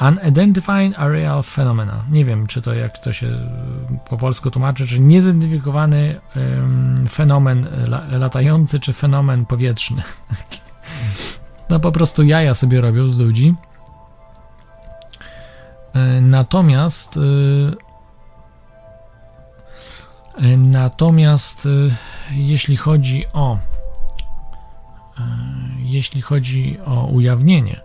[0.08, 2.04] Unidentified Aerial Phenomena.
[2.12, 3.38] Nie wiem, czy to jak to się y,
[4.10, 6.20] po polsku tłumaczy, czy niezidentyfikowany
[7.08, 10.02] fenomen la, latający, czy fenomen powietrzny.
[11.70, 13.54] no po prostu jaja sobie robią z ludzi.
[16.20, 17.18] Natomiast
[20.38, 21.68] E, Natomiast e,
[22.30, 23.60] jeśli chodzi o e,
[25.78, 27.82] jeśli chodzi o ujawnienie, e,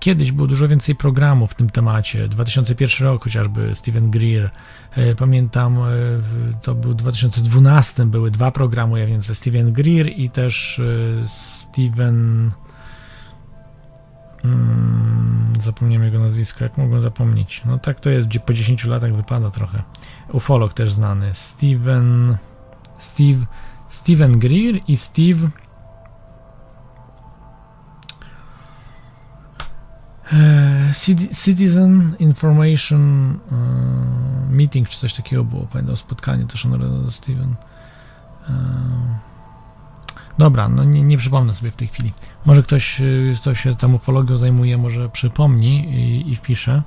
[0.00, 2.28] kiedyś było dużo więcej programów w tym temacie.
[2.28, 4.50] 2001 rok chociażby Steven Greer.
[4.96, 5.88] E, Pamiętam, e,
[6.62, 12.50] to był 2012 były dwa programy ujawniające Steven Greer i też e, Steven
[14.44, 17.62] Mm, zapomniałem jego nazwiska, jak mogłem zapomnieć?
[17.64, 19.82] No tak to jest, gdzie po 10 latach wypada trochę.
[20.32, 21.34] Ufolog też znany.
[21.34, 22.36] Steven.
[22.98, 23.46] Steve.
[23.88, 25.48] Steven Greer i Steve.
[31.44, 35.66] Citizen Information e, Meeting, czy coś takiego było.
[35.72, 37.54] Pamiętam spotkanie też on Steven.
[38.48, 38.52] E,
[40.38, 42.12] Dobra, no nie, nie przypomnę sobie w tej chwili.
[42.44, 43.02] Może ktoś,
[43.40, 46.82] kto się tam ufologią zajmuje, może przypomni i, i wpisze,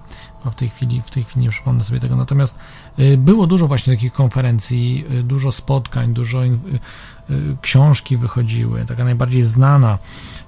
[0.45, 2.15] bo w tej chwili w tej chwili nie przypomnę sobie tego.
[2.15, 2.59] Natomiast
[3.17, 6.41] było dużo właśnie takich konferencji, dużo spotkań, dużo
[7.61, 8.85] książki wychodziły.
[8.85, 9.97] Taka najbardziej znana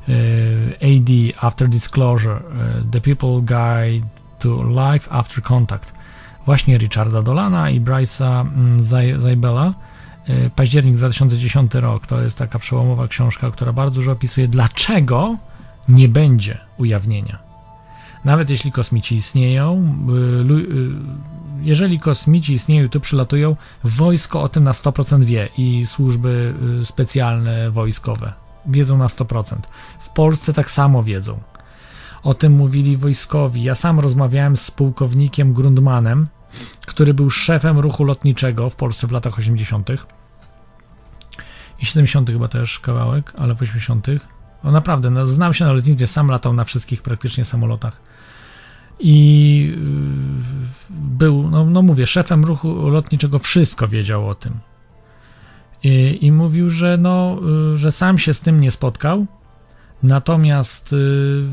[0.10, 4.08] y, AD After Disclosure, y, The People Guide
[4.40, 5.94] to Life After Contact.
[6.46, 9.74] Właśnie Richarda Dolana i Bryce'a mm, Zaj- Zaibela.
[10.30, 15.36] Y, Październik 2010 rok to jest taka przełomowa książka, która bardzo dużo opisuje, dlaczego
[15.90, 17.38] nie będzie ujawnienia.
[18.26, 20.92] Nawet jeśli kosmici istnieją, y, y,
[21.62, 27.72] jeżeli kosmici istnieją tu przylatują, wojsko o tym na 100% wie i służby y, specjalne
[27.72, 28.34] wojskowe
[28.68, 29.56] wiedzą na 100%.
[30.00, 31.40] W Polsce tak samo wiedzą.
[32.24, 33.64] O tym mówili wojskowi.
[33.64, 36.28] Ja sam rozmawiałem z pułkownikiem Grundmanem,
[36.86, 39.90] który był szefem ruchu lotniczego w Polsce w latach 80.
[41.80, 42.30] i 70.
[42.30, 44.08] chyba też kawałek, ale w 80.
[44.64, 48.02] No naprawdę, no, znam się na lotnictwie, sam latał na wszystkich praktycznie samolotach.
[49.00, 50.58] I yy,
[50.90, 54.54] był, no, no mówię, szefem ruchu lotniczego wszystko wiedział o tym.
[55.84, 57.40] I, i mówił, że, no,
[57.72, 59.26] yy, że sam się z tym nie spotkał,
[60.04, 61.44] natomiast yy,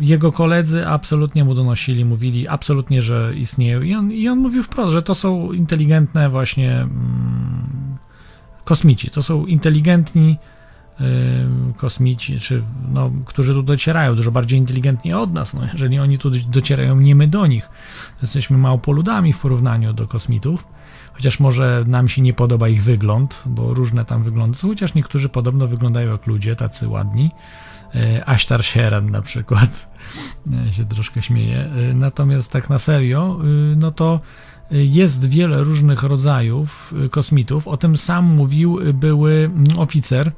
[0.00, 3.82] jego koledzy absolutnie mu donosili, mówili absolutnie, że istnieją.
[3.82, 7.96] I on, i on mówił wprost, że to są inteligentne właśnie mm,
[8.64, 9.10] kosmici.
[9.10, 10.57] To są inteligentni y,
[11.76, 12.62] kosmici, czy
[12.92, 15.54] no, którzy tu docierają dużo bardziej inteligentni od nas.
[15.54, 17.68] No, jeżeli oni tu docierają, nie my do nich.
[18.22, 20.68] Jesteśmy małpoludami w porównaniu do kosmitów.
[21.12, 25.28] Chociaż może nam się nie podoba ich wygląd, bo różne tam wyglądy są, chociaż niektórzy
[25.28, 27.30] podobno wyglądają jak ludzie, tacy ładni.
[27.94, 29.90] E, Ashtar Sheran na przykład.
[30.46, 31.70] Ja się troszkę śmieję.
[31.90, 33.38] E, Natomiast tak na serio,
[33.72, 34.20] y, no to
[34.70, 37.68] jest wiele różnych rodzajów kosmitów.
[37.68, 40.32] O tym sam mówił były mm, oficer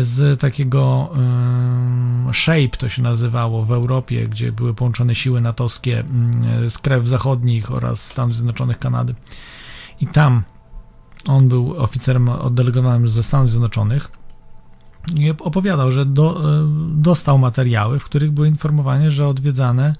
[0.00, 1.10] z takiego
[2.32, 6.04] SHAPE to się nazywało w Europie, gdzie były połączone siły natowskie
[6.68, 9.14] z krajów zachodnich oraz Stanów Zjednoczonych, Kanady.
[10.00, 10.42] I tam
[11.26, 14.10] on był oficerem oddelegowanym ze Stanów Zjednoczonych
[15.18, 19.94] i opowiadał, że do, e, dostał materiały, w których było informowanie, że odwiedzane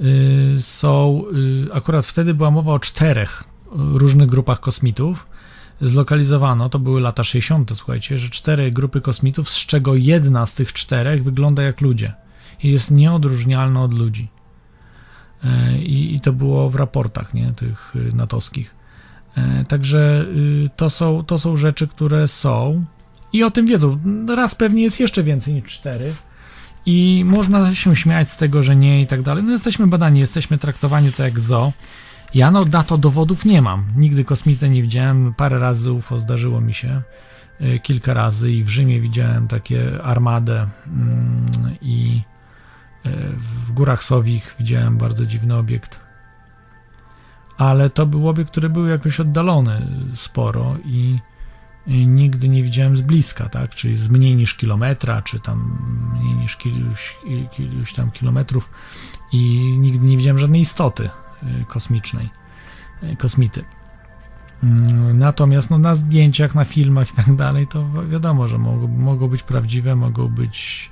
[0.00, 1.24] y, są.
[1.66, 5.26] y, Akurat wtedy była mowa o czterech y, różnych grupach kosmitów.
[5.80, 10.72] Zlokalizowano, to były lata 60., słuchajcie, że cztery grupy kosmitów, z czego jedna z tych
[10.72, 12.14] czterech wygląda jak ludzie
[12.62, 14.28] i jest nieodróżnialna od ludzi.
[15.44, 18.74] E, I, I to było w raportach, nie, tych y, natowskich.
[19.36, 22.84] E, Także y, to są, to są rzeczy, które są
[23.32, 23.98] i o tym wiedzą.
[24.36, 26.14] Raz pewnie jest jeszcze więcej niż cztery.
[26.86, 29.44] I można się śmiać z tego, że nie i tak dalej.
[29.44, 31.72] No jesteśmy badani, jesteśmy traktowani to jak zo.
[32.34, 33.84] Ja no na to dowodów nie mam.
[33.96, 35.34] Nigdy kosmitę nie widziałem.
[35.34, 37.02] Parę razy UFO zdarzyło mi się.
[37.60, 41.46] y, Kilka razy i w Rzymie widziałem takie armadę mm,
[41.82, 42.22] i
[43.06, 46.00] y, w Górach Sowich widziałem bardzo dziwny obiekt.
[47.56, 51.18] Ale to był obiekt, który był jakoś oddalony sporo i
[51.86, 53.74] i nigdy nie widziałem z bliska, tak?
[53.74, 55.78] Czyli z mniej niż kilometra, czy tam
[56.12, 57.16] mniej niż kiluś,
[57.52, 58.70] kiluś tam kilometrów
[59.32, 61.23] i nigdy nie widziałem żadnej istoty y,
[61.68, 62.30] kosmicznej,
[63.02, 63.64] y, kosmity.
[64.62, 68.88] Mm, Natomiast no, na zdjęciach, na filmach i tak dalej, to wi- wiadomo, że mogą,
[68.88, 70.90] mogą być prawdziwe, mogą być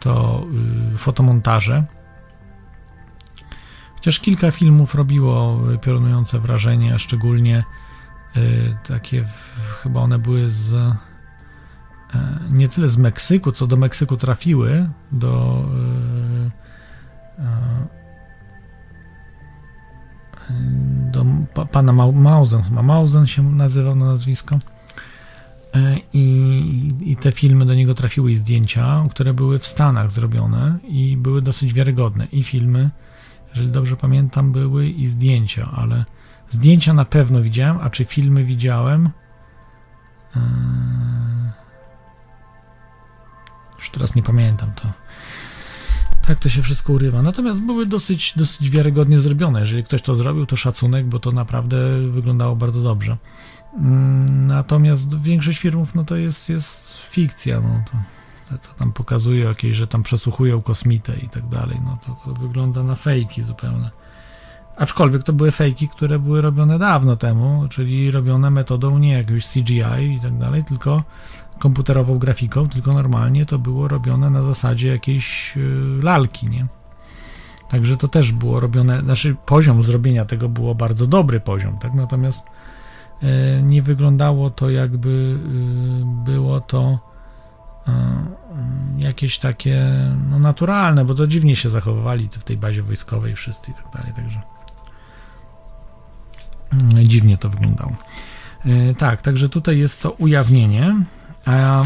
[0.00, 0.44] to
[0.94, 1.84] y, fotomontaże.
[3.94, 7.64] Chociaż kilka filmów robiło piorunujące wrażenie, szczególnie
[8.36, 10.96] y, takie, w, chyba one były z e,
[12.50, 15.64] nie tyle z Meksyku, co do Meksyku trafiły, do
[21.12, 21.24] do
[21.54, 24.58] pa, pana Mau- Mausen, chyba Mausen się nazywał na nazwisko.
[25.74, 30.78] E, I, I te filmy do niego trafiły i zdjęcia, które były w Stanach zrobione
[30.88, 32.26] i były dosyć wiarygodne.
[32.32, 32.90] I filmy,
[33.50, 36.04] jeżeli dobrze pamiętam, były i zdjęcia, ale
[36.52, 39.10] Zdjęcia na pewno widziałem, a czy filmy widziałem?
[40.36, 40.42] Eee,
[43.78, 44.88] już teraz nie pamiętam to.
[46.26, 47.22] Tak to się wszystko urywa.
[47.22, 49.60] Natomiast były dosyć, dosyć wiarygodnie zrobione.
[49.60, 51.76] Jeżeli ktoś to zrobił, to szacunek, bo to naprawdę
[52.08, 53.16] wyglądało bardzo dobrze.
[53.78, 57.60] Mm, Natomiast większość filmów, no to jest, jest fikcja.
[57.60, 57.98] No to,
[58.50, 61.80] to, co tam pokazują jakieś, że tam przesłuchują kosmitę i tak dalej.
[61.84, 63.90] No to, to wygląda na fejki zupełnie.
[64.76, 70.14] Aczkolwiek to były fejki, które były robione dawno temu, czyli robione metodą nie jakiegoś CGI
[70.16, 71.02] i tak dalej, tylko
[71.58, 76.66] komputerową grafiką, tylko normalnie to było robione na zasadzie jakiejś y, lalki, nie?
[77.68, 81.94] Także to też było robione, znaczy poziom zrobienia tego było bardzo dobry poziom, tak?
[81.94, 82.46] Natomiast
[83.22, 83.26] y,
[83.62, 87.12] nie wyglądało to jakby y, było to
[88.98, 89.90] jakieś takie
[90.30, 94.12] no, naturalne, bo to dziwnie się zachowywali w tej bazie wojskowej wszyscy i tak dalej,
[94.12, 94.40] także
[97.02, 97.92] dziwnie to wyglądało.
[98.98, 100.94] Tak, także tutaj jest to ujawnienie.
[101.46, 101.84] A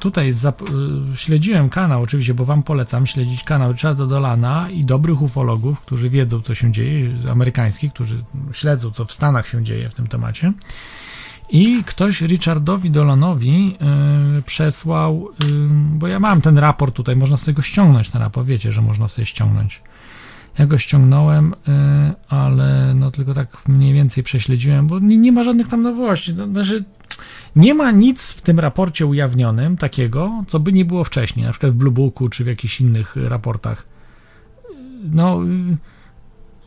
[0.00, 5.80] tutaj y, śledziłem kanał, oczywiście, bo Wam polecam śledzić kanał Richarda Dolana i dobrych ufologów,
[5.80, 10.06] którzy wiedzą, co się dzieje, amerykańskich, którzy śledzą, co w Stanach się dzieje w tym
[10.06, 10.52] temacie.
[11.50, 13.76] I ktoś Richardowi Dolanowi
[14.38, 18.46] y, przesłał, y, bo ja mam ten raport tutaj, można sobie go ściągnąć ten raport,
[18.46, 19.80] wiecie, że można sobie ściągnąć.
[20.58, 21.54] Ja go ściągnąłem, y,
[22.28, 26.34] ale no tylko tak mniej więcej prześledziłem, bo nie, nie ma żadnych tam nowości.
[26.34, 26.84] To znaczy,
[27.56, 31.72] nie ma nic w tym raporcie ujawnionym takiego, co by nie było wcześniej, na przykład
[31.72, 33.86] w Blue Booku czy w jakichś innych raportach.
[35.04, 35.40] No,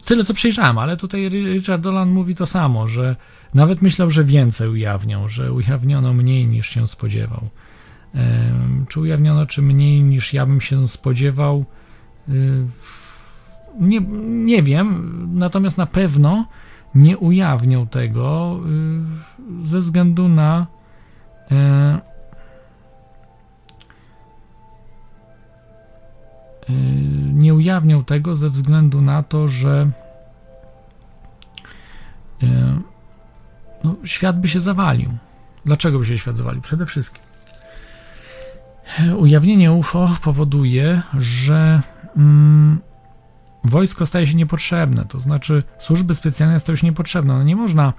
[0.05, 3.15] tyle co przejrzałem, ale tutaj Richard Dolan mówi to samo, że
[3.53, 7.49] nawet myślał, że więcej ujawnią, że ujawniono mniej niż się spodziewał.
[8.87, 11.65] Czy ujawniono, czy mniej niż ja bym się spodziewał?
[13.79, 16.45] Nie, nie wiem, natomiast na pewno
[16.95, 18.59] nie ujawnią tego
[19.63, 20.67] ze względu na
[21.51, 21.99] e,
[26.69, 26.73] y,
[27.33, 29.87] nie ujawnią tego ze względu na to, że
[32.43, 32.79] e,
[33.83, 35.09] no, świat by się zawalił.
[35.65, 36.61] Dlaczego by się świat zawalił?
[36.61, 37.25] Przede wszystkim
[39.17, 41.81] ujawnienie UFO powoduje, że
[42.17, 42.79] mm,
[43.63, 47.33] wojsko staje się niepotrzebne, to znaczy służby specjalne stają się niepotrzebne.
[47.33, 47.93] No nie można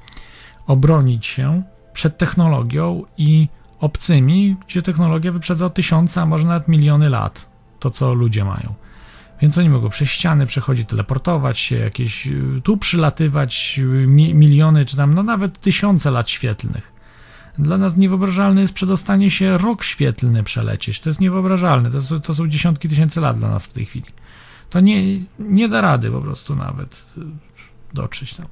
[0.66, 1.62] obronić się
[1.96, 3.48] przed technologią i
[3.80, 7.48] obcymi, gdzie technologia wyprzedza o tysiące, a może nawet miliony lat
[7.80, 8.74] to, co ludzie mają.
[9.42, 14.84] Więc oni mogą przez ściany przechodzić, teleportować się, jakieś y, tu przylatywać y, mi, miliony,
[14.84, 16.92] czy tam no nawet tysiące lat świetlnych.
[17.58, 21.00] Dla nas niewyobrażalne jest przedostanie się rok świetlny przelecieć.
[21.00, 21.90] To jest niewyobrażalne.
[21.90, 24.06] To, są- to są dziesiątki tysięcy lat dla nas w tej chwili.
[24.70, 25.02] To nie,
[25.38, 27.20] nie da rady po prostu nawet y,
[27.94, 28.46] dotrzeć tam.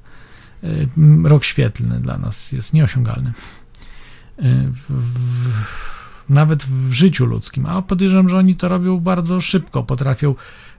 [0.96, 3.32] M, Rok świetlny dla nas jest nieosiągalny.
[4.38, 5.50] Y, W, w,
[6.28, 7.66] nawet w życiu ludzkim.
[7.66, 9.82] A podejrzewam, że oni to robią bardzo szybko.
[9.82, 10.34] Potrafią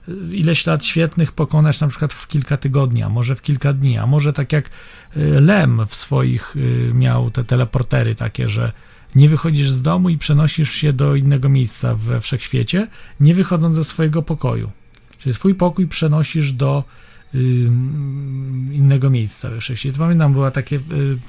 [0.08, 3.98] y, ileś lat świetnych pokonać na przykład w kilka tygodni, a może w kilka dni,
[3.98, 4.70] a może tak jak
[5.40, 6.54] Lem w swoich
[6.94, 8.72] miał te teleportery takie, że
[9.14, 12.88] nie wychodzisz z domu i przenosisz się do innego miejsca we wszechświecie,
[13.20, 14.70] nie wychodząc ze swojego pokoju.
[15.18, 16.84] Czyli swój pokój przenosisz do
[18.72, 19.98] innego miejsca we wszechświecie.
[19.98, 20.80] Pamiętam, była takie y,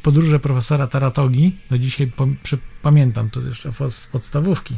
[0.04, 2.12] podróże profesora Taratogi, do dzisiaj
[2.82, 4.78] pamiętam to jeszcze z podstawówki,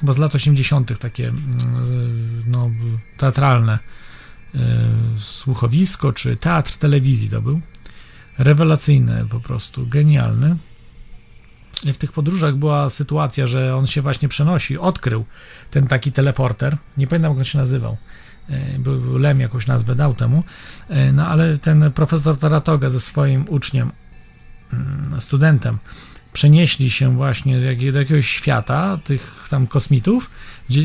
[0.00, 0.98] chyba z lat 80.
[0.98, 1.32] takie y,
[2.46, 2.70] no,
[3.16, 3.78] teatralne
[4.54, 4.58] y,
[5.18, 7.60] słuchowisko, czy teatr telewizji to był.
[8.38, 10.56] Rewelacyjny po prostu, genialny.
[11.84, 15.24] I w tych podróżach była sytuacja, że on się właśnie przenosi, odkrył
[15.70, 16.76] ten taki teleporter.
[16.96, 17.96] Nie pamiętam, jak on się nazywał.
[18.50, 20.42] E, Był Lem jakąś nazwę dał temu.
[20.88, 23.92] E, No ale ten profesor Taratoga ze swoim uczniem,
[24.72, 25.78] mm, studentem,
[26.32, 30.30] przenieśli się właśnie do jak- do jakiegoś świata, tych tam kosmitów,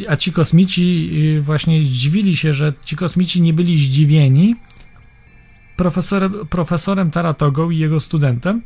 [0.09, 4.55] a ci kosmici y, właśnie zdziwili się, że ci kosmici nie byli zdziwieni
[5.77, 8.61] profesorem, profesorem Taratogą i jego studentem,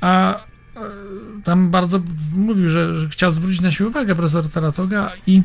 [0.00, 0.40] a
[1.44, 2.00] tam bardzo
[2.34, 5.42] mówił, że, że chciał zwrócić na siebie uwagę profesor Taratoga i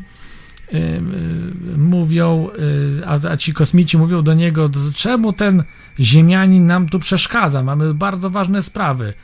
[1.76, 2.48] mówią,
[3.00, 5.64] y, a, a ci kosmici mówią do niego, "D- czemu ten
[6.00, 9.14] ziemianin nam tu przeszkadza, mamy bardzo ważne sprawy.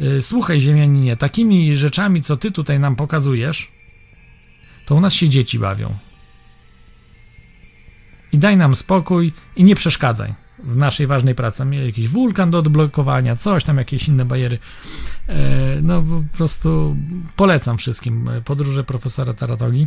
[0.00, 3.70] Y, Słuchaj ziemianinie, takimi rzeczami, co ty tutaj nam pokazujesz,
[4.86, 5.94] to u nas się dzieci bawią.
[8.32, 11.58] I daj nam spokój i nie przeszkadzaj w naszej ważnej pracy.
[11.58, 14.58] Tam jakiś wulkan do odblokowania, coś tam, jakieś inne bariery.
[15.28, 15.34] E,
[15.82, 16.96] No po prostu
[17.36, 19.86] polecam wszystkim podróże profesora Taratogi.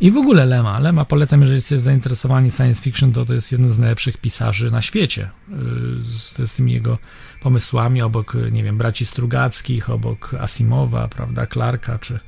[0.00, 0.78] I w ogóle Lema.
[0.78, 4.82] Lema polecam, jeżeli jesteście zainteresowani science fiction, to to jest jeden z najlepszych pisarzy na
[4.82, 5.30] świecie.
[5.50, 6.98] Y, Z, z tymi jego
[7.42, 12.20] pomysłami, obok, nie wiem, braci Strugackich, obok Asimowa, prawda, Clarka, czy,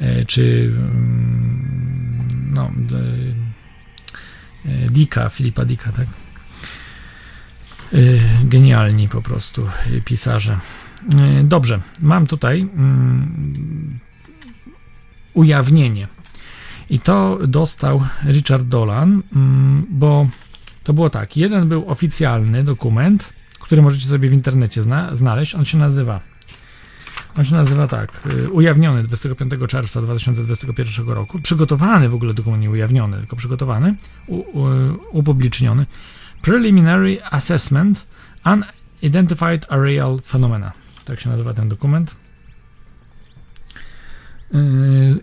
[0.00, 2.70] y, czy mm, no,
[4.66, 6.06] y, Dicka, Filipa Dicka, tak?
[8.44, 9.68] Genialni po prostu
[10.04, 10.58] pisarze.
[11.44, 13.98] Dobrze, mam tutaj mm,
[15.34, 16.08] ujawnienie.
[16.90, 20.26] I to dostał Richard Dolan, mm, bo
[20.84, 21.36] to było tak.
[21.36, 25.54] Jeden był oficjalny dokument, który możecie sobie w internecie zna znaleźć.
[25.54, 26.20] On się nazywa.
[27.36, 28.26] On się nazywa tak.
[28.26, 31.38] y, Ujawniony 25 czerwca 2021 roku.
[31.38, 33.94] Przygotowany w ogóle dokument, nie ujawniony, tylko przygotowany,
[34.26, 34.66] u, u,
[35.10, 35.86] upubliczniony.
[36.42, 38.06] Preliminary Assessment
[39.02, 40.72] Unidentified Aerial Phenomena.
[41.04, 42.14] Tak się nazywa ten dokument.
[44.52, 44.60] Yy,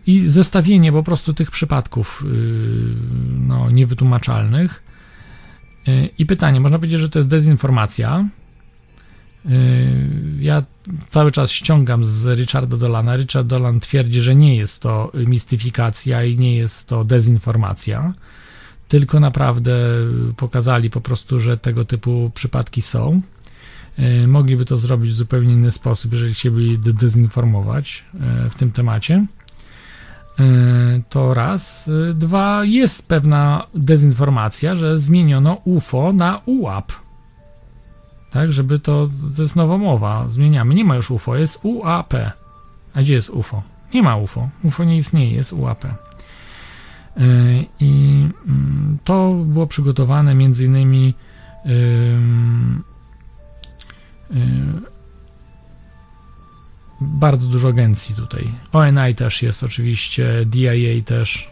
[0.07, 2.31] I zestawienie po prostu tych przypadków yy,
[3.47, 4.83] no, niewytłumaczalnych.
[5.87, 8.29] Yy, I pytanie, można powiedzieć, że to jest dezinformacja.
[10.39, 10.63] Ja
[11.09, 13.17] cały czas ściągam z Richarda Dolana.
[13.17, 18.13] Richard Dolan twierdzi, że nie jest to mistyfikacja i nie jest to dezinformacja,
[18.87, 19.75] tylko naprawdę
[20.37, 23.21] pokazali po prostu, że tego typu przypadki są.
[23.97, 28.05] E, Mogliby to zrobić w zupełnie inny sposób, jeżeli chcieliby de- dezinformować
[28.45, 29.25] e, w tym temacie.
[30.39, 30.43] E,
[31.09, 31.89] To raz.
[32.15, 36.91] Dwa, jest pewna dezinformacja, że zmieniono UFO na UAP.
[38.31, 40.75] Tak, żeby to, to jest nowomowa, zmieniamy.
[40.75, 42.13] Nie ma już UFO, jest UAP.
[42.93, 43.63] A gdzie jest UFO?
[43.93, 44.49] Nie ma UFO.
[44.63, 45.85] UFO nie istnieje, jest UAP.
[47.79, 51.13] I mm, to było przygotowane między innymi
[51.65, 52.83] ym,
[57.01, 58.51] bardzo dużo agencji tutaj.
[58.73, 61.51] ONI też jest oczywiście, DIA też.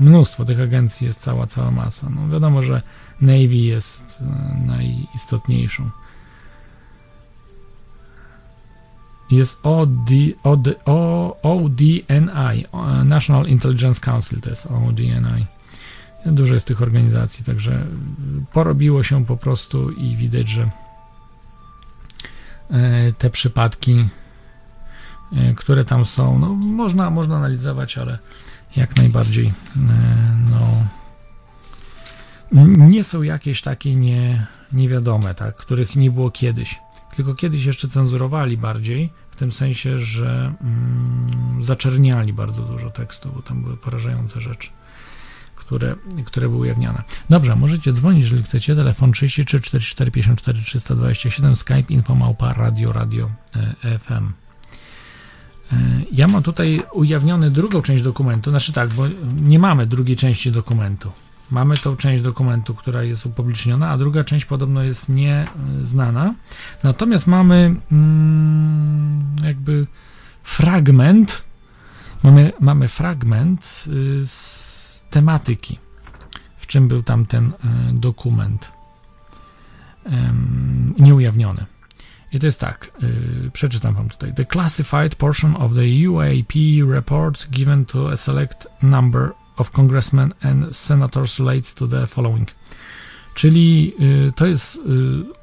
[0.00, 2.10] Mnóstwo tych agencji jest cała, cała masa.
[2.10, 2.82] No wiadomo, że
[3.20, 5.90] Navy jest e, najistotniejszą.
[9.30, 10.10] Jest OD,
[10.42, 10.68] OD,
[11.42, 12.64] ODNI,
[13.04, 15.46] National Intelligence Council, to jest ODNI.
[16.26, 17.86] Dużo jest tych organizacji, także
[18.52, 20.70] porobiło się po prostu i widać, że
[23.18, 24.08] te przypadki,
[25.32, 28.18] e, które tam są, no, można, można analizować, ale
[28.76, 29.52] jak najbardziej e,
[30.50, 30.70] no,
[32.86, 36.80] nie są jakieś takie nie, niewiadome, tak, których nie było kiedyś.
[37.16, 43.42] Tylko kiedyś jeszcze cenzurowali bardziej, w tym sensie, że mm, zaczerniali bardzo dużo tekstu, bo
[43.42, 44.70] tam były porażające rzeczy
[45.66, 47.02] które, które były ujawniane.
[47.30, 48.74] Dobrze, możecie dzwonić, jeżeli chcecie.
[48.74, 53.30] Telefon 33 44 54 327, Skype, infomałpa, radio, radio
[53.84, 54.32] e, FM.
[55.72, 55.76] E,
[56.12, 59.04] Ja mam tutaj ujawniony drugą część dokumentu, znaczy tak, bo
[59.42, 61.12] nie mamy drugiej części dokumentu.
[61.50, 66.34] Mamy tą część dokumentu, która jest upubliczniona, a druga część podobno jest nieznana.
[66.82, 69.86] Natomiast mamy mm, jakby
[70.42, 71.44] fragment,
[72.22, 74.63] mamy, mamy fragment y, z
[75.14, 75.78] tematyki,
[76.56, 78.72] w czym był tam ten e, dokument
[80.98, 81.66] nieujawniony.
[82.32, 82.90] I to jest tak,
[83.46, 84.34] y, przeczytam wam tutaj.
[84.34, 86.52] The classified portion of the UAP
[86.90, 92.50] report given to a select number of congressmen and senators relates to the following.
[93.34, 94.80] Czyli y, to jest y,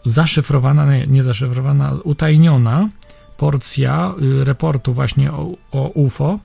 [0.06, 2.90] zaszyfrowana, nie, nie zaszyfrowana, utajniona
[3.38, 6.40] porcja raportu właśnie o, o UFO,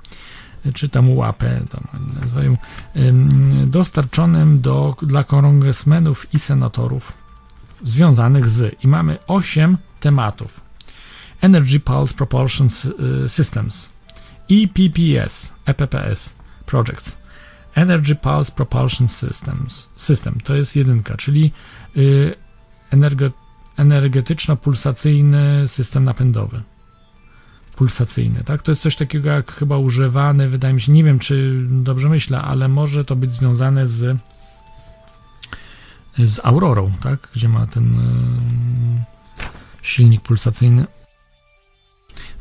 [0.74, 1.84] czy tam łapę, tam
[2.38, 2.56] oni
[3.66, 7.12] dostarczonym do, dla kongresmenów i senatorów
[7.84, 8.76] związanych z.
[8.84, 10.60] I mamy 8 tematów.
[11.40, 12.68] Energy Pulse Propulsion
[13.24, 13.90] y, Systems,
[14.50, 16.34] EPPS, EPPS
[16.66, 17.18] Projects,
[17.74, 21.52] Energy Pulse Propulsion Systems, System, to jest jedynka, czyli
[21.96, 22.34] y,
[22.90, 23.30] energe,
[23.76, 26.62] energetyczno-pulsacyjny system napędowy
[27.76, 28.62] pulsacyjny, tak?
[28.62, 32.42] To jest coś takiego jak chyba używany, wydaje mi się, nie wiem czy dobrze myślę,
[32.42, 34.18] ale może to być związane z
[36.18, 37.28] z Aurorą, tak?
[37.34, 39.42] Gdzie ma ten y,
[39.82, 40.86] silnik pulsacyjny.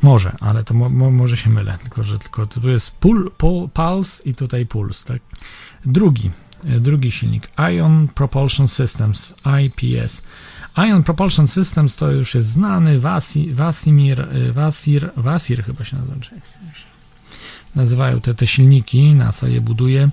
[0.02, 3.68] Może, ale to mo, mo, może się mylę, tylko że tylko tu jest pul, pul,
[3.68, 5.22] puls i tutaj puls, tak?
[5.84, 6.30] Drugi,
[6.64, 10.22] y, drugi silnik, Ion Propulsion Systems, IPS.
[10.76, 16.16] Ion Propulsion Systems to już jest znany, Wasi, Wasimir, y, Wasir, Wasir chyba się nazywa,
[17.74, 20.10] nazywają te, te silniki, NASA je buduje.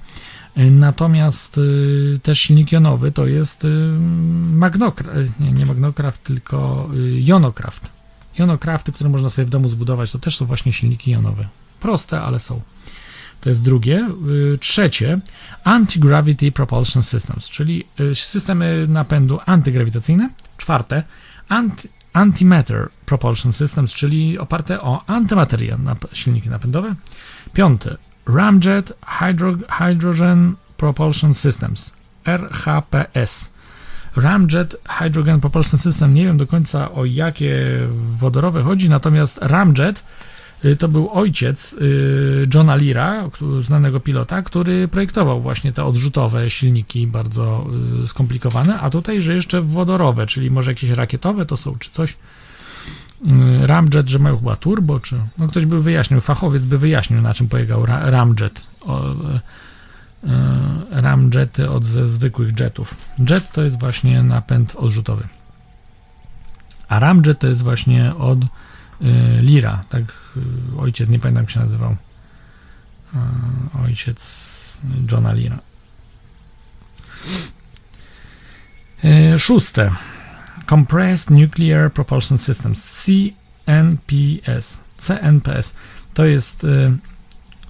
[0.57, 3.67] Y, Natomiast y, też silnik jonowy to jest y,
[4.43, 7.91] Magnocraft, nie, nie Magnocraft, tylko y, Jonocraft.
[8.39, 11.47] Jonocrafty, które można sobie w domu zbudować, to też są właśnie silniki jonowe.
[11.79, 12.61] Proste, ale są.
[13.43, 14.09] To jest drugie.
[14.53, 15.19] Y, Trzecie,
[15.63, 20.29] Anti-Gravity Propulsion Systems, czyli y, systemy napędu antygrawitacyjne.
[20.57, 21.03] Czwarte,
[21.49, 26.95] anti, Antimatter Propulsion Systems, czyli oparte o antymaterię nap silniki napędowe.
[27.53, 31.93] Piąte, Ramjet Hydro Hydrogen Propulsion Systems,
[32.25, 33.53] RHPS.
[34.15, 37.55] Ramjet Hydrogen Propulsion System, nie wiem do końca o jakie
[38.19, 40.03] wodorowe chodzi, natomiast Ramjet
[40.79, 42.77] to był ojciec y, Johna
[43.31, 47.67] któ- znanego pilota, który projektował właśnie te odrzutowe silniki bardzo
[48.03, 52.11] y, skomplikowane, a tutaj, że jeszcze wodorowe, czyli może jakieś rakietowe to są, czy coś.
[53.61, 55.19] Y, Ramjet, że mają chyba turbo, czy...
[55.37, 58.67] No ktoś by wyjaśnił, fachowiec by wyjaśnił, na czym polegał ra, Ramjet.
[58.87, 62.95] Y, y, Ramjety od ze zwykłych jetów.
[63.29, 65.27] Jet to jest właśnie napęd odrzutowy.
[66.87, 68.47] A Ramjet to jest właśnie od y,
[69.41, 70.03] Lira, tak
[70.37, 71.91] y, ojciec, nie pamiętam jak się nazywał.
[71.91, 73.17] Y,
[73.85, 74.77] ojciec
[75.11, 75.59] Johna Lira.
[79.37, 79.91] Szóste.
[80.65, 84.83] Compressed Nuclear Propulsion Systems, CNPS.
[84.97, 85.75] CNPS
[86.13, 86.67] to jest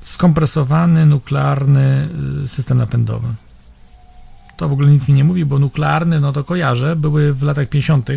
[0.02, 2.10] skompresowany nuklearny
[2.48, 3.28] system napędowy.
[4.58, 7.70] To w ogóle nic mi nie mówi, bo nuklearny, no to kojarzę, były w latach
[7.70, 8.10] 50.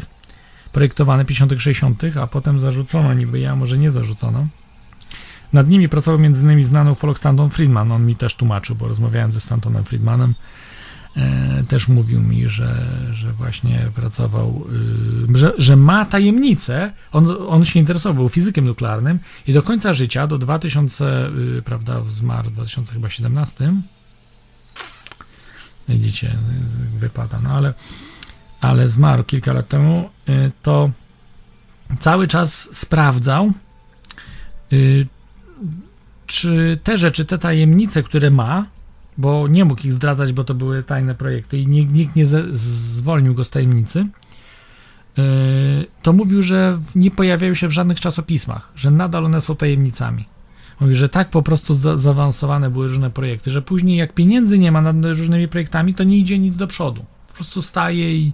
[0.77, 4.47] projektowane, 50., 60., a potem zarzucono niby ja, może nie zarzucono.
[5.53, 6.67] Nad nimi pracował m.in.
[6.67, 10.35] znany ufolog Stanton Friedman, on mi też tłumaczył, bo rozmawiałem ze Stantonem Friedmanem.
[11.17, 14.65] E, też mówił mi, że, że właśnie pracował,
[15.33, 16.93] y, że, że ma tajemnicę.
[17.13, 22.03] On, on się interesował, był fizykiem nuklearnym i do końca życia, do 2000, y, prawda,
[22.07, 23.73] zmarł w 2017.
[25.89, 26.37] Widzicie,
[26.99, 27.75] wypada, no ale,
[28.61, 30.91] ale zmarł kilka lat temu, y, to
[32.01, 33.53] cały czas sprawdzał,
[34.73, 35.07] y,
[36.27, 38.67] czy te rzeczy, te tajemnice, które ma,
[39.19, 43.35] bo nie mógł ich zdradzać, bo to były tajne projekty i nikt, nikt nie zwolnił
[43.35, 44.07] go z tajemnicy,
[45.17, 45.25] yy,
[46.03, 50.25] to mówił, że nie pojawiają się w żadnych czasopismach, że nadal one są tajemnicami.
[50.81, 54.73] Mówił, że tak po prostu za, zaawansowane były różne projekty, że później jak pieniędzy nie
[54.73, 57.05] ma nad różnymi projektami, to nie idzie nic do przodu.
[57.37, 58.33] Prostu staje i,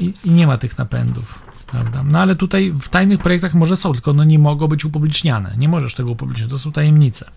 [0.00, 1.42] i, i nie ma tych napędów.
[1.66, 2.02] Prawda?
[2.02, 5.54] No ale tutaj w tajnych projektach może są, tylko no nie mogą być upubliczniane.
[5.58, 7.30] Nie możesz tego upublicznić, to są tajemnice.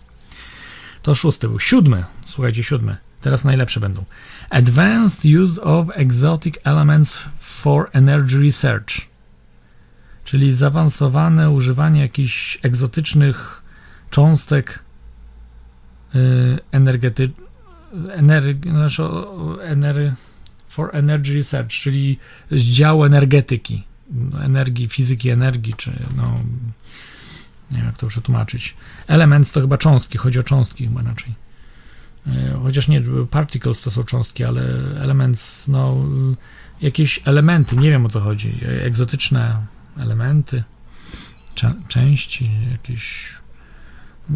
[1.02, 1.58] To szósty był.
[1.58, 2.04] Siódmy.
[2.26, 2.96] Słuchajcie, siódmy.
[3.20, 4.04] Teraz najlepsze będą.
[4.50, 8.94] Advanced use of exotic elements for energy research.
[10.24, 13.62] Czyli zaawansowane używanie jakichś egzotycznych
[14.10, 14.78] cząstek
[16.14, 17.30] yy, energety,
[18.10, 20.14] energi, znaczy, o- ener,
[20.72, 22.18] for energy research, czyli
[22.50, 23.82] z działu energetyki,
[24.40, 26.34] energii, fizyki energii, czy no,
[27.70, 28.76] nie wiem jak to przetłumaczyć.
[29.06, 31.34] Elements to chyba cząstki, chodzi o cząstki chyba raczej.
[32.26, 34.62] E, Chociaż nie, particles to są cząstki, ale
[35.00, 35.96] elements, no,
[36.80, 38.58] jakieś elementy, nie wiem o co chodzi.
[38.62, 39.66] E, Egzotyczne
[39.98, 40.62] elementy,
[41.88, 43.32] części, jakieś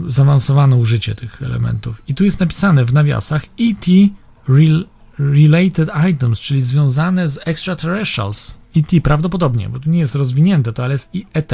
[0.07, 2.03] zaawansowane użycie tych elementów.
[2.09, 3.87] I tu jest napisane w nawiasach ET
[4.49, 4.85] rel-
[5.19, 8.59] related items, czyli związane z extraterrestrials.
[8.77, 11.53] ET prawdopodobnie, bo tu nie jest rozwinięte, to ale jest ET,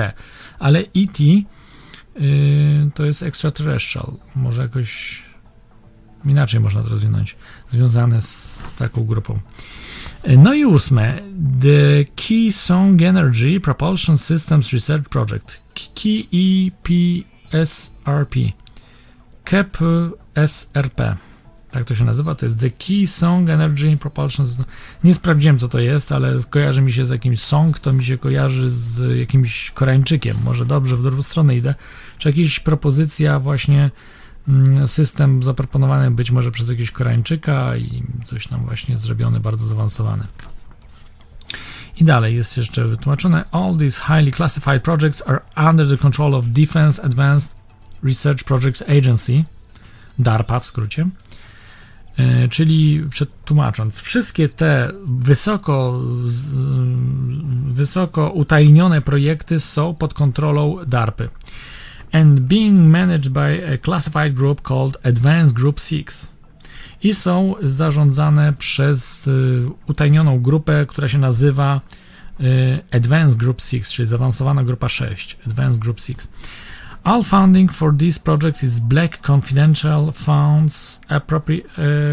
[0.59, 1.45] ale ET yy,
[2.95, 4.13] to jest extraterrestrial.
[4.35, 5.23] Może jakoś
[6.25, 7.37] inaczej można to rozwinąć,
[7.71, 9.41] związane z taką grupą.
[10.27, 11.19] Yy, No i ósme,
[11.61, 15.63] The Key Song Energy Propulsion Systems Research Project,
[15.95, 16.27] Key
[17.53, 18.37] EPSRP,
[19.45, 19.79] KEP
[20.35, 21.17] SRP.
[21.73, 24.47] Tak to się nazywa, to jest The Key Song Energy Propulsion.
[25.05, 28.19] Nie sprawdziłem co to jest, ale kojarzy mi się z jakimś song, to mi się
[28.19, 30.37] kojarzy z jakimś Koreańczykiem.
[30.45, 31.75] Może dobrze, w drugą stronę idę.
[32.19, 33.91] Czy jakaś propozycja właśnie
[34.49, 40.27] mm, system zaproponowany być może przez jakiegoś Koreańczyka i coś tam właśnie zrobione, bardzo zaawansowane.
[41.97, 43.45] I dalej jest jeszcze wytłumaczone.
[43.51, 45.41] All these highly classified projects are
[45.71, 47.55] under the control of Defense Advanced
[48.05, 49.45] Research Projects Agency,
[50.19, 51.09] DARPA w skrócie.
[52.17, 56.55] E, Czyli przetłumacząc, wszystkie te wysoko, z-
[57.73, 61.29] wysoko utajnione projekty są pod kontrolą DARPy
[62.13, 66.07] and being managed by a classified group called Advanced Group 6
[67.03, 71.81] i są zarządzane przez y, utajnioną grupę, która się nazywa
[72.41, 72.45] y,
[72.91, 76.17] Advanced Group 6, czyli zaawansowana grupa 6, Advanced Group 6.
[77.05, 81.65] All funding for these projects is black confidential funds appropri-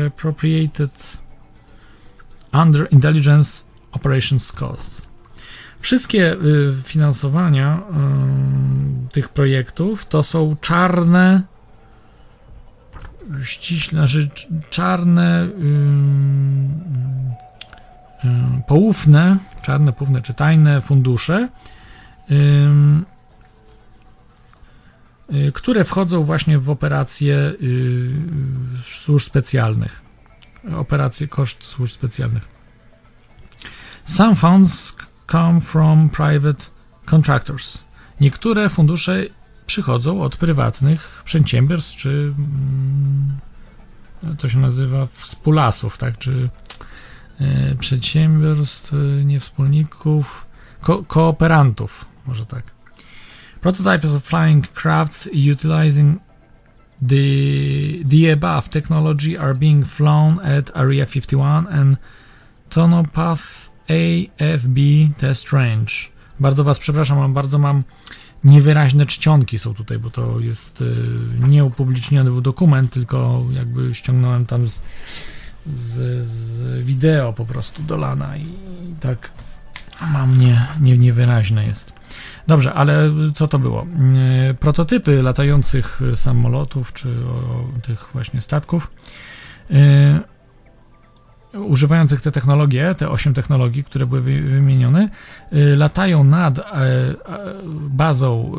[0.08, 0.92] appropriated
[2.54, 5.02] under intelligence operations costs.
[5.80, 7.80] Wszystkie y, finansowania
[9.08, 11.44] y, tych projektów to są czarne
[13.44, 14.30] ściśle, znaczy
[14.70, 15.48] czarne,
[18.68, 21.50] poufne, czarne, poufne czy tajne fundusze,
[25.54, 27.54] które wchodzą właśnie w operacje
[28.84, 30.02] służb specjalnych.
[30.76, 32.48] Operacje koszt służb specjalnych.
[34.06, 34.96] Some funds
[35.32, 36.66] come from private
[37.06, 37.84] contractors.
[38.22, 39.26] Niektóre fundusze
[39.66, 43.38] przychodzą od prywatnych przedsiębiorstw, czy mm,
[44.38, 46.50] to się nazywa współlasów, tak, czy
[47.40, 50.46] e, przedsiębiorstw, e, nie wspólników,
[50.82, 52.64] ko kooperantów, może tak.
[53.62, 56.20] Prototypes of flying crafts utilizing
[57.02, 61.98] the, the above technology are being flown at Area 51 and
[62.70, 66.10] Tonopath AFB Test Range.
[66.40, 67.84] Bardzo Was przepraszam, bardzo mam
[68.44, 71.06] niewyraźne czcionki są tutaj, bo to jest y,
[71.48, 74.82] nieupubliczniony był dokument, tylko jakby ściągnąłem tam z,
[75.68, 78.42] z, z wideo po prostu do lana i,
[78.92, 79.32] i tak
[80.14, 81.99] mam nie, nie, niewyraźne jest.
[82.48, 83.86] Dobrze, ale co to było?
[84.50, 87.16] Y, prototypy latających samolotów, czy
[87.84, 88.92] tych właśnie statków,
[89.72, 95.10] y, używających te technologie, te 8 technologii, które były wymienione,
[95.54, 96.64] y, latają nad e,
[97.90, 98.52] bazą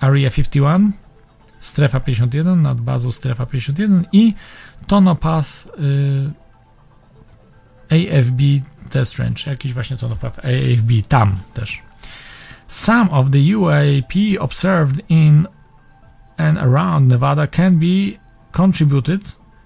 [0.00, 0.92] Area 51,
[1.60, 4.34] strefa 51, nad bazą strefa 51 i
[4.86, 5.48] Tonopath
[7.90, 8.40] AFB
[8.90, 11.82] Test Range, jakiś właśnie Tonopath AFB tam też.
[12.68, 15.46] Some of the UAP observed in
[16.36, 18.18] and around Nevada can be
[18.52, 19.20] contributed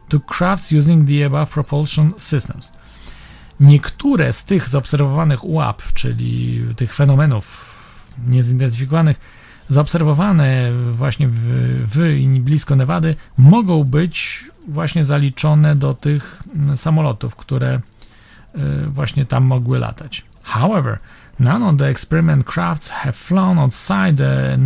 [0.08, 2.72] to crafts using the above propulsion systems.
[3.60, 7.74] Niektóre z tych zaobserwowanych UAP, czyli tych fenomenów
[8.26, 9.20] niezidentyfikowanych,
[9.68, 11.42] zaobserwowane właśnie w,
[11.86, 16.42] w i blisko Nevady, mogą być właśnie zaliczone do tych
[16.76, 17.80] samolotów, które e,
[18.86, 20.24] właśnie tam mogły latać.
[20.42, 20.98] However,
[21.38, 24.56] none of the experiment crafts have flown outside the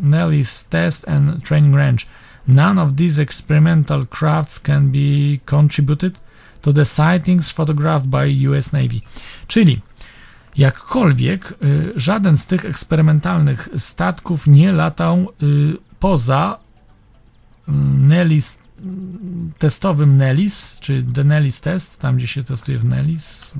[0.00, 2.06] Nellis test and training range
[2.48, 6.18] None of these experimental crafts can be contributed
[6.62, 9.00] to the sightings photographed by US Navy.
[9.46, 9.80] Czyli
[10.56, 16.58] jakkolwiek y, żaden z tych eksperymentalnych statków nie latał y, poza
[17.68, 18.58] y, Nellis
[19.58, 23.54] testowym Nellis, czy The Nellis Test, tam gdzie się testuje w Nellis,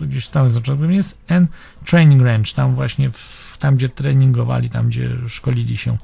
[0.00, 1.50] gdzieś w Stanach Zjednoczonych jest, and
[1.84, 5.96] Training Range, tam właśnie, w, tam gdzie treningowali, tam gdzie szkolili się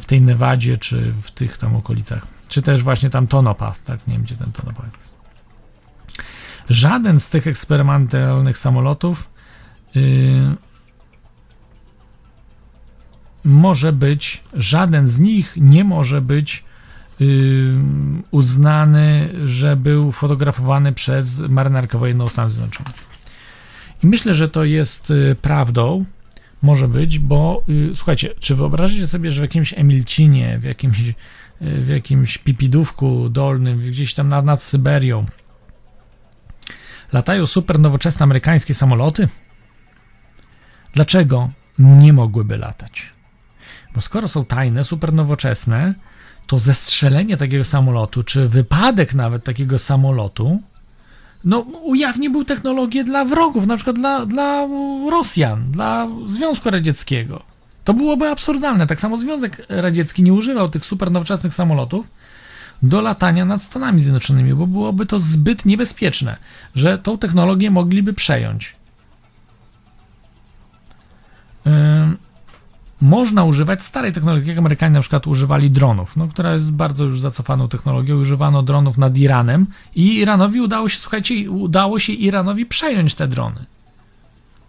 [0.00, 2.26] w tej Nevadzie, czy w tych tam okolicach.
[2.48, 4.06] Czy też właśnie tam Tonopath, tak?
[4.06, 5.14] Nie wiem, gdzie ten Tonopath jest.
[6.68, 9.30] Żaden z tych eksperymentalnych samolotów
[9.94, 10.56] yy,
[13.44, 16.64] może być, żaden z nich nie może być
[18.30, 23.08] uznany, że był fotografowany przez marynarkę wojenną Stanów Zjednoczonych.
[24.02, 26.04] I myślę, że to jest yy, prawdą,
[26.62, 31.14] może być, bo y, słuchajcie, czy wyobrażacie sobie, że w jakimś Emilcinie, w jakimś, y,
[31.60, 35.26] w jakimś Pipidówku dolnym, gdzieś tam nad, nad Syberią
[37.12, 39.28] latają super nowoczesne amerykańskie samoloty?
[40.92, 43.12] Dlaczego nie mogłyby latać?
[43.94, 45.94] Bo skoro są tajne, super nowoczesne,
[46.48, 50.62] to zestrzelenie takiego samolotu, czy wypadek nawet takiego samolotu
[51.44, 54.68] no, ujawnił technologię dla wrogów, na przykład dla, dla
[55.10, 57.42] Rosjan, dla Związku Radzieckiego.
[57.84, 58.86] To byłoby absurdalne.
[58.86, 62.06] Tak samo Związek Radziecki nie używał tych super nowoczesnych samolotów
[62.82, 66.36] do latania nad Stanami Zjednoczonymi, bo byłoby to zbyt niebezpieczne,
[66.74, 68.76] że tą technologię mogliby przejąć.
[71.66, 72.27] Yy
[73.00, 77.20] można używać starej technologii, jak Amerykanie na przykład używali dronów, no, która jest bardzo już
[77.20, 78.20] zacofaną technologią.
[78.20, 83.64] Używano dronów nad Iranem i Iranowi udało się, słuchajcie, udało się Iranowi przejąć te drony.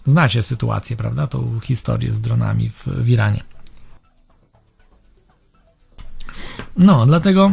[0.06, 1.28] Znacie sytuację, prawda?
[1.28, 3.44] Tą historię z dronami w, w Iranie.
[6.78, 7.52] No, dlatego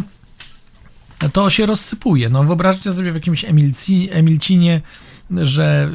[1.32, 2.28] to się rozsypuje.
[2.28, 4.80] No, wyobraźcie sobie w jakimś Emilci, Emilcinie
[5.30, 5.90] że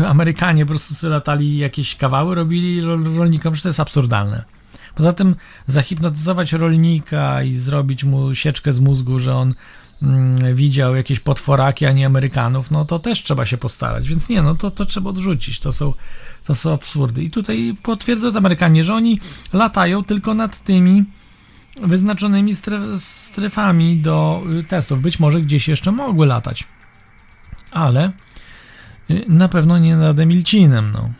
[0.00, 2.80] y, Amerykanie po prostu latali jakieś kawały, robili
[3.16, 4.44] rolnikom, że to jest absurdalne.
[4.94, 9.54] Poza tym zahipnotyzować rolnika i zrobić mu sieczkę z mózgu, że on
[10.02, 14.08] mm, widział jakieś potworaki, a nie Amerykanów, no to też trzeba się postarać.
[14.08, 15.60] Więc nie, no to, to trzeba odrzucić.
[15.60, 15.92] To są,
[16.44, 17.24] to są absurdy.
[17.24, 19.20] I tutaj potwierdzają Amerykanie, że oni
[19.52, 21.04] latają tylko nad tymi
[21.82, 22.52] wyznaczonymi
[22.98, 25.02] strefami do y, testów.
[25.02, 26.64] Być może gdzieś jeszcze mogły latać.
[27.70, 28.12] Ale
[29.28, 31.10] na pewno nie nad Emilcinem, no.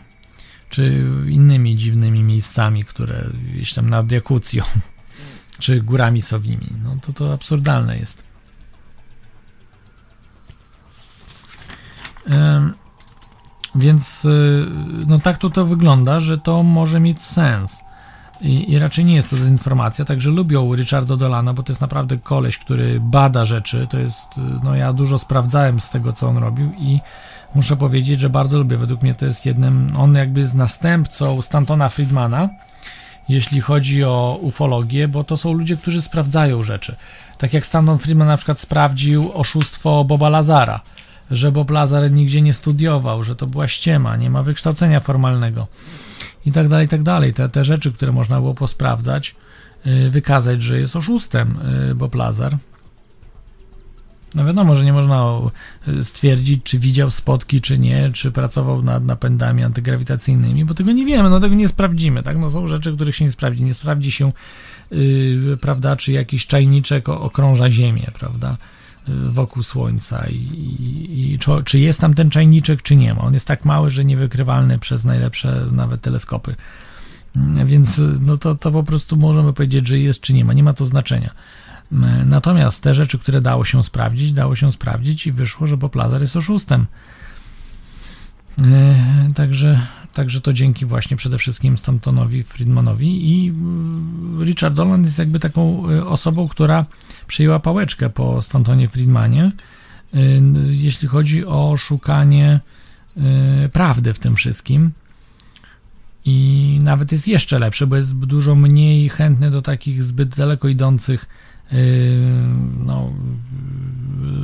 [0.68, 3.24] Czy innymi dziwnymi miejscami, które
[3.54, 4.64] gdzieś tam nad Jakucją.
[5.58, 6.66] czy górami sowimi.
[6.84, 8.22] No to to absurdalne jest.
[13.74, 14.66] Więc y,
[15.06, 17.84] no tak to to wygląda, że to może mieć sens.
[18.44, 22.18] I, I, raczej nie jest to informacja, także lubią Richarda Dolana, bo to jest naprawdę
[22.18, 23.86] koleś, który bada rzeczy.
[23.90, 27.00] To jest, no ja dużo sprawdzałem z tego, co on robił i
[27.54, 28.76] muszę powiedzieć, że bardzo lubię.
[28.76, 32.48] Według mnie to jest jednym, on jakby jest następcą Stantona Friedmana,
[33.28, 36.96] jeśli chodzi o ufologię, bo to są ludzie, którzy sprawdzają rzeczy.
[37.38, 40.80] Tak jak Stanton Friedman na przykład sprawdził oszustwo Boba Lazara
[41.30, 45.66] że Bob Lazar nigdzie nie studiował, że to była ściema, nie ma wykształcenia formalnego
[46.46, 47.32] i tak dalej, i tak dalej.
[47.32, 49.34] Te, te rzeczy, które można było posprawdzać,
[49.84, 51.58] yy, wykazać, że jest oszustem
[51.88, 52.56] yy, Bob Lazar.
[54.34, 55.40] No wiadomo, że nie można
[55.88, 61.06] y, stwierdzić, czy widział spotki, czy nie, czy pracował nad napędami antygrawitacyjnymi, bo tego nie
[61.06, 62.38] wiemy, no tego nie sprawdzimy, tak?
[62.38, 63.64] No są rzeczy, których się nie sprawdzi.
[63.64, 64.32] Nie sprawdzi się,
[64.90, 68.56] yy, prawda, czy jakiś czajniczek okrąża Ziemię, prawda?
[69.08, 73.20] Wokół Słońca i, i, i czy, czy, jest tam ten czajniczek, czy nie ma.
[73.20, 76.54] On jest tak mały, że niewykrywalny przez najlepsze nawet teleskopy.
[77.64, 80.52] Więc no to, to po prostu możemy powiedzieć, że jest, czy nie ma.
[80.52, 81.30] Nie ma to znaczenia.
[82.26, 86.20] Natomiast te rzeczy, które dało się sprawdzić, dało się sprawdzić i wyszło, że Bob Lazar
[86.20, 86.86] jest oszustem.
[88.58, 88.94] E,
[89.34, 89.80] także,
[90.14, 95.90] także to dzięki właśnie przede wszystkim Stantonowi Friedmanowi i mm, Richard Dolan jest jakby taką
[95.90, 96.86] e, osobą, która
[97.26, 99.52] przejęła pałeczkę po Stantonie Friedmanie,
[100.14, 100.18] e,
[100.68, 102.60] jeśli chodzi o szukanie
[103.72, 104.90] prawdy w tym wszystkim.
[106.24, 111.26] I nawet jest jeszcze lepszy, bo jest dużo mniej chętny do takich zbyt daleko idących
[112.84, 113.12] no,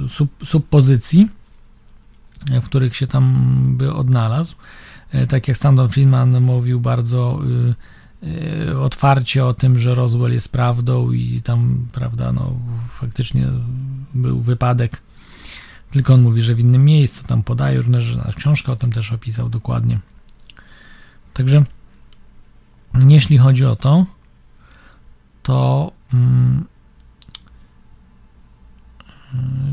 [0.08, 1.28] sub, subpozycji
[2.46, 4.56] w których się tam by odnalazł.
[5.12, 7.40] E, tak jak Stanton Friedman mówił bardzo
[8.22, 8.26] y,
[8.70, 12.54] y, otwarcie o tym, że Roswell jest prawdą i tam, prawda, no
[12.88, 13.46] faktycznie
[14.14, 15.02] był wypadek.
[15.90, 18.32] Tylko on mówi, że w innym miejscu, tam podaje różne rzeczy.
[18.36, 19.98] Książka o tym też opisał dokładnie.
[21.34, 21.64] Także
[23.08, 24.06] jeśli chodzi o to,
[25.42, 26.64] to mm,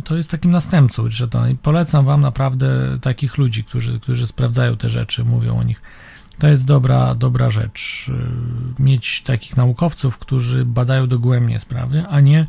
[0.03, 2.67] to jest takim następcą Richardona i polecam wam naprawdę
[3.01, 5.81] takich ludzi, którzy, którzy sprawdzają te rzeczy, mówią o nich.
[6.39, 8.09] To jest dobra, dobra rzecz.
[8.79, 12.47] Y, mieć takich naukowców, którzy badają dogłębnie sprawy, a nie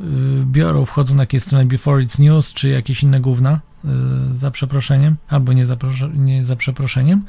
[0.00, 0.04] y,
[0.46, 3.88] biorą, wchodzą na jakieś strony Before It's News, czy jakieś inne gówna, y,
[4.36, 5.76] za przeproszeniem, albo nie za,
[6.14, 7.24] nie za przeproszeniem,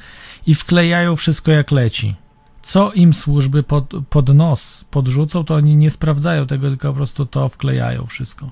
[0.48, 2.16] i wklejają wszystko jak leci.
[2.62, 7.26] Co im służby pod, pod nos podrzucą, to oni nie sprawdzają tego, tylko po prostu
[7.26, 8.52] to wklejają wszystko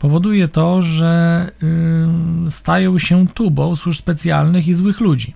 [0.00, 1.50] powoduje to, że
[2.44, 5.34] yy, stają się tubą służb specjalnych i złych ludzi.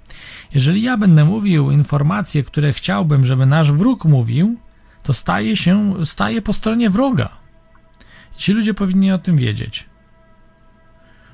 [0.55, 4.57] Jeżeli ja będę mówił informacje, które chciałbym, żeby nasz wróg mówił,
[5.03, 7.28] to staje się, staje po stronie wroga.
[8.36, 9.86] Ci ludzie powinni o tym wiedzieć.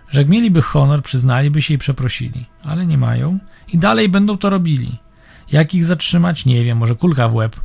[0.09, 3.39] Że jak mieliby honor, przyznaliby się i przeprosili, ale nie mają
[3.73, 4.99] i dalej będą to robili.
[5.53, 6.47] Jak ich zatrzymać?
[6.47, 7.61] Nie wiem, może kulka w łeb,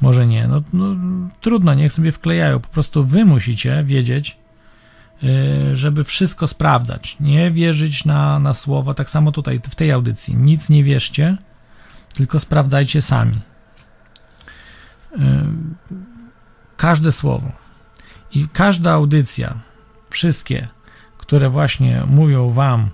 [0.00, 0.48] może nie.
[0.48, 0.96] No, no
[1.40, 2.60] trudno, niech sobie wklejają.
[2.60, 4.47] Po prostu wy musicie wiedzieć, Y,
[5.72, 8.94] żeby wszystko sprawdzać, nie wierzyć na, na słowo.
[8.94, 10.36] Tak samo tutaj w tej audycji.
[10.36, 11.36] Nic nie wierzcie,
[12.14, 13.40] tylko sprawdzajcie sami.
[15.12, 15.18] Y,
[16.76, 17.52] każde słowo
[18.34, 19.54] i każda audycja,
[20.10, 20.68] wszystkie,
[21.18, 22.90] które właśnie mówią wam,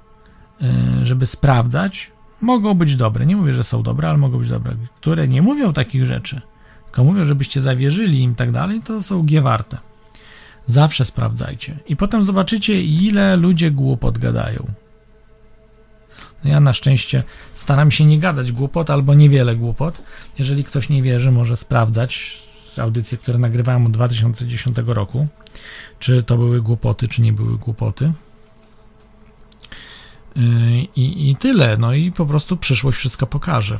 [0.63, 2.11] y, żeby sprawdzać,
[2.41, 3.27] mogą być dobre.
[3.27, 4.77] Nie mówię, że są dobre, ale mogą być dobre.
[4.97, 6.41] Które nie mówią takich rzeczy,
[6.85, 9.79] tylko mówią, żebyście zawierzyli im tak dalej, to są giewarte.
[10.67, 11.77] Zawsze sprawdzajcie.
[11.87, 14.67] I potem zobaczycie, ile ludzie głupot gadają.
[16.45, 17.23] No ja na szczęście
[17.55, 20.03] staram się nie gadać głupot albo niewiele głupot.
[20.39, 22.43] Jeżeli ktoś nie wierzy, może sprawdzać
[22.79, 25.27] audycje, które nagrywałem od 2010 roku,
[25.99, 28.13] czy to były głupoty, czy nie były głupoty.
[30.37, 30.43] Yy,
[30.97, 31.77] I, I tyle.
[31.77, 33.79] No i po prostu przyszłość wszystko pokaże.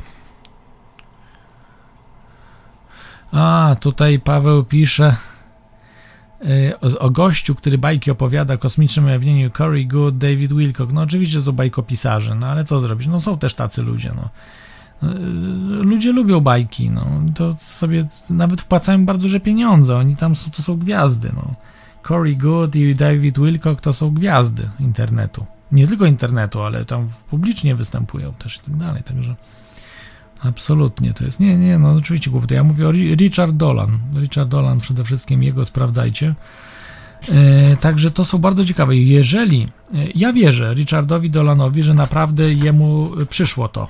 [3.31, 5.15] A, tutaj Paweł pisze.
[6.41, 10.93] Y, o, gościu, który bajki opowiada o kosmicznym ujawnieniu Corey Good, David Wilcock.
[10.93, 13.07] No oczywiście są bajkopisarze, no ale co zrobić?
[13.07, 14.29] No są też tacy ludzie, no.
[15.09, 15.13] Y,
[15.83, 17.05] ludzie lubią bajki, no.
[17.35, 19.97] To sobie nawet wpłacają bardzo duże pieniądze.
[19.97, 21.53] Oni tam są, to są gwiazdy, no.
[22.07, 25.45] Corey Good i David Wilcock to są gwiazdy internetu.
[25.71, 29.35] Nie tylko internetu, ale tam publicznie występują też i tak dalej, także...
[30.39, 31.39] Absolutnie to jest.
[31.39, 32.55] Nie, nie, no oczywiście głupoty.
[32.55, 33.99] Ja mówię o Richard Dolan.
[34.15, 36.35] Richard Dolan przede wszystkim, jego sprawdzajcie.
[37.29, 38.95] E, także to są bardzo ciekawe.
[38.95, 43.87] Jeżeli e, ja wierzę Richardowi Dolanowi, że naprawdę jemu przyszło to,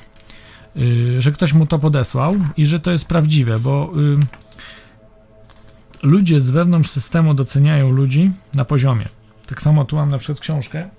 [0.76, 3.94] e, że ktoś mu to podesłał i że to jest prawdziwe, bo
[6.04, 9.06] ludzie z wewnątrz systemu doceniają ludzi na poziomie.
[9.48, 10.90] Tak samo tu mam na przykład książkę.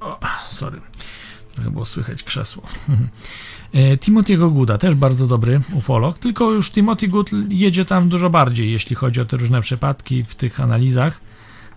[0.00, 0.18] O,
[0.50, 0.80] sorry.
[1.58, 2.62] Trochę było słychać krzesło.
[3.72, 8.72] E, Timothy'ego Gooda, też bardzo dobry ufolog, tylko już Timothy Good jedzie tam dużo bardziej,
[8.72, 11.20] jeśli chodzi o te różne przypadki w tych analizach.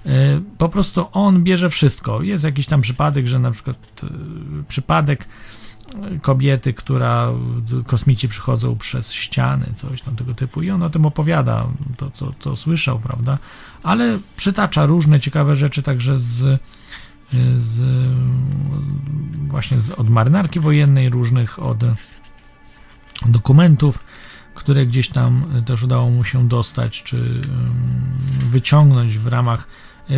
[0.06, 2.22] E, Po prostu on bierze wszystko.
[2.22, 4.08] Jest jakiś tam przypadek, że na przykład e,
[4.68, 5.28] przypadek
[6.22, 7.32] kobiety, która
[7.88, 11.68] kosmici przychodzą przez ściany, coś tam tego typu i on o tym opowiada,
[11.98, 13.38] to co, co słyszał, prawda?
[13.84, 16.60] Ale przytacza różne ciekawe rzeczy także z
[17.58, 17.82] z,
[19.48, 21.84] właśnie z, od marynarki wojennej, różnych od
[23.26, 24.03] dokumentów,
[24.56, 27.41] które gdzieś tam też udało mu się dostać, czy
[28.49, 29.68] wyciągnąć w ramach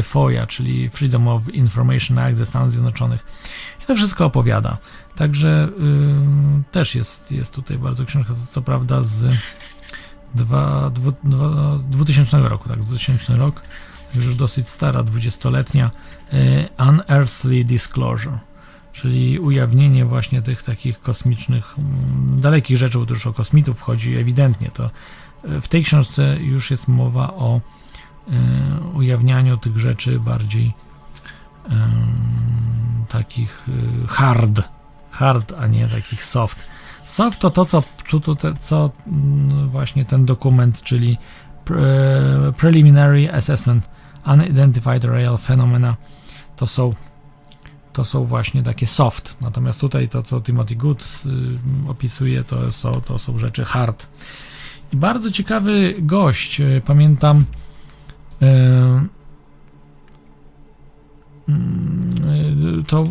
[0.04, 3.26] FOIA, czyli Freedom of Information Act ze Stanów Zjednoczonych.
[3.84, 4.78] I to wszystko opowiada.
[5.16, 9.36] Także ym, też jest, jest tutaj bardzo książka, to co prawda z
[10.36, 13.62] dwa, dwu, dwa, 2000 roku, tak, 2000 rok,
[14.16, 16.23] już dosyć stara, dwudziestoletnia, e,
[16.80, 18.40] Unearthly Disclosure,
[18.92, 21.76] czyli ujawnienie właśnie tych takich kosmicznych,
[22.38, 24.70] dalekich rzeczy, bo to już o kosmitów chodzi ewidentnie.
[24.74, 28.32] To e, w tej książce już jest mowa o e,
[28.94, 30.74] ujawnianiu tych rzeczy bardziej
[33.10, 33.66] takich
[34.08, 34.62] hard,
[35.12, 36.70] hard, a nie takich soft.
[37.06, 37.84] Soft to to, co,
[38.22, 41.18] to, co mm, właśnie ten dokument, czyli
[42.58, 43.90] Preliminary Assessment
[44.26, 45.96] Unidentified Real Phenomena
[46.56, 46.94] to są
[47.94, 49.38] to są właśnie takie soft.
[49.42, 54.08] Natomiast tutaj to, co Timothy Good y, opisuje, to są, to są rzeczy hard.
[54.94, 57.46] I bardzo ciekawy gość, y, pamiętam
[58.42, 58.46] y,
[61.50, 61.54] y,
[62.88, 63.04] to,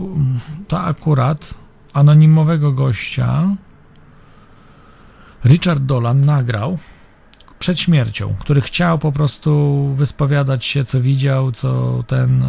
[0.69, 1.55] to akurat
[1.93, 3.56] anonimowego gościa
[5.44, 6.78] Richard Dolan nagrał
[7.59, 12.44] przed śmiercią, który chciał po prostu wyspowiadać się, co widział, co ten,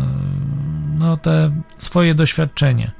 [1.03, 2.91] no te swoje doświadczenie.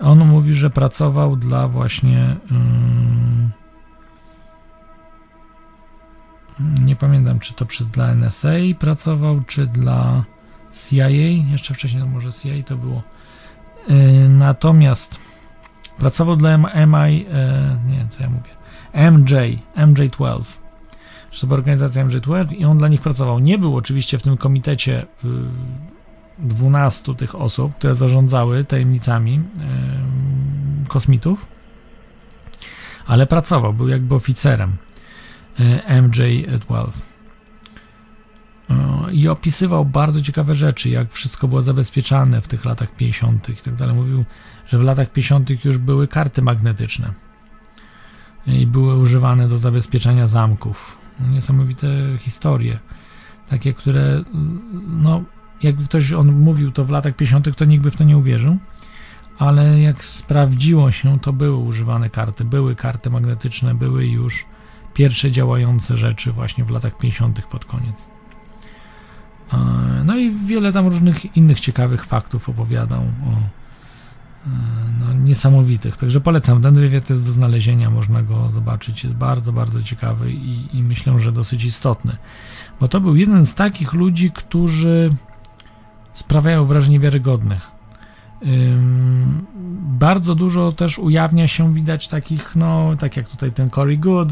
[0.00, 2.36] On mówi, że pracował dla właśnie.
[6.84, 8.48] nie pamiętam, czy to przez dla NSA
[8.78, 10.24] pracował, czy dla
[10.74, 11.08] CIA.
[11.50, 13.02] Jeszcze wcześniej, no może CIA to było.
[13.88, 15.18] Yy, natomiast
[15.98, 18.50] pracował dla MI, yy, nie co ja mówię,
[19.10, 19.34] MJ,
[19.76, 20.42] MJ12
[21.32, 23.38] że to organizacja MJ12 i on dla nich pracował.
[23.38, 25.06] Nie był oczywiście w tym komitecie
[26.38, 29.42] 12 tych osób, które zarządzały tajemnicami
[30.88, 31.46] kosmitów,
[33.06, 34.76] ale pracował, był jakby oficerem
[35.88, 36.90] MJ12
[39.12, 43.48] i opisywał bardzo ciekawe rzeczy, jak wszystko było zabezpieczane w tych latach 50.
[43.48, 43.94] i tak dalej.
[43.94, 44.24] Mówił,
[44.66, 45.64] że w latach 50.
[45.64, 47.12] już były karty magnetyczne
[48.46, 50.98] i były używane do zabezpieczania zamków
[51.30, 51.86] niesamowite
[52.18, 52.78] historie.
[53.48, 54.22] Takie, które,
[54.88, 55.22] no,
[55.62, 58.56] jakby ktoś on mówił to w latach 50., to nikt by w to nie uwierzył,
[59.38, 64.46] ale jak sprawdziło się, to były używane karty, były karty magnetyczne, były już
[64.94, 67.46] pierwsze działające rzeczy właśnie w latach 50.
[67.46, 68.08] pod koniec.
[70.04, 73.36] No i wiele tam różnych innych ciekawych faktów opowiadał o
[75.00, 75.96] no, niesamowitych.
[75.96, 76.62] Także polecam.
[76.62, 79.04] Ten wywiad jest do znalezienia, można go zobaczyć.
[79.04, 82.16] Jest bardzo, bardzo ciekawy i, i myślę, że dosyć istotny.
[82.80, 85.14] Bo to był jeden z takich ludzi, którzy
[86.14, 87.70] sprawiają wrażenie wiarygodnych.
[88.46, 89.46] Ym,
[89.98, 94.28] bardzo dużo też ujawnia się, widać takich, no, tak jak tutaj ten Cory Good,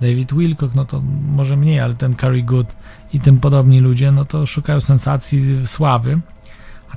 [0.00, 1.02] David Wilcock, no to
[1.36, 2.76] może mniej, ale ten Cory Good
[3.12, 6.20] i tym podobni ludzie, no to szukają sensacji, sławy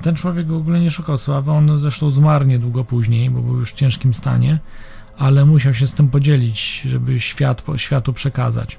[0.00, 3.70] ten człowiek w ogóle nie szukał sławy, on zresztą zmarł niedługo później, bo był już
[3.70, 4.58] w ciężkim stanie,
[5.18, 8.78] ale musiał się z tym podzielić, żeby świat, światu przekazać.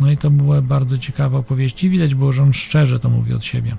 [0.00, 1.90] No i to były bardzo ciekawe opowieści.
[1.90, 3.76] Widać było, że on szczerze to mówi od siebie.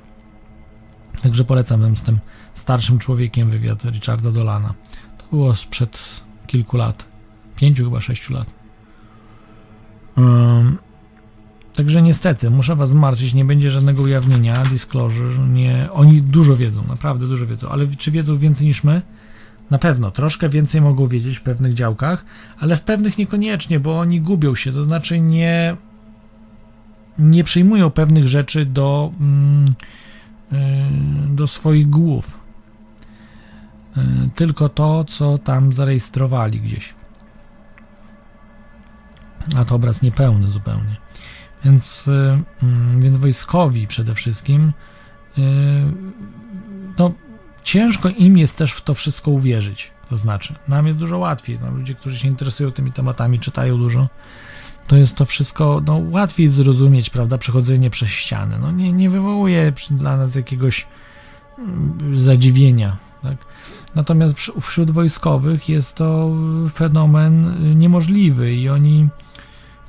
[1.21, 2.19] Także polecam z tym
[2.53, 4.73] starszym człowiekiem wywiad Richarda Dolana.
[5.17, 7.07] To było sprzed kilku lat.
[7.55, 8.53] Pięciu chyba sześciu lat.
[10.17, 10.77] Um,
[11.75, 17.27] Także niestety, muszę was zmartwić, nie będzie żadnego ujawnienia, disclosure, nie, oni dużo wiedzą, naprawdę
[17.27, 19.01] dużo wiedzą, ale czy wiedzą więcej niż my?
[19.71, 22.25] Na pewno, troszkę więcej mogą wiedzieć w pewnych działkach,
[22.59, 25.77] ale w pewnych niekoniecznie, bo oni gubią się, to znaczy nie,
[27.19, 29.73] nie przyjmują pewnych rzeczy do, mm,
[31.29, 32.39] do swoich głów.
[33.97, 34.01] Y,
[34.35, 36.93] tylko to, co tam zarejestrowali gdzieś.
[39.57, 40.95] A to obraz niepełny zupełnie.
[41.65, 44.73] Więc, y, mm, więc wojskowi przede wszystkim,
[46.97, 47.11] no,
[47.63, 49.91] ciężko im jest też w to wszystko uwierzyć.
[50.09, 51.59] To znaczy, nam jest dużo łatwiej.
[51.61, 54.07] No, ludzie, którzy się interesują tymi tematami, czytają dużo,
[54.87, 58.59] to jest to wszystko no, łatwiej zrozumieć, prawda, przechodzenie przez ściany.
[58.59, 60.87] No, nie, nie wywołuje dla nas jakiegoś
[61.57, 62.97] mm, zadziwienia.
[63.21, 63.37] Tak?
[63.95, 66.31] Natomiast wśród wojskowych jest to
[66.73, 69.07] fenomen y, niemożliwy i oni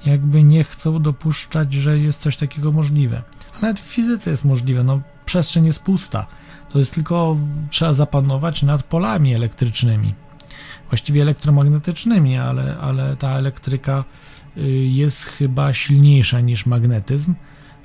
[0.06, 3.22] jakby nie chcą dopuszczać, że jest coś takiego możliwe.
[3.58, 4.84] A nawet w fizyce jest możliwe.
[4.84, 6.26] No, przestrzeń jest pusta.
[6.70, 7.36] To jest tylko
[7.70, 10.14] trzeba zapanować nad polami elektrycznymi.
[10.90, 14.04] Właściwie elektromagnetycznymi, ale, ale ta elektryka
[14.86, 17.34] jest chyba silniejsza niż magnetyzm,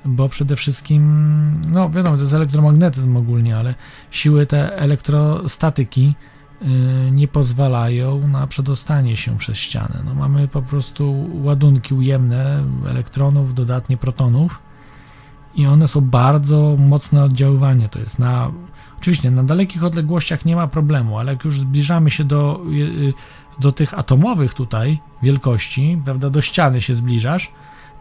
[0.06, 3.76] bo przede wszystkim, no wiadomo, to jest elektromagnetyzm ogólnie, ale
[4.12, 6.16] siły te elektrostatyki
[6.62, 6.66] y,
[7.12, 10.02] nie pozwalają na przedostanie się przez ścianę.
[10.06, 14.62] No, mamy po prostu ładunki ujemne elektronów, dodatnie protonów
[15.56, 17.90] i one są bardzo mocne oddziaływanie.
[17.90, 18.52] To jest na
[19.00, 23.14] Oczywiście na dalekich odległościach nie ma problemu, ale jak już zbliżamy się do, y, y,
[23.60, 27.52] do tych atomowych tutaj wielkości, prawda, do ściany się zbliżasz,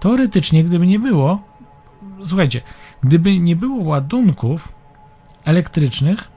[0.01, 1.43] teoretycznie gdyby nie było,
[2.24, 2.60] słuchajcie,
[3.02, 4.72] gdyby nie było ładunków
[5.44, 6.28] elektrycznych,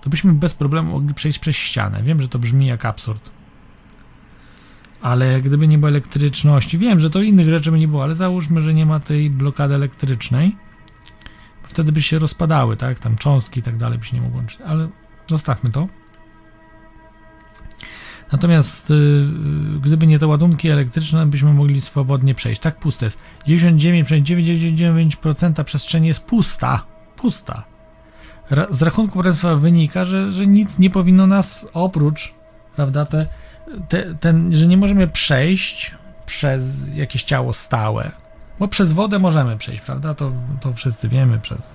[0.00, 2.02] to byśmy bez problemu mogli przejść przez ścianę.
[2.02, 3.30] Wiem, że to brzmi jak absurd.
[5.02, 8.62] Ale gdyby nie było elektryczności, wiem, że to innych rzeczy by nie było, ale załóżmy,
[8.62, 10.56] że nie ma tej blokady elektrycznej,
[11.62, 12.98] wtedy by się rozpadały, tak?
[12.98, 14.88] Tam cząstki i tak dalej by się nie mogły łączyć, ale
[15.26, 15.88] zostawmy to.
[18.32, 19.26] Natomiast y,
[19.80, 22.60] gdyby nie te ładunki elektryczne, byśmy mogli swobodnie przejść.
[22.60, 23.18] Tak puste jest.
[23.48, 26.84] 99,99% przestrzeni jest pusta.
[27.16, 27.64] Pusta.
[28.50, 32.34] Ra z rachunku państwa wynika, że, że nic nie powinno nas oprócz,
[32.76, 33.26] prawda, te,
[33.88, 35.94] te, ten, że nie możemy przejść
[36.26, 38.24] przez jakieś ciało stałe
[38.58, 40.14] bo przez wodę możemy przejść, prawda?
[40.14, 41.40] To, to wszyscy wiemy.
[41.40, 41.70] Przez,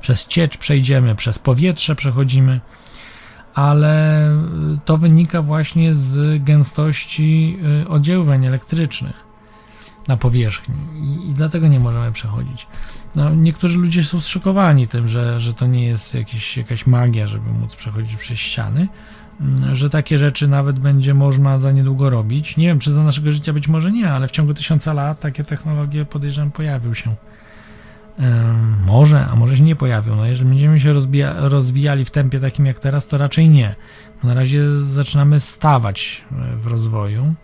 [0.00, 2.60] przez ciecz przejdziemy, przez powietrze przechodzimy,
[3.54, 4.30] ale
[4.84, 9.24] to wynika właśnie z gęstości y, oddziaływań elektrycznych
[10.08, 12.66] na powierzchni i, i dlatego nie możemy przechodzić.
[13.16, 17.52] No, niektórzy ludzie są zszokowani tym, że, że to nie jest jakiś, jakaś magia, żeby
[17.52, 18.88] móc przechodzić przez ściany.
[19.40, 22.56] Mm, że takie rzeczy nawet będzie można za niedługo robić.
[22.56, 25.44] Nie wiem, czy za naszego życia być może nie, ale w ciągu tysiąca lat takie
[25.44, 27.14] technologie podejrzewam pojawią się.
[28.86, 30.16] Może, a może się nie pojawią.
[30.16, 33.74] No jeżeli będziemy się rozbija, rozwijali w tempie takim jak teraz, to raczej nie.
[34.24, 37.34] Na razie zaczynamy stawać e, w rozwoju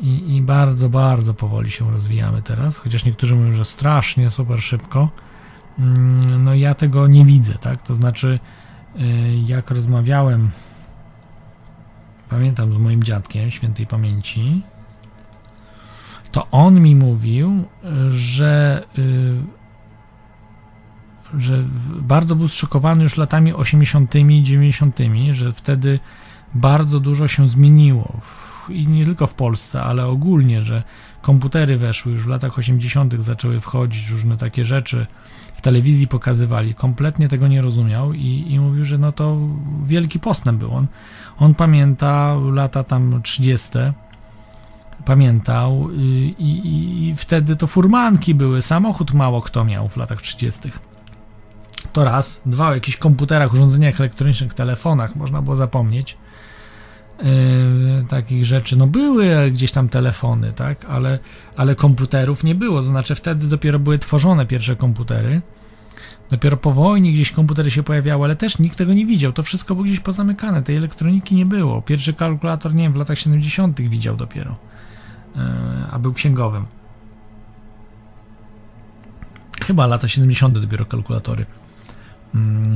[0.00, 5.08] i, i bardzo, bardzo powoli się rozwijamy teraz, chociaż niektórzy mówią, że strasznie, super szybko.
[5.78, 7.82] Mm, no ja tego nie widzę, tak?
[7.82, 8.38] To znaczy,
[8.96, 9.00] e,
[9.46, 10.50] jak rozmawiałem
[12.28, 14.62] pamiętam z moim dziadkiem świętej pamięci,
[16.32, 17.64] to on mi mówił,
[18.08, 19.63] że, y,
[21.36, 21.64] że
[22.00, 24.14] bardzo był zszokowany już latami 80.
[24.14, 24.98] i 90.,
[25.30, 25.98] że wtedy
[26.54, 28.12] bardzo dużo się zmieniło.
[28.68, 30.82] I nie tylko w Polsce, ale ogólnie, że
[31.22, 35.06] komputery weszły już w latach 80., zaczęły wchodzić różne takie rzeczy
[35.64, 39.36] telewizji pokazywali, kompletnie tego nie rozumiał i, i mówił, że no to
[39.86, 40.72] wielki postęp był.
[40.72, 40.86] On,
[41.38, 43.70] on pamięta lata tam 30.
[45.04, 45.94] Pamiętał y,
[46.38, 50.70] i, i, i wtedy to furmanki były, samochód mało kto miał w latach 30.
[51.94, 52.40] To raz.
[52.46, 56.16] Dwa, o jakichś komputerach, urządzeniach elektronicznych, telefonach można było zapomnieć.
[57.22, 58.76] Yy, takich rzeczy.
[58.76, 61.18] No były gdzieś tam telefony, tak, ale,
[61.56, 62.80] ale komputerów nie było.
[62.82, 65.42] To znaczy wtedy dopiero były tworzone pierwsze komputery.
[66.30, 69.32] Dopiero po wojnie gdzieś komputery się pojawiały, ale też nikt tego nie widział.
[69.32, 70.62] To wszystko było gdzieś pozamykane.
[70.62, 71.82] Tej elektroniki nie było.
[71.82, 73.80] Pierwszy kalkulator, nie wiem, w latach 70.
[73.80, 74.56] widział dopiero.
[75.36, 75.42] Yy,
[75.90, 76.66] a był księgowym.
[79.66, 80.58] Chyba lata 70.
[80.58, 81.46] dopiero kalkulatory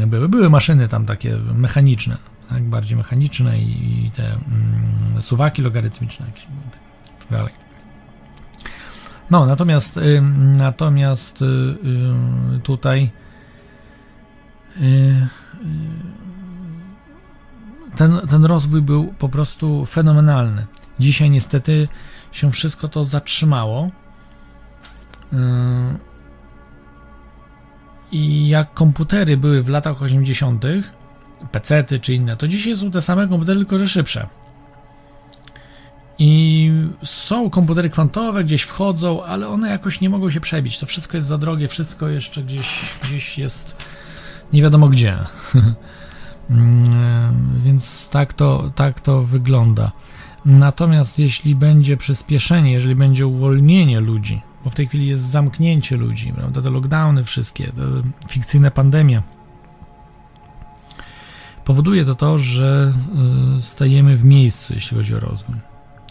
[0.06, 0.28] były.
[0.28, 2.16] Były maszyny tam takie mechaniczne
[2.48, 6.26] tak, bardziej mechaniczne i te mm, suwaki logarytmiczne,
[7.18, 7.52] tak dalej.
[9.30, 10.22] No, natomiast y,
[10.56, 13.10] natomiast y, y, tutaj
[14.76, 15.26] y, y,
[17.96, 20.66] ten, ten rozwój był po prostu fenomenalny.
[21.00, 21.88] Dzisiaj niestety
[22.32, 23.90] się wszystko to zatrzymało.
[28.58, 30.64] Jak komputery były w latach 80.,
[31.52, 34.26] PC-ty czy inne, to dzisiaj są te same komputery, tylko że szybsze.
[36.18, 36.72] I
[37.02, 40.78] są komputery kwantowe, gdzieś wchodzą, ale one jakoś nie mogą się przebić.
[40.78, 43.86] To wszystko jest za drogie, wszystko jeszcze gdzieś, gdzieś jest
[44.52, 45.18] nie wiadomo gdzie.
[46.50, 49.92] Mm, więc tak to, tak to wygląda.
[50.44, 56.32] Natomiast jeśli będzie przyspieszenie, jeżeli będzie uwolnienie ludzi, bo w tej chwili jest zamknięcie ludzi,
[56.32, 57.82] prawda, te lockdowny wszystkie, te
[58.28, 59.22] fikcyjne pandemie,
[61.64, 62.92] powoduje to to, że
[63.58, 65.56] y, stajemy w miejscu, jeśli chodzi o rozwój.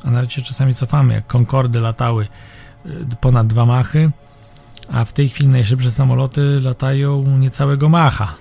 [0.03, 2.28] A nawet się czasami cofamy, jak Concordy latały
[2.86, 2.90] y,
[3.22, 4.11] ponad dwa machy,
[4.91, 8.36] a w tej chwili najszybsze samoloty latają niecałego macha.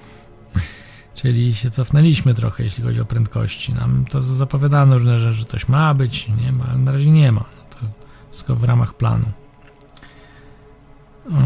[1.15, 3.75] Czyli się cofnęliśmy trochę, jeśli chodzi o prędkości.
[3.75, 7.33] Nam to zapowiadano różne rzeczy, że coś ma być, nie ma, ale na razie nie
[7.33, 7.45] ma.
[7.71, 7.77] To
[8.31, 9.27] wszystko w ramach planu.
[11.31, 11.37] Yy,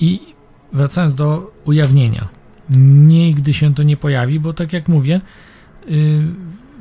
[0.00, 0.34] I
[0.72, 2.28] wracając do ujawnienia.
[3.06, 5.20] Nigdy się to nie pojawi, bo tak jak mówię,
[5.86, 5.96] yy,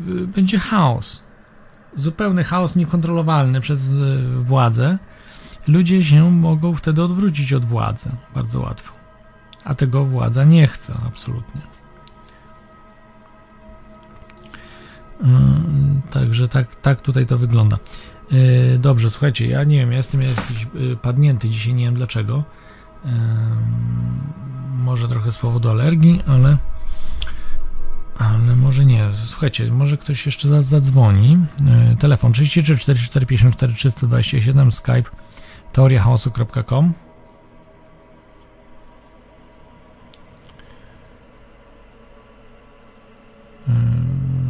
[0.08, 1.24] yy, będzie chaos.
[1.96, 3.94] Zupełny chaos niekontrolowalny przez
[4.40, 4.98] władzę.
[5.68, 8.94] Ludzie się mogą wtedy odwrócić od władzy bardzo łatwo.
[9.64, 11.62] A tego władza nie chce absolutnie.
[16.10, 17.78] Także tak, tak tutaj to wygląda.
[18.32, 22.44] Yy, Dobrze, słuchajcie, ja nie wiem, ja jestem jakiś yy, padnięty dzisiaj, nie wiem dlaczego.
[24.78, 26.58] Może trochę z powodu alergii, ale
[28.18, 29.06] ale może nie.
[29.26, 31.38] Słuchajcie, może ktoś jeszcze za- zadzwoni.
[31.90, 35.10] Yy, Telefon 33 44 54 327 Skype
[35.74, 36.94] teoriachaosu.com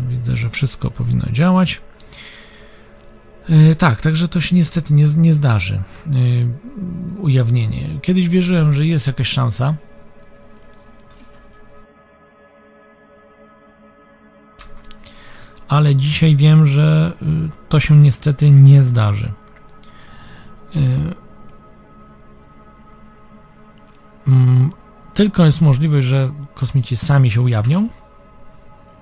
[0.10, 1.82] Widzę, że wszystko powinno działać.
[3.50, 5.82] Yy, Tak, także to się niestety nie, nie zdarzy.
[6.08, 6.48] Yy,
[7.22, 8.00] Ujawnienie.
[8.02, 9.76] Kiedyś wierzyłem, że jest jakaś szansa.
[15.68, 19.32] Ale dzisiaj wiem, że yy, to się niestety nie zdarzy.
[24.28, 24.72] Mm,
[25.14, 27.90] Tylko jest możliwość, że kosmici sami się ujawnią.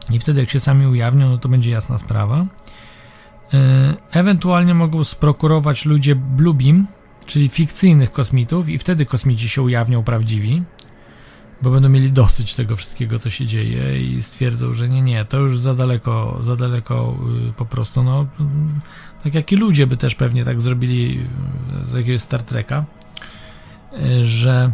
[0.09, 2.45] I wtedy, jak się sami ujawnią, no to będzie jasna sprawa.
[3.55, 6.87] Yy, Ewentualnie mogą sprokurować ludzie Bluebeam,
[7.25, 10.63] czyli fikcyjnych kosmitów, i wtedy kosmici się ujawnią prawdziwi,
[11.61, 15.37] bo będą mieli dosyć tego wszystkiego, co się dzieje, i stwierdzą, że nie, nie, to
[15.37, 18.03] już za daleko, za daleko yy, po prostu.
[18.03, 18.79] No, mm,
[19.23, 22.85] tak jak i ludzie by też pewnie tak zrobili yy, z jakiegoś Star Treka,
[23.91, 24.71] yy, że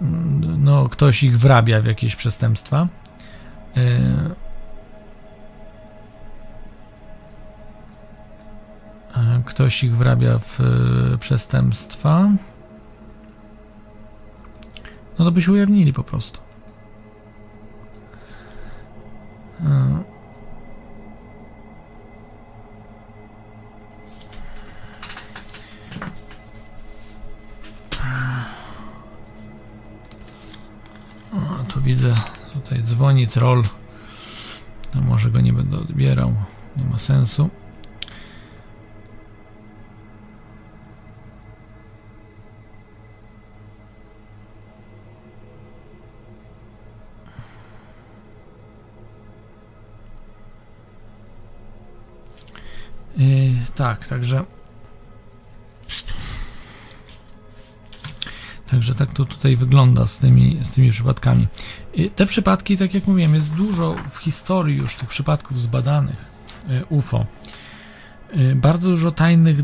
[0.00, 2.88] mm, no, ktoś ich wrabia w jakieś przestępstwa.
[9.46, 12.30] Ktoś ich wrabia w e, przestępstwa.
[15.18, 16.40] No to by się ujawnili po prostu.
[19.64, 20.02] E,
[31.68, 32.14] tu widzę,
[32.52, 33.62] tutaj dzwoni troll.
[34.94, 36.34] No może go nie będę odbierał.
[36.76, 37.50] Nie ma sensu.
[53.16, 53.26] Yy,
[53.74, 54.44] tak, także.
[58.70, 61.46] Także tak to tutaj wygląda z tymi, z tymi przypadkami.
[61.94, 66.24] Yy, Te przypadki, tak jak mówiłem, jest dużo w historii już tych przypadków zbadanych
[66.68, 67.26] yy, UFO.
[68.54, 69.58] Bardzo dużo tajnych,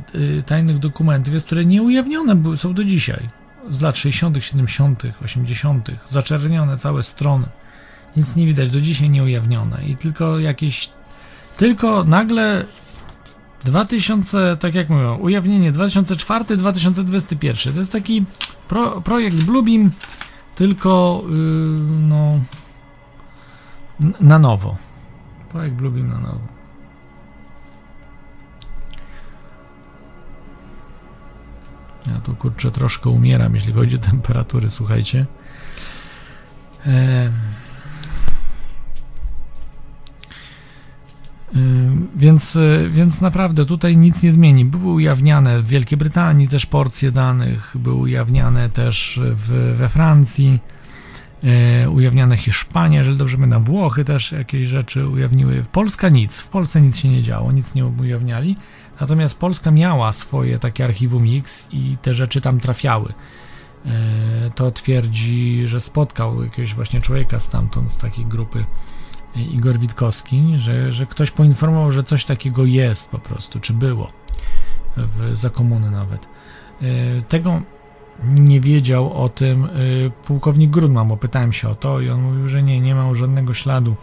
[0.47, 3.29] tajnych dokumentów jest, które nieujawnione były, są do dzisiaj.
[3.71, 7.47] Z lat 60., 70., 80., zaczernione całe strony.
[8.17, 9.85] Nic nie widać, do dzisiaj nieujawnione.
[9.87, 10.91] I tylko jakieś.
[11.57, 12.65] Tylko nagle
[13.67, 17.73] 2000, tak jak mówią, ujawnienie 2004-2021.
[17.73, 18.25] To jest taki
[18.69, 19.91] pro, projekt Bluebeam,
[20.55, 21.35] tylko yy,
[22.01, 22.41] no
[24.21, 24.77] na nowo.
[25.53, 26.57] Projekt Bluebeam na nowo.
[32.07, 35.27] Ja tu kurczę troszkę umieram, jeśli chodzi o temperatury, słuchajcie.
[36.87, 37.56] Em.
[42.17, 44.65] Więc, y, więc naprawdę tutaj nic nie zmieni.
[44.65, 50.61] Były ujawniane w Wielkiej Brytanii też porcje danych, były ujawniane też w, we Francji,
[51.85, 55.65] y, ujawniane Hiszpania, jeżeli dobrze pamiętam, Włochy też jakieś rzeczy ujawniły.
[55.73, 58.57] Polska nic, w Polsce nic się nie działo, nic nie ujawniali.
[59.01, 63.09] Natomiast Polska miała swoje takie archiwum X i te rzeczy tam trafiały.
[63.87, 63.91] Y,
[64.55, 68.65] To twierdzi, że spotkał jakiegoś właśnie człowieka stamtąd, z takiej grupy
[69.37, 74.13] Igor Witkowski, że, że ktoś poinformował, że coś takiego jest po prostu, czy było
[74.97, 76.29] w, za komuny nawet.
[76.83, 76.87] E,
[77.29, 77.63] Tego
[78.25, 79.69] nie wiedział o tym e,
[80.25, 83.55] pułkownik Grudman, bo pytałem się o to i on mówił, że nie, nie miał żadnego
[83.55, 83.95] śladu.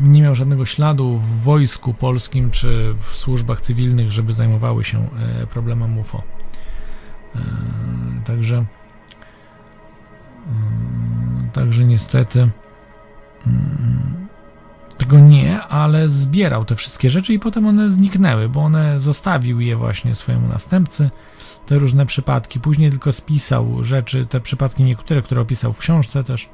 [0.00, 5.08] Nie miał żadnego śladu w wojsku polskim czy w służbach cywilnych, żeby zajmowały się
[5.42, 6.22] e, problemem UFO.
[8.24, 8.64] Także,
[10.46, 12.50] mm, także niestety.
[14.98, 19.76] Tego nie, ale zbierał te wszystkie rzeczy i potem one zniknęły, bo one zostawił je
[19.76, 21.10] właśnie swojemu następcy,
[21.66, 22.60] te różne przypadki.
[22.60, 26.48] Później tylko spisał rzeczy, te przypadki niektóre, które opisał w książce też,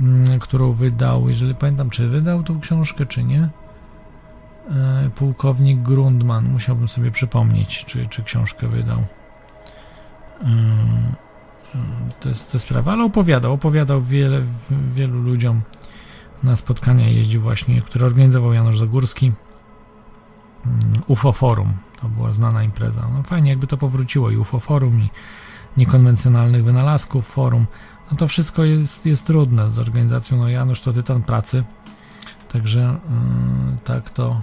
[0.00, 3.48] mm, którą wydał, jeżeli pamiętam, czy wydał tą książkę, czy nie.
[4.70, 9.04] E, pułkownik Grundman, musiałbym sobie przypomnieć, czy, czy książkę wydał.
[10.40, 11.14] Mm,
[12.20, 14.42] to jest, to jest sprawa, ale opowiadał, opowiadał wiele,
[14.94, 15.60] wielu ludziom
[16.42, 19.32] na spotkania jeździł właśnie, które organizował Janusz Zagórski.
[20.66, 23.08] Mm, UFO Forum, to była znana impreza.
[23.16, 25.10] No fajnie, jakby to powróciło i UFO Forum i
[25.76, 27.66] niekonwencjonalnych wynalazków forum.
[28.10, 30.38] No to wszystko jest, jest trudne z organizacją.
[30.38, 31.64] No Janusz to tytan pracy.
[32.52, 32.80] Także
[33.70, 34.40] yy, tak to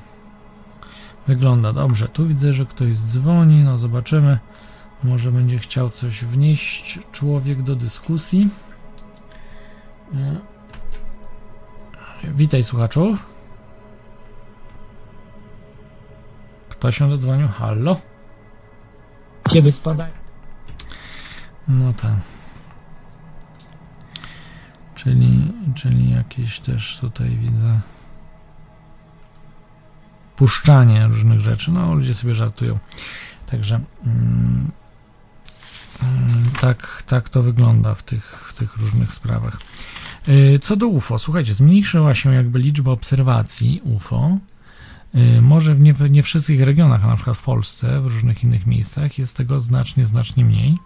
[1.28, 1.74] wygląda.
[1.74, 3.64] Dobrze, tu widzę, że ktoś dzwoni.
[3.64, 4.40] No zobaczymy.
[5.04, 8.50] Może będzie chciał coś wnieść człowiek do dyskusji.
[10.14, 10.59] Yy.
[12.24, 13.18] Witaj słuchaczu.
[16.70, 17.48] Kto się dodzwonił?
[17.48, 18.02] Hallo?
[19.50, 20.14] Kiedy spadają?
[21.68, 22.16] No tak.
[24.96, 27.80] Czyli, czyli jakieś też tutaj widzę
[30.36, 31.72] puszczanie różnych rzeczy.
[31.72, 32.80] No, ludzie sobie żartują.
[33.46, 34.72] Także mm,
[36.04, 39.58] mm tak, tak to wygląda w tych, w tych różnych sprawach.
[40.28, 44.38] Y, co do UFO, słuchajcie, zmniejszyła się jakby liczba obserwacji UFO.
[45.16, 48.66] Y, może w nie, nie wszystkich regionach, a na przykład w Polsce, w różnych innych
[48.66, 50.78] miejscach jest tego znacznie, znacznie mniej.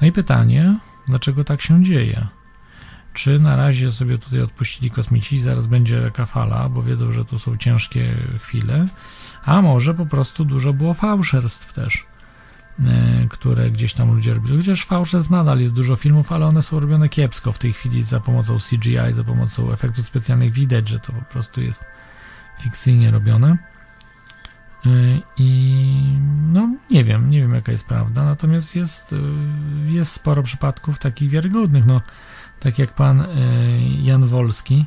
[0.00, 2.26] No i pytanie, dlaczego tak się dzieje?
[3.12, 7.24] Czy na razie sobie tutaj odpuścili kosmici i zaraz będzie jaka fala, bo wiedzą, że
[7.24, 8.86] tu są ciężkie chwile,
[9.44, 12.07] a może po prostu dużo było fałszerstw też.
[12.86, 14.56] E, które gdzieś tam ludzie robili.
[14.56, 18.20] Chociaż fałszerstw nadal jest dużo filmów, ale one są robione kiepsko w tej chwili za
[18.20, 20.52] pomocą CGI, za pomocą efektów specjalnych.
[20.52, 21.84] Widać, że to po prostu jest
[22.60, 23.56] fikcyjnie robione.
[24.86, 24.88] E,
[25.36, 26.18] I
[26.52, 29.16] no nie wiem, nie wiem jaka jest prawda, natomiast jest, e,
[29.92, 31.86] jest sporo przypadków takich wiarygodnych.
[31.86, 32.00] No,
[32.60, 33.26] tak jak pan
[34.02, 34.86] Jan Wolski,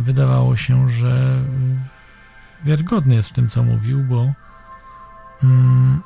[0.00, 1.42] wydawało się, że
[2.64, 4.32] wiarygodny jest w tym, co mówił, bo
[5.42, 6.02] mm,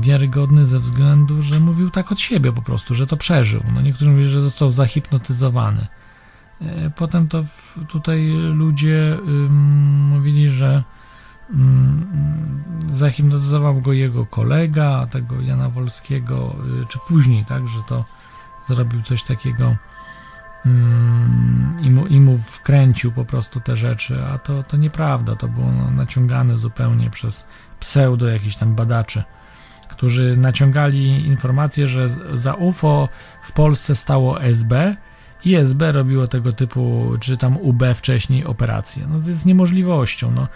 [0.00, 3.62] wiarygodny ze względu, że mówił tak od siebie po prostu, że to przeżył.
[3.74, 5.86] No niektórzy mówią, że został zahipnotyzowany.
[6.62, 7.44] Y, potem to
[7.88, 9.18] tutaj ludzie
[10.10, 10.82] mówili, że
[12.92, 18.04] zahipnotyzował go jego kolega, tego Jana Wolskiego, y, czy później, tak, że to
[18.68, 19.76] zrobił coś takiego
[21.82, 25.72] i mu, i mu wkręcił po prostu te rzeczy, a to, to nieprawda, to było
[25.90, 27.44] naciągane zupełnie przez
[27.80, 29.22] pseudo jakichś tam badaczy
[29.98, 33.08] którzy naciągali informację, że za UFO
[33.42, 34.96] w Polsce stało SB
[35.44, 39.06] i SB robiło tego typu, czy tam UB wcześniej operacje.
[39.06, 40.30] No to jest niemożliwością.
[40.30, 40.48] No.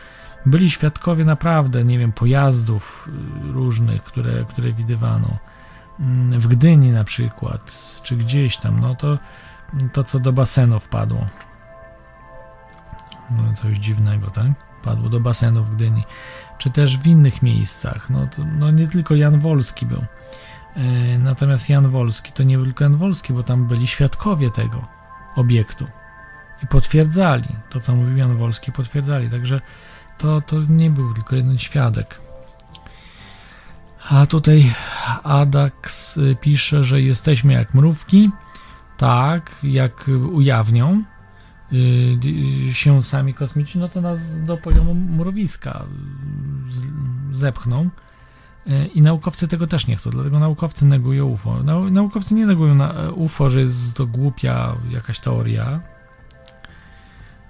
[0.47, 3.09] Byli świadkowie naprawdę, nie wiem, pojazdów
[3.49, 5.39] y, różnych, które, które widywano.
[6.01, 9.19] Mm, w Gdyni na przykład, czy gdzieś tam, no to
[9.93, 11.27] to, co do basenu wpadło.
[13.31, 14.47] No, coś dziwnego, tak?
[14.81, 16.05] Wpadło do basenu w Gdyni
[16.63, 18.11] czy też w innych miejscach.
[18.11, 20.05] No, to, no nie tylko Jan Wolski był.
[20.77, 24.87] E, natomiast Jan Wolski to nie był tylko Jan Wolski, bo tam byli świadkowie tego
[25.37, 25.87] obiektu
[26.63, 29.31] i potwierdzali to, co mówił Jan Wolski, potwierdzali.
[29.31, 29.61] Także
[30.19, 32.21] to, to nie był tylko jeden świadek.
[34.09, 34.73] A tutaj
[35.23, 38.31] Adax pisze, że jesteśmy jak mrówki.
[38.97, 41.03] Tak, jak ujawnią,
[41.73, 45.87] Y, się sami kosmici, no to nas do poziomu mrowiska
[47.33, 47.91] zepchną.
[48.67, 51.63] Y, I naukowcy tego też nie chcą, dlatego naukowcy negują UFO.
[51.91, 55.81] Naukowcy nie negują na UFO, że jest to głupia jakaś teoria.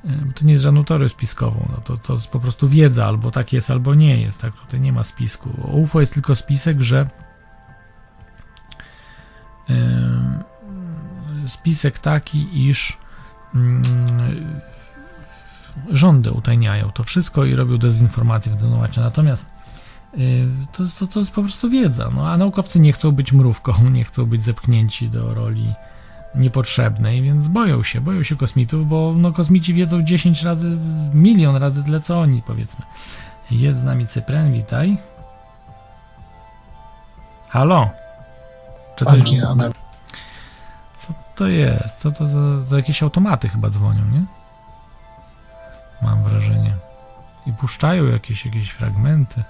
[0.05, 1.69] Y, to nie jest żadną teorią spiskową.
[1.73, 4.41] No to, to jest po prostu wiedza, albo tak jest, albo nie jest.
[4.41, 4.55] Tak?
[4.55, 5.51] Tutaj nie ma spisku.
[5.73, 7.11] UFO jest tylko spisek, że
[11.47, 12.99] spisek taki, iż
[13.55, 14.61] Mm,
[15.91, 19.01] rządy utajniają to wszystko i robią dezinformację w tym temacie.
[19.01, 19.52] Natomiast
[20.73, 22.11] to, to, to jest po prostu wiedza.
[22.15, 25.75] No, a naukowcy nie chcą być mrówką, nie chcą być zepchnięci do roli
[26.35, 30.79] niepotrzebnej, więc boją się, boją się kosmitów, bo no, kosmici wiedzą 10 razy,
[31.15, 32.85] milion razy tyle co oni, powiedzmy.
[33.51, 34.99] Jest z nami Cypren, witaj.
[37.49, 37.91] Halo?
[38.97, 39.23] Czy coś
[41.35, 41.99] to jest?
[41.99, 44.25] Co to za, za jakieś automaty chyba dzwonią, nie?
[46.03, 46.75] Mam wrażenie.
[47.47, 49.43] I puszczają jakieś, jakieś fragmenty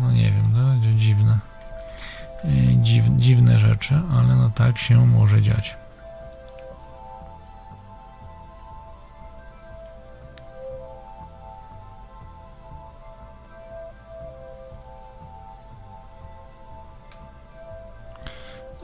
[0.00, 1.38] no nie wiem, no dziwne.
[2.44, 5.76] E, dziw, dziwne rzeczy, ale no tak się może dziać.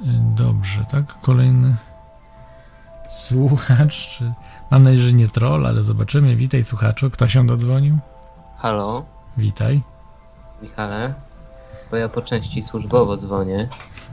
[0.02, 1.20] E, dobrze, tak?
[1.20, 1.76] Kolejny
[3.10, 4.32] słuchacz, czy...
[4.70, 6.36] Mam nadzieję, że nie troll, ale zobaczymy.
[6.36, 7.98] Witaj słuchaczu, kto się dodzwonił?
[8.58, 9.04] Halo.
[9.36, 9.82] Witaj.
[10.62, 11.14] Michale,
[11.90, 13.68] bo ja po części służbowo dzwonię.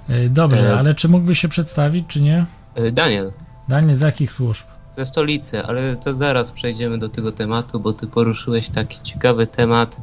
[0.09, 2.45] E, Dobrze, E, ale czy mógłbyś się przedstawić, czy nie?
[2.79, 3.31] Y, Daniel,
[3.67, 4.65] Daniel, z jakich służb?
[4.97, 9.97] ze stolicy, ale to zaraz przejdziemy do tego tematu, bo ty poruszyłeś taki ciekawy temat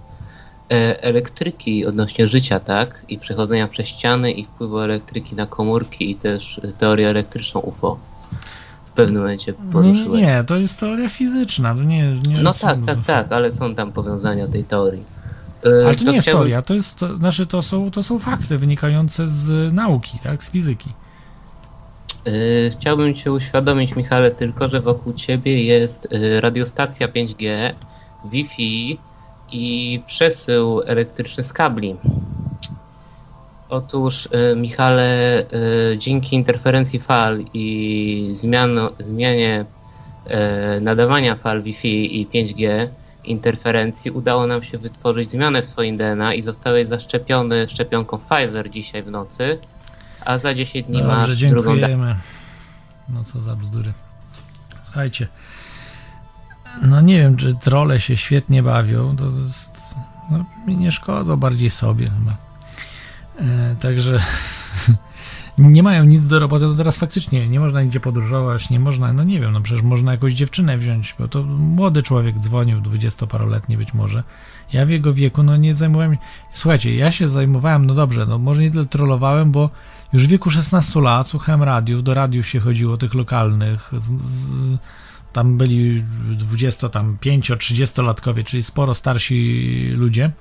[0.72, 3.04] e, elektryki odnośnie życia, tak?
[3.08, 7.98] I przechodzenia przez ściany i wpływu elektryki na komórki i też e, teorię elektryczną UFO.
[8.86, 10.20] W pewnym momencie Nie, poruszyłeś.
[10.20, 13.92] nie, to jest teoria fizyczna, to nie, nie No tak, tak, tak, ale są tam
[13.92, 15.04] powiązania tej teorii.
[15.66, 18.58] E, Ale to nie jest teoria, to jest, to, znaczy to są, to są fakty
[18.58, 20.90] wynikające z nauki, tak, z fizyki.
[22.26, 27.74] Y, Chciałbym Cię uświadomić, Michale, tylko że wokół Ciebie jest y, radiostacja 5G,
[28.24, 28.98] Wi-Fi
[29.52, 31.96] i przesył elektryczny z kabli.
[33.68, 35.44] Otóż, Michale,
[35.98, 39.64] dzięki interferencji fal i zmiano, zmianie
[40.80, 42.88] nadawania fal Wi-Fi i 5G
[43.28, 49.02] interferencji udało nam się wytworzyć zmianę w Twoim DNA i zostałeś zaszczepiony szczepionką Pfizer dzisiaj
[49.02, 49.58] w nocy,
[50.24, 52.16] a za 10 dni Dobrze, masz drugą dziękujemy.
[53.08, 53.92] No co za bzdury.
[54.84, 55.28] Słuchajcie,
[56.82, 59.94] no nie wiem, czy trole się świetnie bawią, to jest,
[60.30, 62.36] no, mi nie szkodzą, bardziej sobie chyba.
[63.40, 64.20] E, także
[65.58, 69.24] nie mają nic do roboty, to teraz faktycznie nie można nigdzie podróżować, nie można, no
[69.24, 73.94] nie wiem, no przecież można jakąś dziewczynę wziąć, bo to młody człowiek dzwonił, dwudziestoparoletni być
[73.94, 74.22] może.
[74.72, 76.16] Ja w jego wieku, no nie zajmowałem
[76.52, 79.70] Słuchajcie, ja się zajmowałem, no dobrze, no może nie tyle trollowałem, bo
[80.12, 84.78] już w wieku 16 lat słuchałem radiów, do radiów się chodziło, tych lokalnych, z, z,
[85.32, 90.32] tam byli 20, tam 5, 30 latkowie, czyli sporo starsi ludzie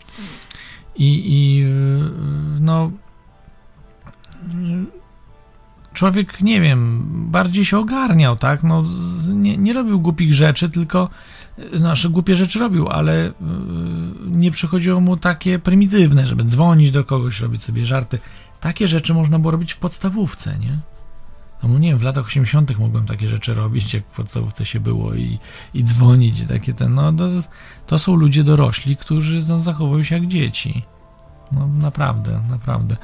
[0.95, 1.65] i, i
[2.59, 2.91] no
[5.95, 8.63] człowiek, nie wiem, bardziej się ogarniał, tak?
[8.63, 8.83] No,
[9.29, 11.09] nie, nie robił głupich rzeczy, tylko
[11.79, 13.31] nasze głupie rzeczy robił, ale yy,
[14.25, 18.19] nie przychodziło mu takie prymitywne, żeby dzwonić do kogoś, robić sobie żarty.
[18.59, 20.79] Takie rzeczy można było robić w podstawówce, nie?
[21.63, 22.79] No nie wiem, w latach 80.
[22.79, 25.39] mogłem takie rzeczy robić, jak w podstawówce się było i,
[25.73, 27.27] i dzwonić, i takie ten, no to,
[27.87, 30.83] to są ludzie dorośli, którzy no, zachowują się jak dzieci.
[31.51, 32.97] No naprawdę, naprawdę.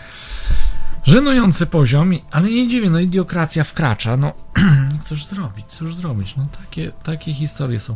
[1.04, 4.34] Żenujący poziom, ale nie dziwię, no idiokracja wkracza, no
[5.06, 7.96] cóż zrobić, cóż zrobić, no takie, takie historie są.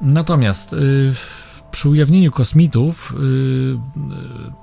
[0.00, 1.12] Natomiast y,
[1.70, 3.78] przy ujawnieniu kosmitów y,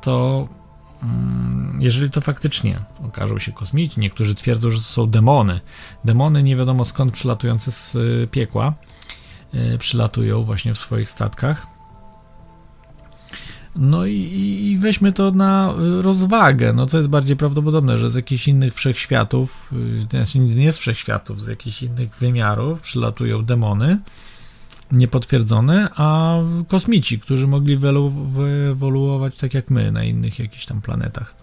[0.01, 0.47] to
[1.03, 5.61] mm, jeżeli to faktycznie okażą się kosmici, niektórzy twierdzą, że to są demony.
[6.05, 8.73] Demony nie wiadomo skąd przylatujące z y, piekła
[9.79, 11.67] przylatują właśnie w swoich statkach.
[13.75, 14.13] No i,
[14.71, 16.73] i weźmy to na y, rozwagę.
[16.73, 21.41] No co jest bardziej prawdopodobne, że z jakichś innych wszechświatów, y, znaczy nie z wszechświatów,
[21.41, 23.99] z jakichś innych wymiarów przylatują demony
[24.91, 26.37] niepotwierdzone, a
[26.67, 27.77] kosmici, którzy mogli
[28.27, 31.35] wyewoluować tak jak my na innych jakichś tam planetach.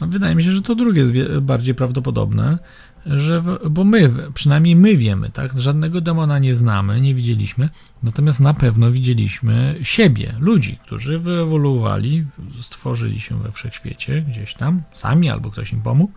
[0.00, 2.58] No, wydaje mi się, że to drugie jest bardziej prawdopodobne,
[3.06, 5.58] że bo my, przynajmniej my wiemy, tak?
[5.58, 7.68] Żadnego demona nie znamy, nie widzieliśmy,
[8.02, 12.26] natomiast na pewno widzieliśmy siebie, ludzi, którzy wyewoluowali,
[12.62, 16.12] stworzyli się we wszechświecie, gdzieś tam, sami albo ktoś im pomógł.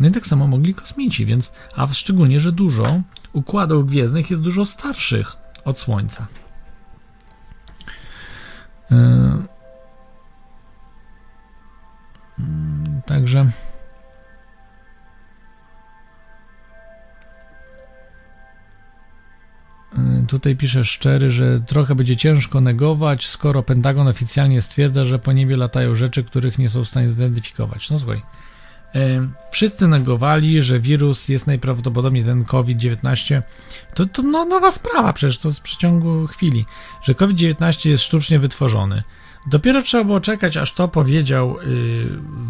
[0.00, 3.00] No i tak samo mogli kosmici, więc, a szczególnie, że dużo
[3.32, 6.26] układów gwiezdnych jest dużo starszych od Słońca.
[8.90, 8.96] Yy,
[13.06, 13.50] Także.
[20.28, 25.56] Tutaj pisze szczery, że trochę będzie ciężko negować, skoro Pentagon oficjalnie stwierdza, że po niebie
[25.56, 27.90] latają rzeczy, których nie są w stanie zidentyfikować.
[27.90, 28.22] No słuchaj,
[28.94, 33.42] yy, wszyscy negowali, że wirus jest najprawdopodobniej ten COVID-19.
[33.94, 36.66] To, to no, nowa sprawa, przecież to z przeciągu chwili,
[37.02, 39.02] że COVID-19 jest sztucznie wytworzony.
[39.46, 41.56] Dopiero trzeba było czekać, aż to powiedział,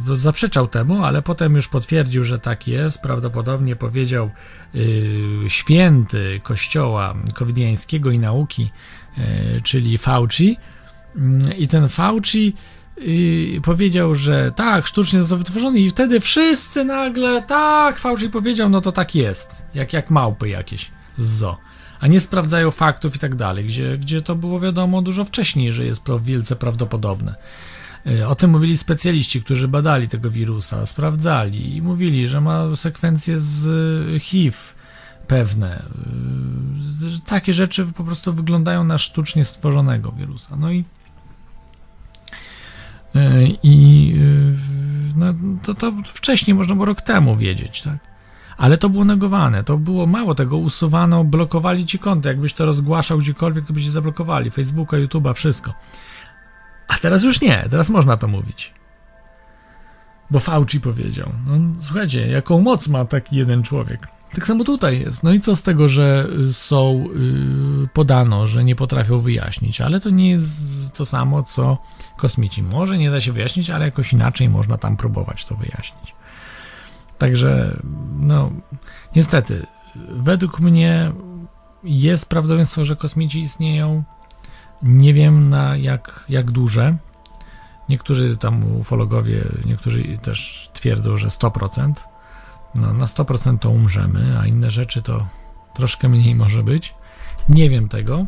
[0.06, 3.02] yy, zaprzeczał temu, ale potem już potwierdził, że tak jest.
[3.02, 4.30] Prawdopodobnie powiedział
[4.74, 4.84] yy,
[5.48, 8.70] święty kościoła covidiańskiego i nauki,
[9.16, 9.24] yy,
[9.62, 10.56] czyli Fauci.
[11.16, 12.54] Yy, I ten Fauci
[12.96, 18.80] yy, powiedział, że tak, sztucznie został wytworzony, i wtedy wszyscy nagle, tak, Fauci powiedział, no
[18.80, 21.69] to tak jest, jak, jak małpy jakieś z zoo
[22.00, 25.84] a nie sprawdzają faktów i tak dalej, gdzie, gdzie to było wiadomo dużo wcześniej, że
[25.84, 27.34] jest wielce prawdopodobne.
[28.06, 33.38] Y, O tym mówili specjaliści, którzy badali tego wirusa, sprawdzali i mówili, że ma sekwencje
[33.38, 33.66] z
[34.16, 34.56] y, HIV
[35.26, 35.82] pewne.
[37.08, 40.56] Że Takie rzeczy po prostu wyglądają na sztucznie stworzonego wirusa.
[40.56, 40.84] No i
[43.62, 44.14] i
[45.16, 48.09] No, to, to wcześniej można było rok temu wiedzieć, tak?
[48.60, 52.28] Ale to było negowane, to było mało tego, usuwano, blokowali ci konto.
[52.28, 54.50] Jakbyś to rozgłaszał gdziekolwiek, to by się zablokowali.
[54.50, 55.74] Facebooka, YouTube'a, wszystko.
[56.88, 58.74] A teraz już nie, teraz można to mówić.
[60.30, 61.32] Bo Fauci powiedział.
[61.46, 64.08] No słuchajcie, jaką moc ma taki jeden człowiek.
[64.34, 65.22] Tak samo tutaj jest.
[65.22, 67.04] No i co z tego, że są
[67.80, 71.78] yy, podano, że nie potrafią wyjaśnić, ale to nie jest to samo, co
[72.16, 72.62] kosmici.
[72.62, 76.14] Może nie da się wyjaśnić, ale jakoś inaczej można tam próbować to wyjaśnić.
[77.20, 77.80] Także,
[78.20, 78.50] no,
[79.16, 79.66] niestety,
[80.08, 81.12] według mnie
[81.84, 84.02] jest prawdopodobieństwo, że kosmici istnieją.
[84.82, 86.96] Nie wiem na jak, jak duże.
[87.88, 91.92] Niektórzy tam ufologowie, niektórzy też twierdzą, że 100%.
[92.74, 95.26] No, na 100% to umrzemy, a inne rzeczy to
[95.74, 96.94] troszkę mniej może być.
[97.48, 98.26] Nie wiem tego,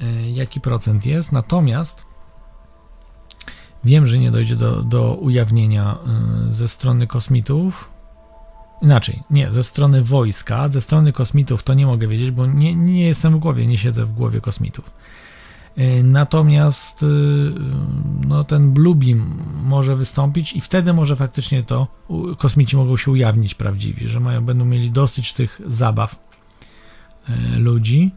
[0.00, 2.04] e, jaki procent jest, natomiast
[3.84, 5.98] wiem, że nie dojdzie do, do ujawnienia
[6.48, 7.95] e, ze strony kosmitów.
[8.82, 13.06] Inaczej, nie, ze strony wojska, ze strony kosmitów to nie mogę wiedzieć, bo nie, nie
[13.06, 14.90] jestem w głowie, nie siedzę w głowie kosmitów.
[15.76, 17.04] E, natomiast
[18.28, 21.86] no, ten Bluebeam może wystąpić i wtedy może faktycznie to
[22.38, 26.18] kosmici mogą się ujawnić prawdziwie, że mają, będą mieli dosyć tych zabaw
[27.28, 28.10] e, ludzi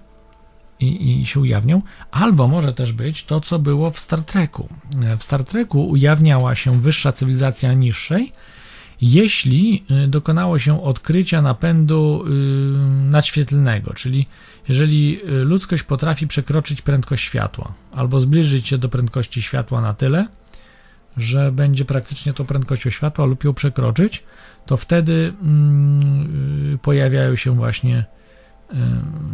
[0.80, 1.81] i, i się ujawnią.
[2.11, 4.69] Albo może też być to, co było w Star Treku.
[5.18, 8.34] W Star Treku ujawniała się wyższa cywilizacja niższej,
[9.01, 12.26] jeśli dokonało się odkrycia napędu
[13.09, 14.27] nadświetlnego, czyli
[14.69, 20.27] jeżeli y, ludzkość potrafi przekroczyć prędkość światła albo zbliżyć się do prędkości światła na tyle,
[21.17, 24.23] że będzie praktycznie tą prędkością światła lub ją przekroczyć,
[24.65, 28.05] to wtedy mm, y, pojawiają się właśnie
[28.71, 28.76] y,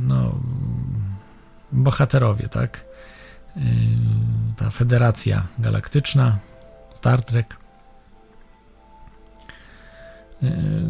[0.01, 0.39] no,
[1.71, 2.85] bohaterowie, tak?
[4.57, 6.39] ta Federacja Galaktyczna,
[6.93, 7.64] Star Trek.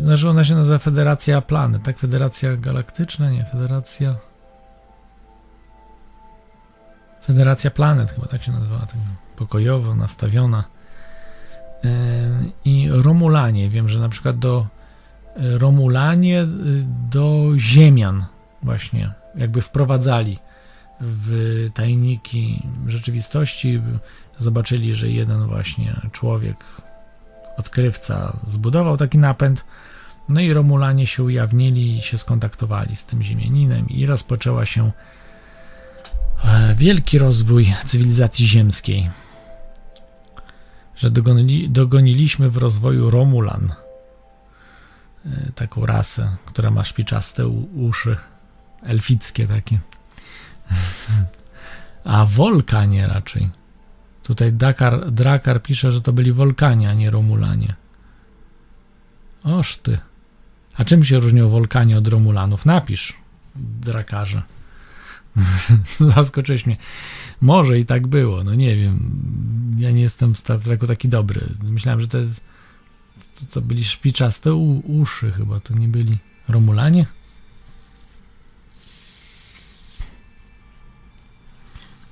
[0.03, 1.99] Znaczy ona się nazywa Federacja Planet, tak?
[1.99, 4.15] Federacja Galaktyczna, nie, Federacja
[7.25, 8.95] Federacja Planet, chyba tak się nazywała, tak
[9.35, 10.63] pokojowo nastawiona.
[11.83, 11.89] E,
[12.65, 14.67] I Romulanie, wiem, że na przykład do
[15.35, 16.47] e, Romulanie e,
[17.11, 18.25] do Ziemian
[18.63, 20.39] właśnie jakby wprowadzali
[21.01, 23.81] w tajniki rzeczywistości.
[24.37, 26.57] Zobaczyli, że jeden właśnie człowiek,
[27.57, 29.65] odkrywca, zbudował taki napęd.
[30.29, 34.91] No i Romulanie się ujawnili i się skontaktowali z tym Ziemianinem i rozpoczęła się
[36.43, 39.09] E, wielki rozwój cywilizacji ziemskiej.
[40.95, 43.73] Że dogonili, dogoniliśmy w rozwoju Romulan.
[45.25, 48.17] E, taką rasę, która ma szpiczaste uszy.
[48.83, 49.79] Elfickie takie.
[52.03, 53.49] A Wolkanie raczej.
[54.25, 57.75] Tutaj Dakar, Drakar pisze, że to byli Wolkanie, a nie Romulanie.
[59.43, 59.79] Oż.
[60.75, 62.65] A czym się różnią Wolkanie od Romulanów?
[62.65, 63.13] Napisz,
[63.55, 64.41] Drakarze.
[66.15, 66.77] Zaskoczyłeś mnie.
[67.41, 69.11] Może i tak było, no nie wiem.
[69.77, 71.49] Ja nie jestem w Star Treku taki dobry.
[71.63, 72.41] Myślałem, że to, jest,
[73.39, 77.05] to, to byli szpiczaste u, uszy chyba, to nie byli Romulanie?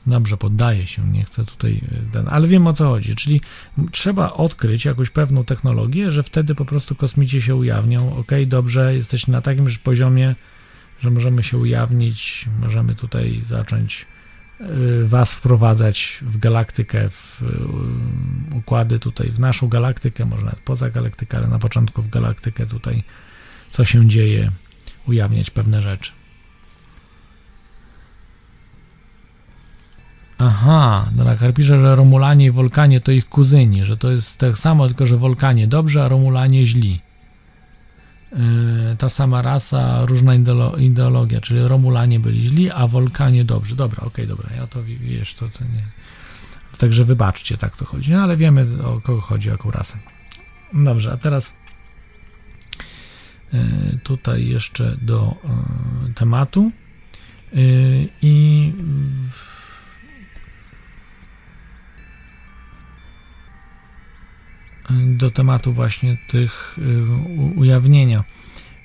[0.08, 3.42] Dobrze, poddaję się, nie chcę tutaj e, ten, ale wiem o co chodzi, czyli
[3.92, 8.18] trzeba odkryć jakąś pewną technologię, że wtedy po prostu kosmici się ujawnią.
[8.18, 10.36] Ok, dobrze, jesteś na takim poziomie,
[11.02, 14.06] że możemy się ujawnić, możemy tutaj zacząć
[14.62, 17.42] y, Was wprowadzać w galaktykę, w
[18.52, 22.66] y, układy tutaj, w naszą galaktykę, może nawet poza galaktykę, ale na początku w galaktykę
[22.66, 23.04] tutaj,
[23.72, 24.52] co się dzieje,
[25.08, 26.12] ujawniać pewne rzeczy.
[30.46, 34.88] Aha, Drakar pisze, że Romulanie i Wolkanie to ich kuzyni, że to jest tak samo,
[34.88, 37.00] tylko że Wolkanie dobrze, a Romulanie źli.
[38.34, 40.36] Y, ta sama rasa, różna
[40.78, 43.76] ideologia, czyli Romulanie byli źli, a Wolkanie dobrzy.
[43.76, 45.84] Dobra, okej, okay, dobra, ja to wiesz, to, to nie.
[46.78, 49.98] Także wybaczcie, tak to chodzi, no, ale wiemy o kogo chodzi, jaką rasę.
[50.74, 51.54] Dobrze, a teraz
[53.54, 55.36] y, tutaj jeszcze do
[56.10, 56.72] y, tematu
[58.22, 58.74] i
[64.90, 68.24] do tematu właśnie tych y, ujawnienia.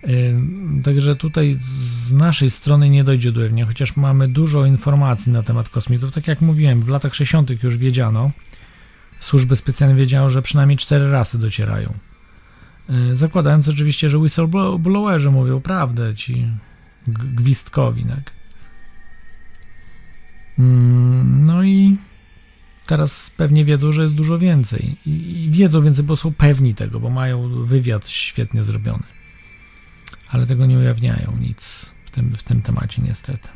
[0.05, 0.37] Y,
[0.85, 5.69] także tutaj z naszej strony nie dojdzie do ujawnienia, chociaż mamy dużo informacji na temat
[5.69, 6.13] kosmitów.
[6.13, 7.63] Tak jak mówiłem, w latach 60.
[7.63, 8.31] już wiedziano,
[9.21, 11.95] służby specjalne wiedziały, że przynajmniej cztery rasy docierają.
[12.91, 16.47] Y, zakładając oczywiście, że whistleblowerzy mówią prawdę, ci
[17.07, 18.31] gwizdkowi, tak?
[20.59, 21.97] Mm, no i
[22.89, 24.97] teraz pewnie wiedzą, że jest dużo więcej.
[25.07, 29.03] I, wiedzą więcej, bo są pewni tego, bo mają wywiad świetnie zrobiony.
[30.29, 33.49] Ale tego nie ujawniają nic w tym, w tym temacie, niestety.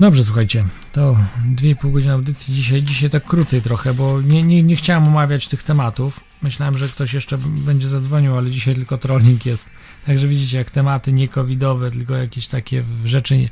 [0.00, 1.16] Dobrze, słuchajcie, to
[1.56, 5.62] 2,5 godziny audycji dzisiaj, dzisiaj tak krócej trochę, bo nie, nie, nie chciałem omawiać tych
[5.62, 6.20] tematów.
[6.42, 9.70] Myślałem, że ktoś jeszcze będzie zadzwonił, ale dzisiaj tylko trolling jest.
[10.06, 13.48] Także widzicie, jak tematy nie covidowe, tylko jakieś takie rzeczy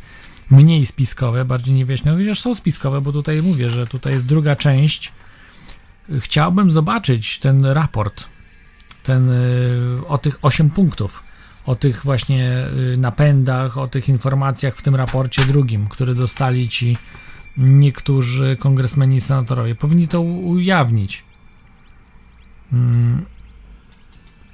[0.53, 4.57] mniej spiskowe, bardziej nie wyjaśnione, chociaż są spiskowe, bo tutaj mówię, że tutaj jest druga
[4.57, 5.13] część.
[6.19, 8.29] Chciałbym zobaczyć ten raport,
[9.03, 11.23] ten y, o tych 8 punktów,
[11.67, 16.97] o tych właśnie y, napędach, o tych informacjach w tym raporcie drugim, który dostali ci
[17.57, 19.75] niektórzy kongresmeni i senatorowie.
[19.75, 21.25] Powinni to ujawnić.
[22.73, 23.25] Mm,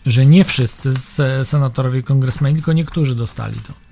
[0.06, 0.94] że nie wszyscy
[1.44, 3.87] senatorowie i kongresmeni, tylko niektórzy dostali to.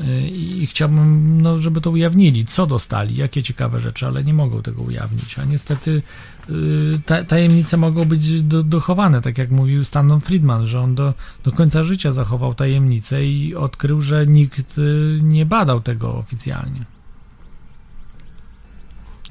[0.00, 4.62] Y, I chciałbym, no, żeby to ujawnili, co dostali, jakie ciekawe rzeczy, ale nie mogą
[4.62, 5.38] tego ujawnić.
[5.38, 6.02] A niestety
[6.50, 11.14] y, tajemnice mogą być do, dochowane, tak jak mówił Stanton Friedman, że on do,
[11.44, 16.84] do końca życia zachował tajemnicę i odkrył, że nikt y, nie badał tego oficjalnie.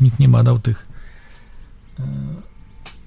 [0.02, 0.92] Nikt nie badał tych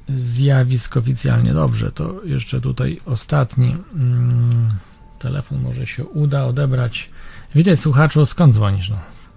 [0.08, 1.54] zjawisk oficjalnie.
[1.54, 4.70] Dobrze, to jeszcze tutaj ostatni mm,
[5.18, 7.10] telefon może się uda odebrać.
[7.54, 9.28] Witaj słuchaczu, skąd dzwonisz do nas?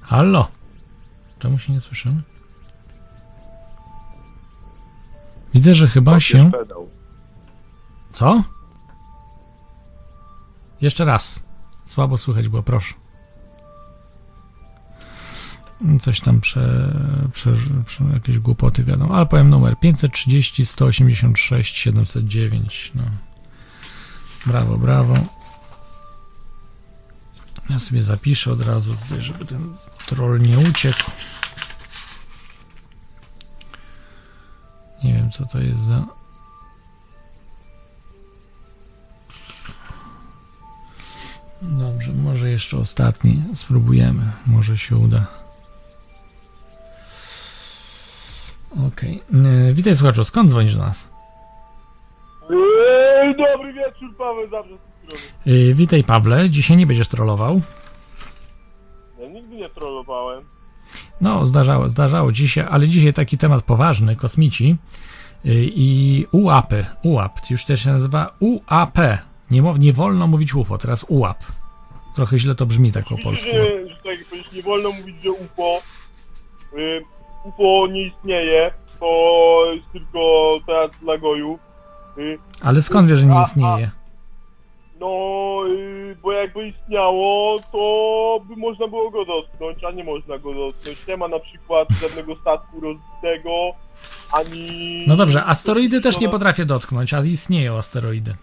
[0.00, 0.48] Hallo?
[1.38, 2.22] Czemu się nie słyszymy?
[5.54, 6.50] Widzę, że chyba się...
[8.12, 8.44] Co?
[10.80, 11.42] Jeszcze raz.
[11.86, 12.94] Słabo słychać było, proszę.
[16.00, 16.94] Coś tam prze,
[17.32, 17.52] prze,
[17.86, 22.92] prze jakieś głupoty gadam, ale powiem numer 530 186 709.
[22.94, 23.02] No.
[24.46, 25.39] Brawo, brawo.
[27.70, 31.10] Ja sobie zapiszę od razu tutaj, żeby ten troll nie uciekł.
[35.04, 36.06] Nie wiem, co to jest za...
[41.62, 44.22] Dobrze, może jeszcze ostatni spróbujemy.
[44.46, 45.26] Może się uda.
[48.88, 49.22] Okej.
[49.28, 49.74] Okay.
[49.74, 51.08] Witaj słuchaczu, skąd dzwonisz do nas?
[53.38, 54.89] Dobry wieczór, Paweł Zawsze
[55.46, 57.60] Yy, witaj Pawle, dzisiaj nie będziesz trollował.
[59.20, 60.44] Ja nigdy nie trollowałem.
[61.20, 64.76] No, zdarzało, zdarzało dzisiaj, ale dzisiaj taki temat poważny, kosmici
[65.44, 66.72] yy, i UAP,
[67.02, 68.98] UAP, już też się nazywa UAP.
[69.50, 71.44] Nie, nie wolno mówić UFO, teraz UAP.
[72.14, 73.50] Trochę źle to brzmi tak po polsku.
[73.52, 75.80] Że, że tak nie wolno mówić, że UFO.
[76.76, 77.02] Yy,
[77.44, 81.60] UFO nie istnieje, to jest tylko teatr dla gojów.
[82.60, 83.90] Ale skąd wiesz, że nie istnieje?
[85.00, 85.06] No,
[86.22, 91.06] bo jakby istniało, to by można było go dotknąć, a nie można go dotknąć.
[91.06, 93.72] Nie ma na przykład żadnego statku rozbitego,
[94.32, 95.04] ani...
[95.06, 98.34] No dobrze, asteroidy też nie potrafię dotknąć, a istnieją asteroidy.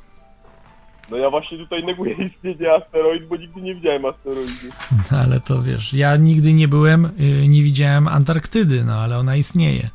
[1.11, 4.69] No ja właśnie tutaj neguję istnienie asteroid, bo nigdy nie widziałem asteroidy.
[5.11, 9.35] No, ale to wiesz, ja nigdy nie byłem, yy, nie widziałem Antarktydy, no ale ona
[9.35, 9.89] istnieje.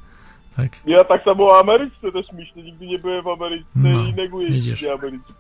[0.57, 0.81] Tak?
[0.87, 4.49] Ja tak samo o Ameryce też myślę, nigdy nie byłem w Ameryce no, i neguję
[4.49, 5.33] istnienie Ameryki.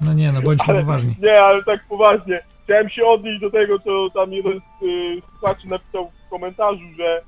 [0.00, 1.16] No nie, no bądźmy ale, poważni.
[1.22, 2.40] Nie, ale tak poważnie.
[2.64, 7.20] Chciałem się odnieść do tego, co tam jeden z y, słuchaczy napisał w komentarzu, że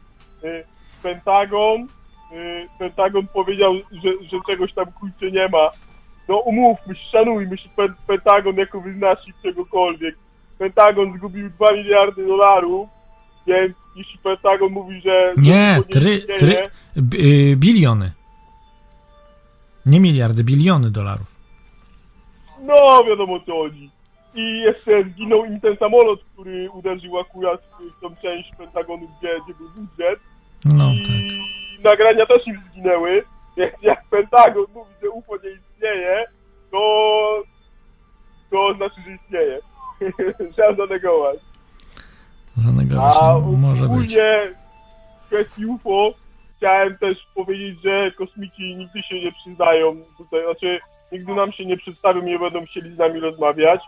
[0.49, 0.65] y,
[1.03, 1.83] Pentagon,
[2.33, 5.69] y, Pentagon powiedział, że, że czegoś tam kurczę nie ma.
[6.29, 7.69] No umówmy się, szanujmy się
[8.07, 10.17] Pentagon jako wyznacznik czegokolwiek.
[10.59, 12.89] Pentagon zgubił 2 miliardy dolarów,
[13.47, 15.33] więc jeśli Pentagon mówi, że...
[15.37, 16.69] Nie, try, try,
[17.57, 18.13] biliony.
[19.87, 21.36] Nie miliardy, biliony dolarów.
[22.67, 23.91] No, wiadomo co chodzi.
[24.35, 27.61] I jeszcze zginął im ten samolot, który uderzył akurat
[27.99, 30.21] w tą część Pentagonu, gdzie, gdzie był budżet.
[30.65, 31.85] No, I tak.
[31.85, 33.23] nagrania też im zginęły.
[33.57, 36.25] Więc jak Pentagon mówi, że UFO nie istnieje,
[36.71, 37.43] to
[38.51, 39.59] to znaczy, że istnieje.
[40.53, 41.39] Trzeba zanegować.
[42.55, 44.17] Zanegować A może być.
[45.21, 46.11] w kwestii UFO
[46.57, 50.79] chciałem też powiedzieć, że kosmici nigdy się nie przyznają tutaj, znaczy
[51.13, 53.81] nigdy nam się nie przedstawią, nie będą chcieli z nami rozmawiać,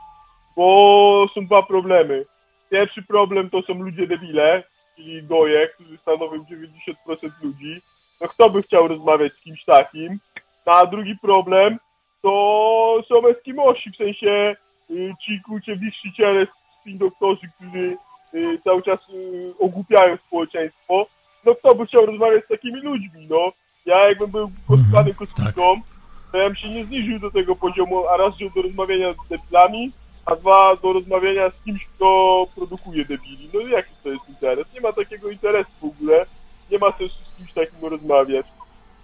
[0.56, 2.24] bo są dwa problemy.
[2.70, 4.62] Pierwszy problem to są ludzie debile,
[4.96, 7.80] czyli goje, którzy stanowią 90% ludzi.
[8.20, 10.18] No kto by chciał rozmawiać z kimś takim?
[10.64, 11.78] A drugi problem
[12.22, 14.54] to są Eskimosi, w sensie
[14.90, 16.46] y, ci kurcie wichrziciele,
[16.86, 17.96] doktorzy, którzy
[18.34, 21.06] y, cały czas y, ogłupiają społeczeństwo.
[21.46, 23.52] No kto by chciał rozmawiać z takimi ludźmi, no?
[23.86, 25.97] Ja jakbym był kosmicznym mhm, kosmitą, tak
[26.32, 29.28] to ja bym się nie zniżył do tego poziomu, a raz, że do rozmawiania z
[29.28, 29.92] debilami,
[30.26, 33.50] a dwa do rozmawiania z kimś, kto produkuje debili.
[33.54, 34.74] No jaki to jest interes?
[34.74, 36.26] Nie ma takiego interesu w ogóle,
[36.70, 38.46] nie ma sensu z kimś takim rozmawiać.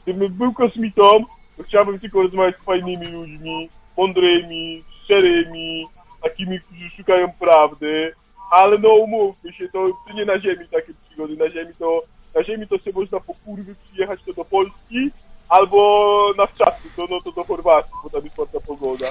[0.02, 1.24] Gdybym był kosmitą,
[1.56, 5.86] to chciałbym tylko rozmawiać z fajnymi ludźmi, mądrymi, szczerymi,
[6.22, 8.12] takimi, którzy szukają prawdy,
[8.50, 12.02] ale no umówmy się, to, to nie na ziemi takie przygody, na ziemi to
[12.34, 15.10] na ziemi to sobie można po kurwy przyjechać to do Polski,
[15.54, 19.06] albo na wczasy, to, no to do Chorwacji, bo tam jest ładna pogoda.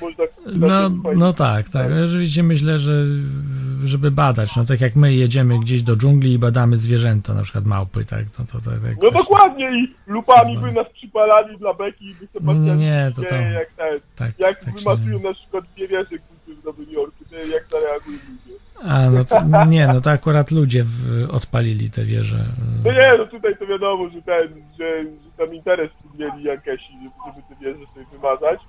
[0.00, 0.24] Można
[0.68, 1.86] No, no tak, tak.
[2.06, 3.04] Rzeczywiście myślę, że
[3.84, 7.66] żeby badać, no tak jak my jedziemy gdzieś do dżungli i badamy zwierzęta, na przykład
[7.66, 8.80] małpy, tak, no to tak.
[8.80, 13.12] tak No dokładnie i lupami by nas przypalali dla beki i by Nie, patrzyli, nie,
[13.16, 17.24] to tam- jak ten, tak, jak tak wymasują na przykład wieże kultury w Nowym Jorku,
[17.30, 18.49] to jak zareagują ludzie.
[18.84, 22.44] A, no to, nie, no to akurat ludzie w, odpalili te wieże.
[22.84, 26.92] No nie, no tutaj to wiadomo, że ten, że, że tam interes mieli Jankesi,
[27.26, 28.60] żeby, te wieże sobie wymazać.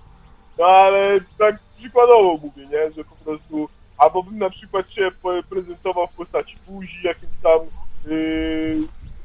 [0.60, 5.12] No ale tak przykładowo mówię, nie, że po prostu, albo bym na przykład się
[5.50, 7.60] prezentował w postaci buzi jakimś tam
[8.08, 8.78] yy,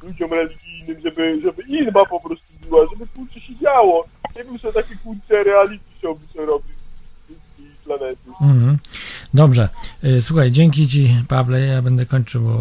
[0.02, 4.04] ludziom religijnym, żeby, żeby inna po prostu była, żeby kurczę się działo.
[4.36, 6.75] Nie bym sobie takie kurczę reality show by robił
[7.86, 8.30] planety.
[8.40, 8.78] Mhm.
[9.34, 9.68] Dobrze.
[10.04, 12.54] Y, Słuchaj, dzięki ci, Pawle, ja będę kończył, bo...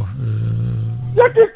[1.18, 1.48] y, Jakie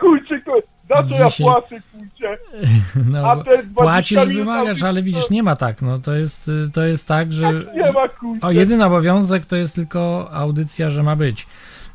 [0.46, 2.38] ko- za co ja płacę kurczę?
[3.12, 6.70] No, A te 20 płacisz, wymagasz, ale widzisz, nie ma tak, no to jest, y,
[6.74, 7.54] to jest tak, że...
[7.76, 8.48] Nie ma kurczę.
[8.48, 11.48] O, jedyny obowiązek to jest tylko audycja, że ma być.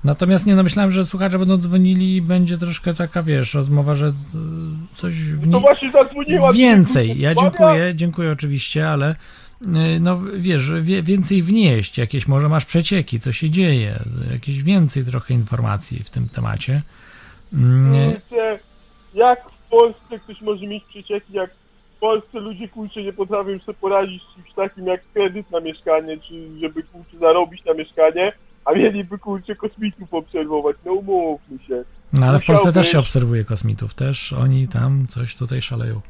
[0.04, 4.12] Natomiast nie, no myślałem, że słuchacze będą dzwonili i będzie troszkę taka, wiesz, rozmowa, że
[4.94, 5.60] coś w To niej...
[5.60, 6.52] właśnie zadzwoniła.
[6.52, 9.16] Więcej, ja dziękuję, dziękuję oczywiście, ale
[10.00, 13.98] no wiesz, wie, więcej wnieść, jakieś może masz przecieki, co się dzieje,
[14.32, 16.82] jakieś więcej trochę informacji w tym temacie.
[17.52, 18.58] Mm, Kurczę,
[19.14, 21.50] jak w Polsce ktoś może mieć przecieki, jak
[21.96, 26.16] w Polsce ludzie kurczę nie potrafią sobie poradzić z czymś takim jak kredyt na mieszkanie,
[26.16, 28.32] czy żeby kurczę zarobić na mieszkanie,
[28.64, 31.84] a mieliby kurczę kosmitów obserwować, no umówmy się.
[32.12, 36.00] No ale w Polsce też się obserwuje kosmitów, też oni tam coś tutaj szaleją.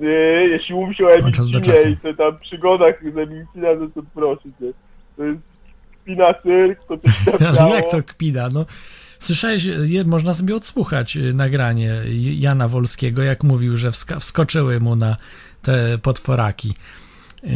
[0.00, 1.88] Nie, jeśli mówi się o czasu.
[1.88, 4.72] i te tam przygodach z Emilcina, no to proszę cię.
[5.16, 5.40] To jest
[6.02, 7.24] kpina cyrk, to coś
[7.56, 8.66] tam jak to kpina, no.
[9.18, 9.68] Słyszałeś,
[10.06, 12.02] można sobie odsłuchać y, nagranie
[12.38, 15.16] Jana Wolskiego, jak mówił, że wskoczyły mu na
[15.62, 16.74] te potworaki.
[17.42, 17.46] A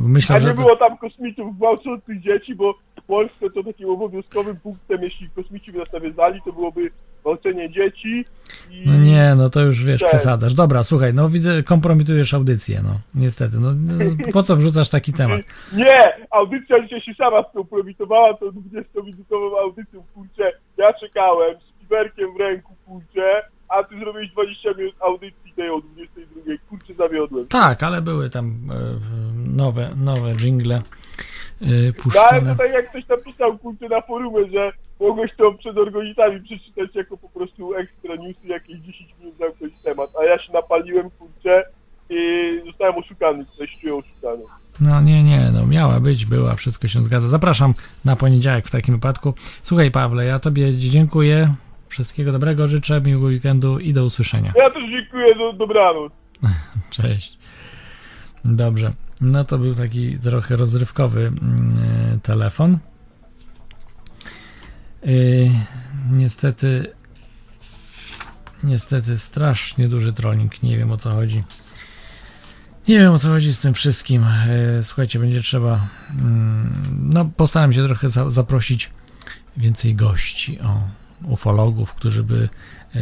[0.00, 0.54] Myślę, nie że...
[0.54, 5.78] było tam kosmitów gwałcących dzieci, bo w Polsce to takim obowiązkowym punktem, jeśli kosmici by
[5.78, 8.24] nas nawiązali, to byłoby gwałcenie dzieci
[8.70, 8.84] i...
[8.86, 10.10] No nie, no to już wiesz, Tak.
[10.10, 10.54] przesadzasz.
[10.54, 13.00] Dobra, słuchaj, no widzę, kompromitujesz audycję, no.
[13.14, 15.40] Niestety, no, no po co wrzucasz taki temat?
[15.72, 16.26] Nie!
[16.30, 20.52] Audycja dzisiaj się sama skompromitowała tą 20-minutową audycją, kurczę.
[20.76, 25.80] Ja czekałem z piwerkiem w ręku, kurczę, a ty zrobiłeś 20 minut audycji tej o
[25.80, 27.46] 22, kurczę, zawiodłem.
[27.46, 28.76] Tak, ale były tam e,
[29.56, 30.82] nowe, nowe jingle
[31.62, 32.42] e, No ale puszczone.
[32.42, 37.16] to tak jak ktoś napisał, kurczę, na forumie, że mogłeś to przed organizami przeczytać jako
[37.16, 41.64] po prostu ekstra newsy, jakieś 10 minut zamknąć temat, a ja się napaliłem, kurczę,
[42.10, 42.16] i
[42.66, 44.42] zostałem oszukany, ktoś czuję oszukany.
[44.80, 47.28] No nie, nie, no miała być, była, wszystko się zgadza.
[47.28, 47.74] Zapraszam
[48.04, 49.34] na poniedziałek w takim wypadku.
[49.62, 51.54] Słuchaj Pawle, ja tobie dziękuję,
[51.88, 54.52] wszystkiego dobrego życzę, miłego weekendu i do usłyszenia.
[54.56, 56.12] Ja też dziękuję, do, dobranoc.
[56.90, 57.38] Cześć.
[58.44, 62.78] Dobrze, no to był taki trochę rozrywkowy mm, telefon.
[65.04, 65.50] Yy,
[66.10, 66.86] niestety,
[68.62, 71.44] niestety strasznie duży trolling, nie wiem o co chodzi.
[72.88, 74.26] Nie wiem o co chodzi z tym wszystkim.
[74.76, 75.88] Yy, Słuchajcie, będzie trzeba.
[76.10, 76.72] mm,
[77.12, 78.90] No, postaram się trochę za, zaprosić
[79.56, 80.82] więcej gości, o,
[81.24, 82.48] ufologów, którzy by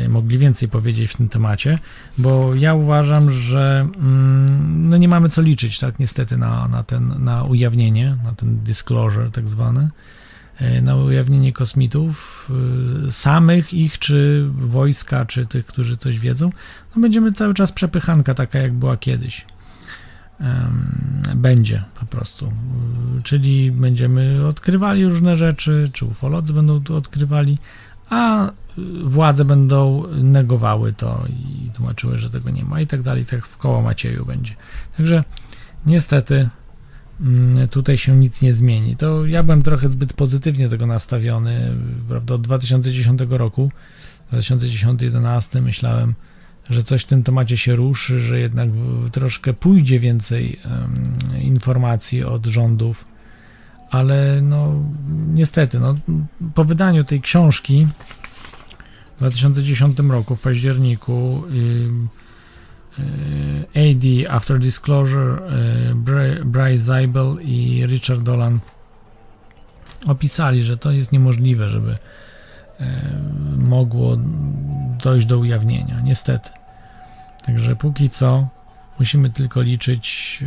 [0.08, 1.78] mogli więcej powiedzieć w tym temacie,
[2.18, 7.25] bo ja uważam, że mm, no nie mamy co liczyć, tak, niestety na, na, ten,
[7.25, 9.91] na ujawnienie, na ten disclosure tak zwany,
[10.58, 12.49] e, na ujawnienie kosmitów,
[13.08, 16.50] y, samych ich, czy wojska, czy tych, którzy coś wiedzą,
[16.97, 19.44] no będziemy cały czas przepychanka taka, jak była kiedyś.
[21.36, 22.47] Będzie po prostu.
[23.18, 27.58] Y, Czyli będziemy odkrywali różne rzeczy, czy ufolodzy będą tu odkrywali,
[28.10, 28.52] a y,
[29.05, 33.57] władze będą negowały to i tłumaczyły, że tego nie ma i tak dalej, tak w
[33.57, 34.55] koło Macieju będzie.
[34.97, 35.25] Także
[35.87, 36.49] niestety
[37.21, 38.97] mm, tutaj się nic nie zmieni.
[38.97, 41.77] To ja byłem trochę zbyt pozytywnie tego nastawiony,
[42.09, 43.71] prawda, od 2010 roku,
[44.33, 46.15] 2010-2011 myślałem,
[46.71, 48.69] że coś w tym temacie się ruszy, że jednak
[49.13, 50.61] troszkę pójdzie więcej
[51.41, 53.05] informacji od rządów,
[53.91, 54.75] ale no
[55.35, 55.95] niestety, no,
[56.55, 57.87] po wydaniu tej książki
[59.19, 62.09] w 2010 roku, w październiku, ym,
[63.75, 68.61] AD After Disclosure, e, Bryce Zeibel i Richard Dolan
[70.07, 71.99] opisali, że to jest niemożliwe, żeby
[73.59, 74.17] mogło
[75.03, 76.01] dojść do ujawnienia.
[76.01, 76.51] Niestety.
[77.47, 78.49] Także póki co
[78.99, 80.39] musimy tylko liczyć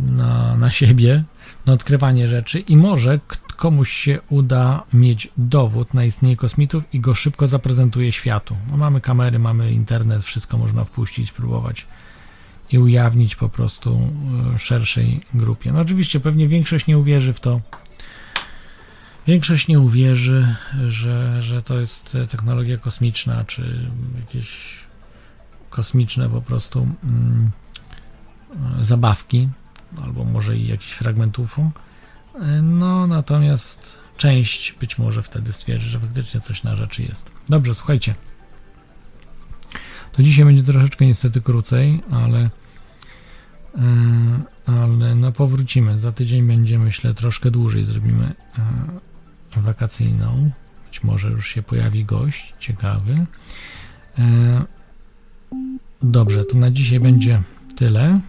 [0.00, 1.22] na, na siebie,
[1.68, 3.20] na odkrywanie rzeczy i może
[3.56, 8.56] komuś się uda mieć dowód na istnienie kosmitów i go szybko zaprezentuje światu.
[8.70, 11.86] No, mamy kamery, mamy internet, wszystko można wpuścić, spróbować
[12.70, 14.10] i ujawnić po prostu
[14.54, 15.72] e, szerszej grupie.
[15.72, 17.60] No oczywiście pewnie większość nie uwierzy w to.
[19.26, 20.54] Większość nie uwierzy,
[20.86, 23.90] że, że to jest technologia kosmiczna, czy
[24.20, 24.78] jakieś
[25.70, 27.50] kosmiczne po prostu mm,
[28.80, 29.48] e, zabawki,
[30.04, 31.70] albo może i jakiś fragment UFO.
[32.62, 37.30] No, natomiast część być może wtedy stwierdzi, że faktycznie coś na rzeczy jest.
[37.48, 38.14] Dobrze, słuchajcie.
[40.12, 42.50] To dzisiaj będzie troszeczkę niestety krócej, ale e,
[44.66, 45.98] ale no powrócimy.
[45.98, 48.32] Za tydzień będzie myślę troszkę dłużej zrobimy
[49.56, 50.50] e, wakacyjną.
[50.86, 53.14] Być może już się pojawi gość ciekawy.
[54.18, 54.64] E,
[56.02, 57.42] dobrze, to na dzisiaj będzie
[57.76, 58.20] tyle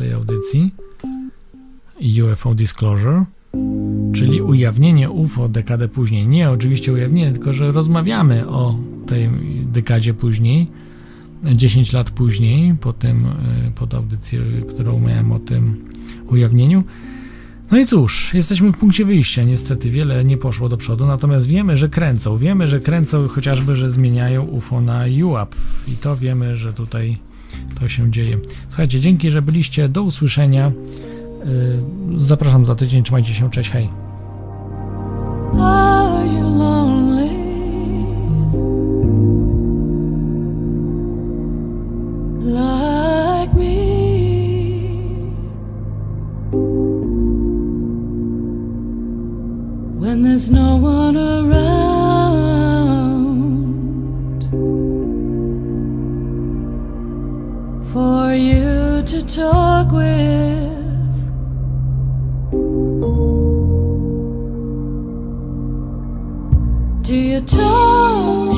[0.00, 0.74] tej audycji.
[2.32, 3.24] UFO Disclosure,
[4.12, 6.26] czyli ujawnienie UFO dekadę później.
[6.26, 9.30] Nie oczywiście ujawnienie, tylko że rozmawiamy o tej
[9.72, 10.66] dekadzie później,
[11.54, 15.84] 10 lat później, po tym, e, pod audycję, którą miałem o tym
[16.28, 16.84] ujawnieniu.
[17.70, 19.44] No i cóż, jesteśmy w punkcie wyjścia.
[19.44, 22.38] Niestety wiele nie poszło do przodu, natomiast wiemy, że kręcą.
[22.38, 25.54] Wiemy, że kręcą chociażby, że zmieniają UFO na UAP.
[25.88, 27.18] I to wiemy, że tutaj
[27.80, 28.38] to się dzieje.
[28.68, 29.88] Słuchajcie, dzięki, że byliście.
[29.88, 30.72] Do usłyszenia.
[31.46, 31.82] Y,
[32.16, 33.90] zapraszam za tydzień, trzymajcie się, cześć, hej.
[50.40, 51.69] There's no one around
[59.20, 60.70] to talk with.
[67.02, 68.49] Do you talk?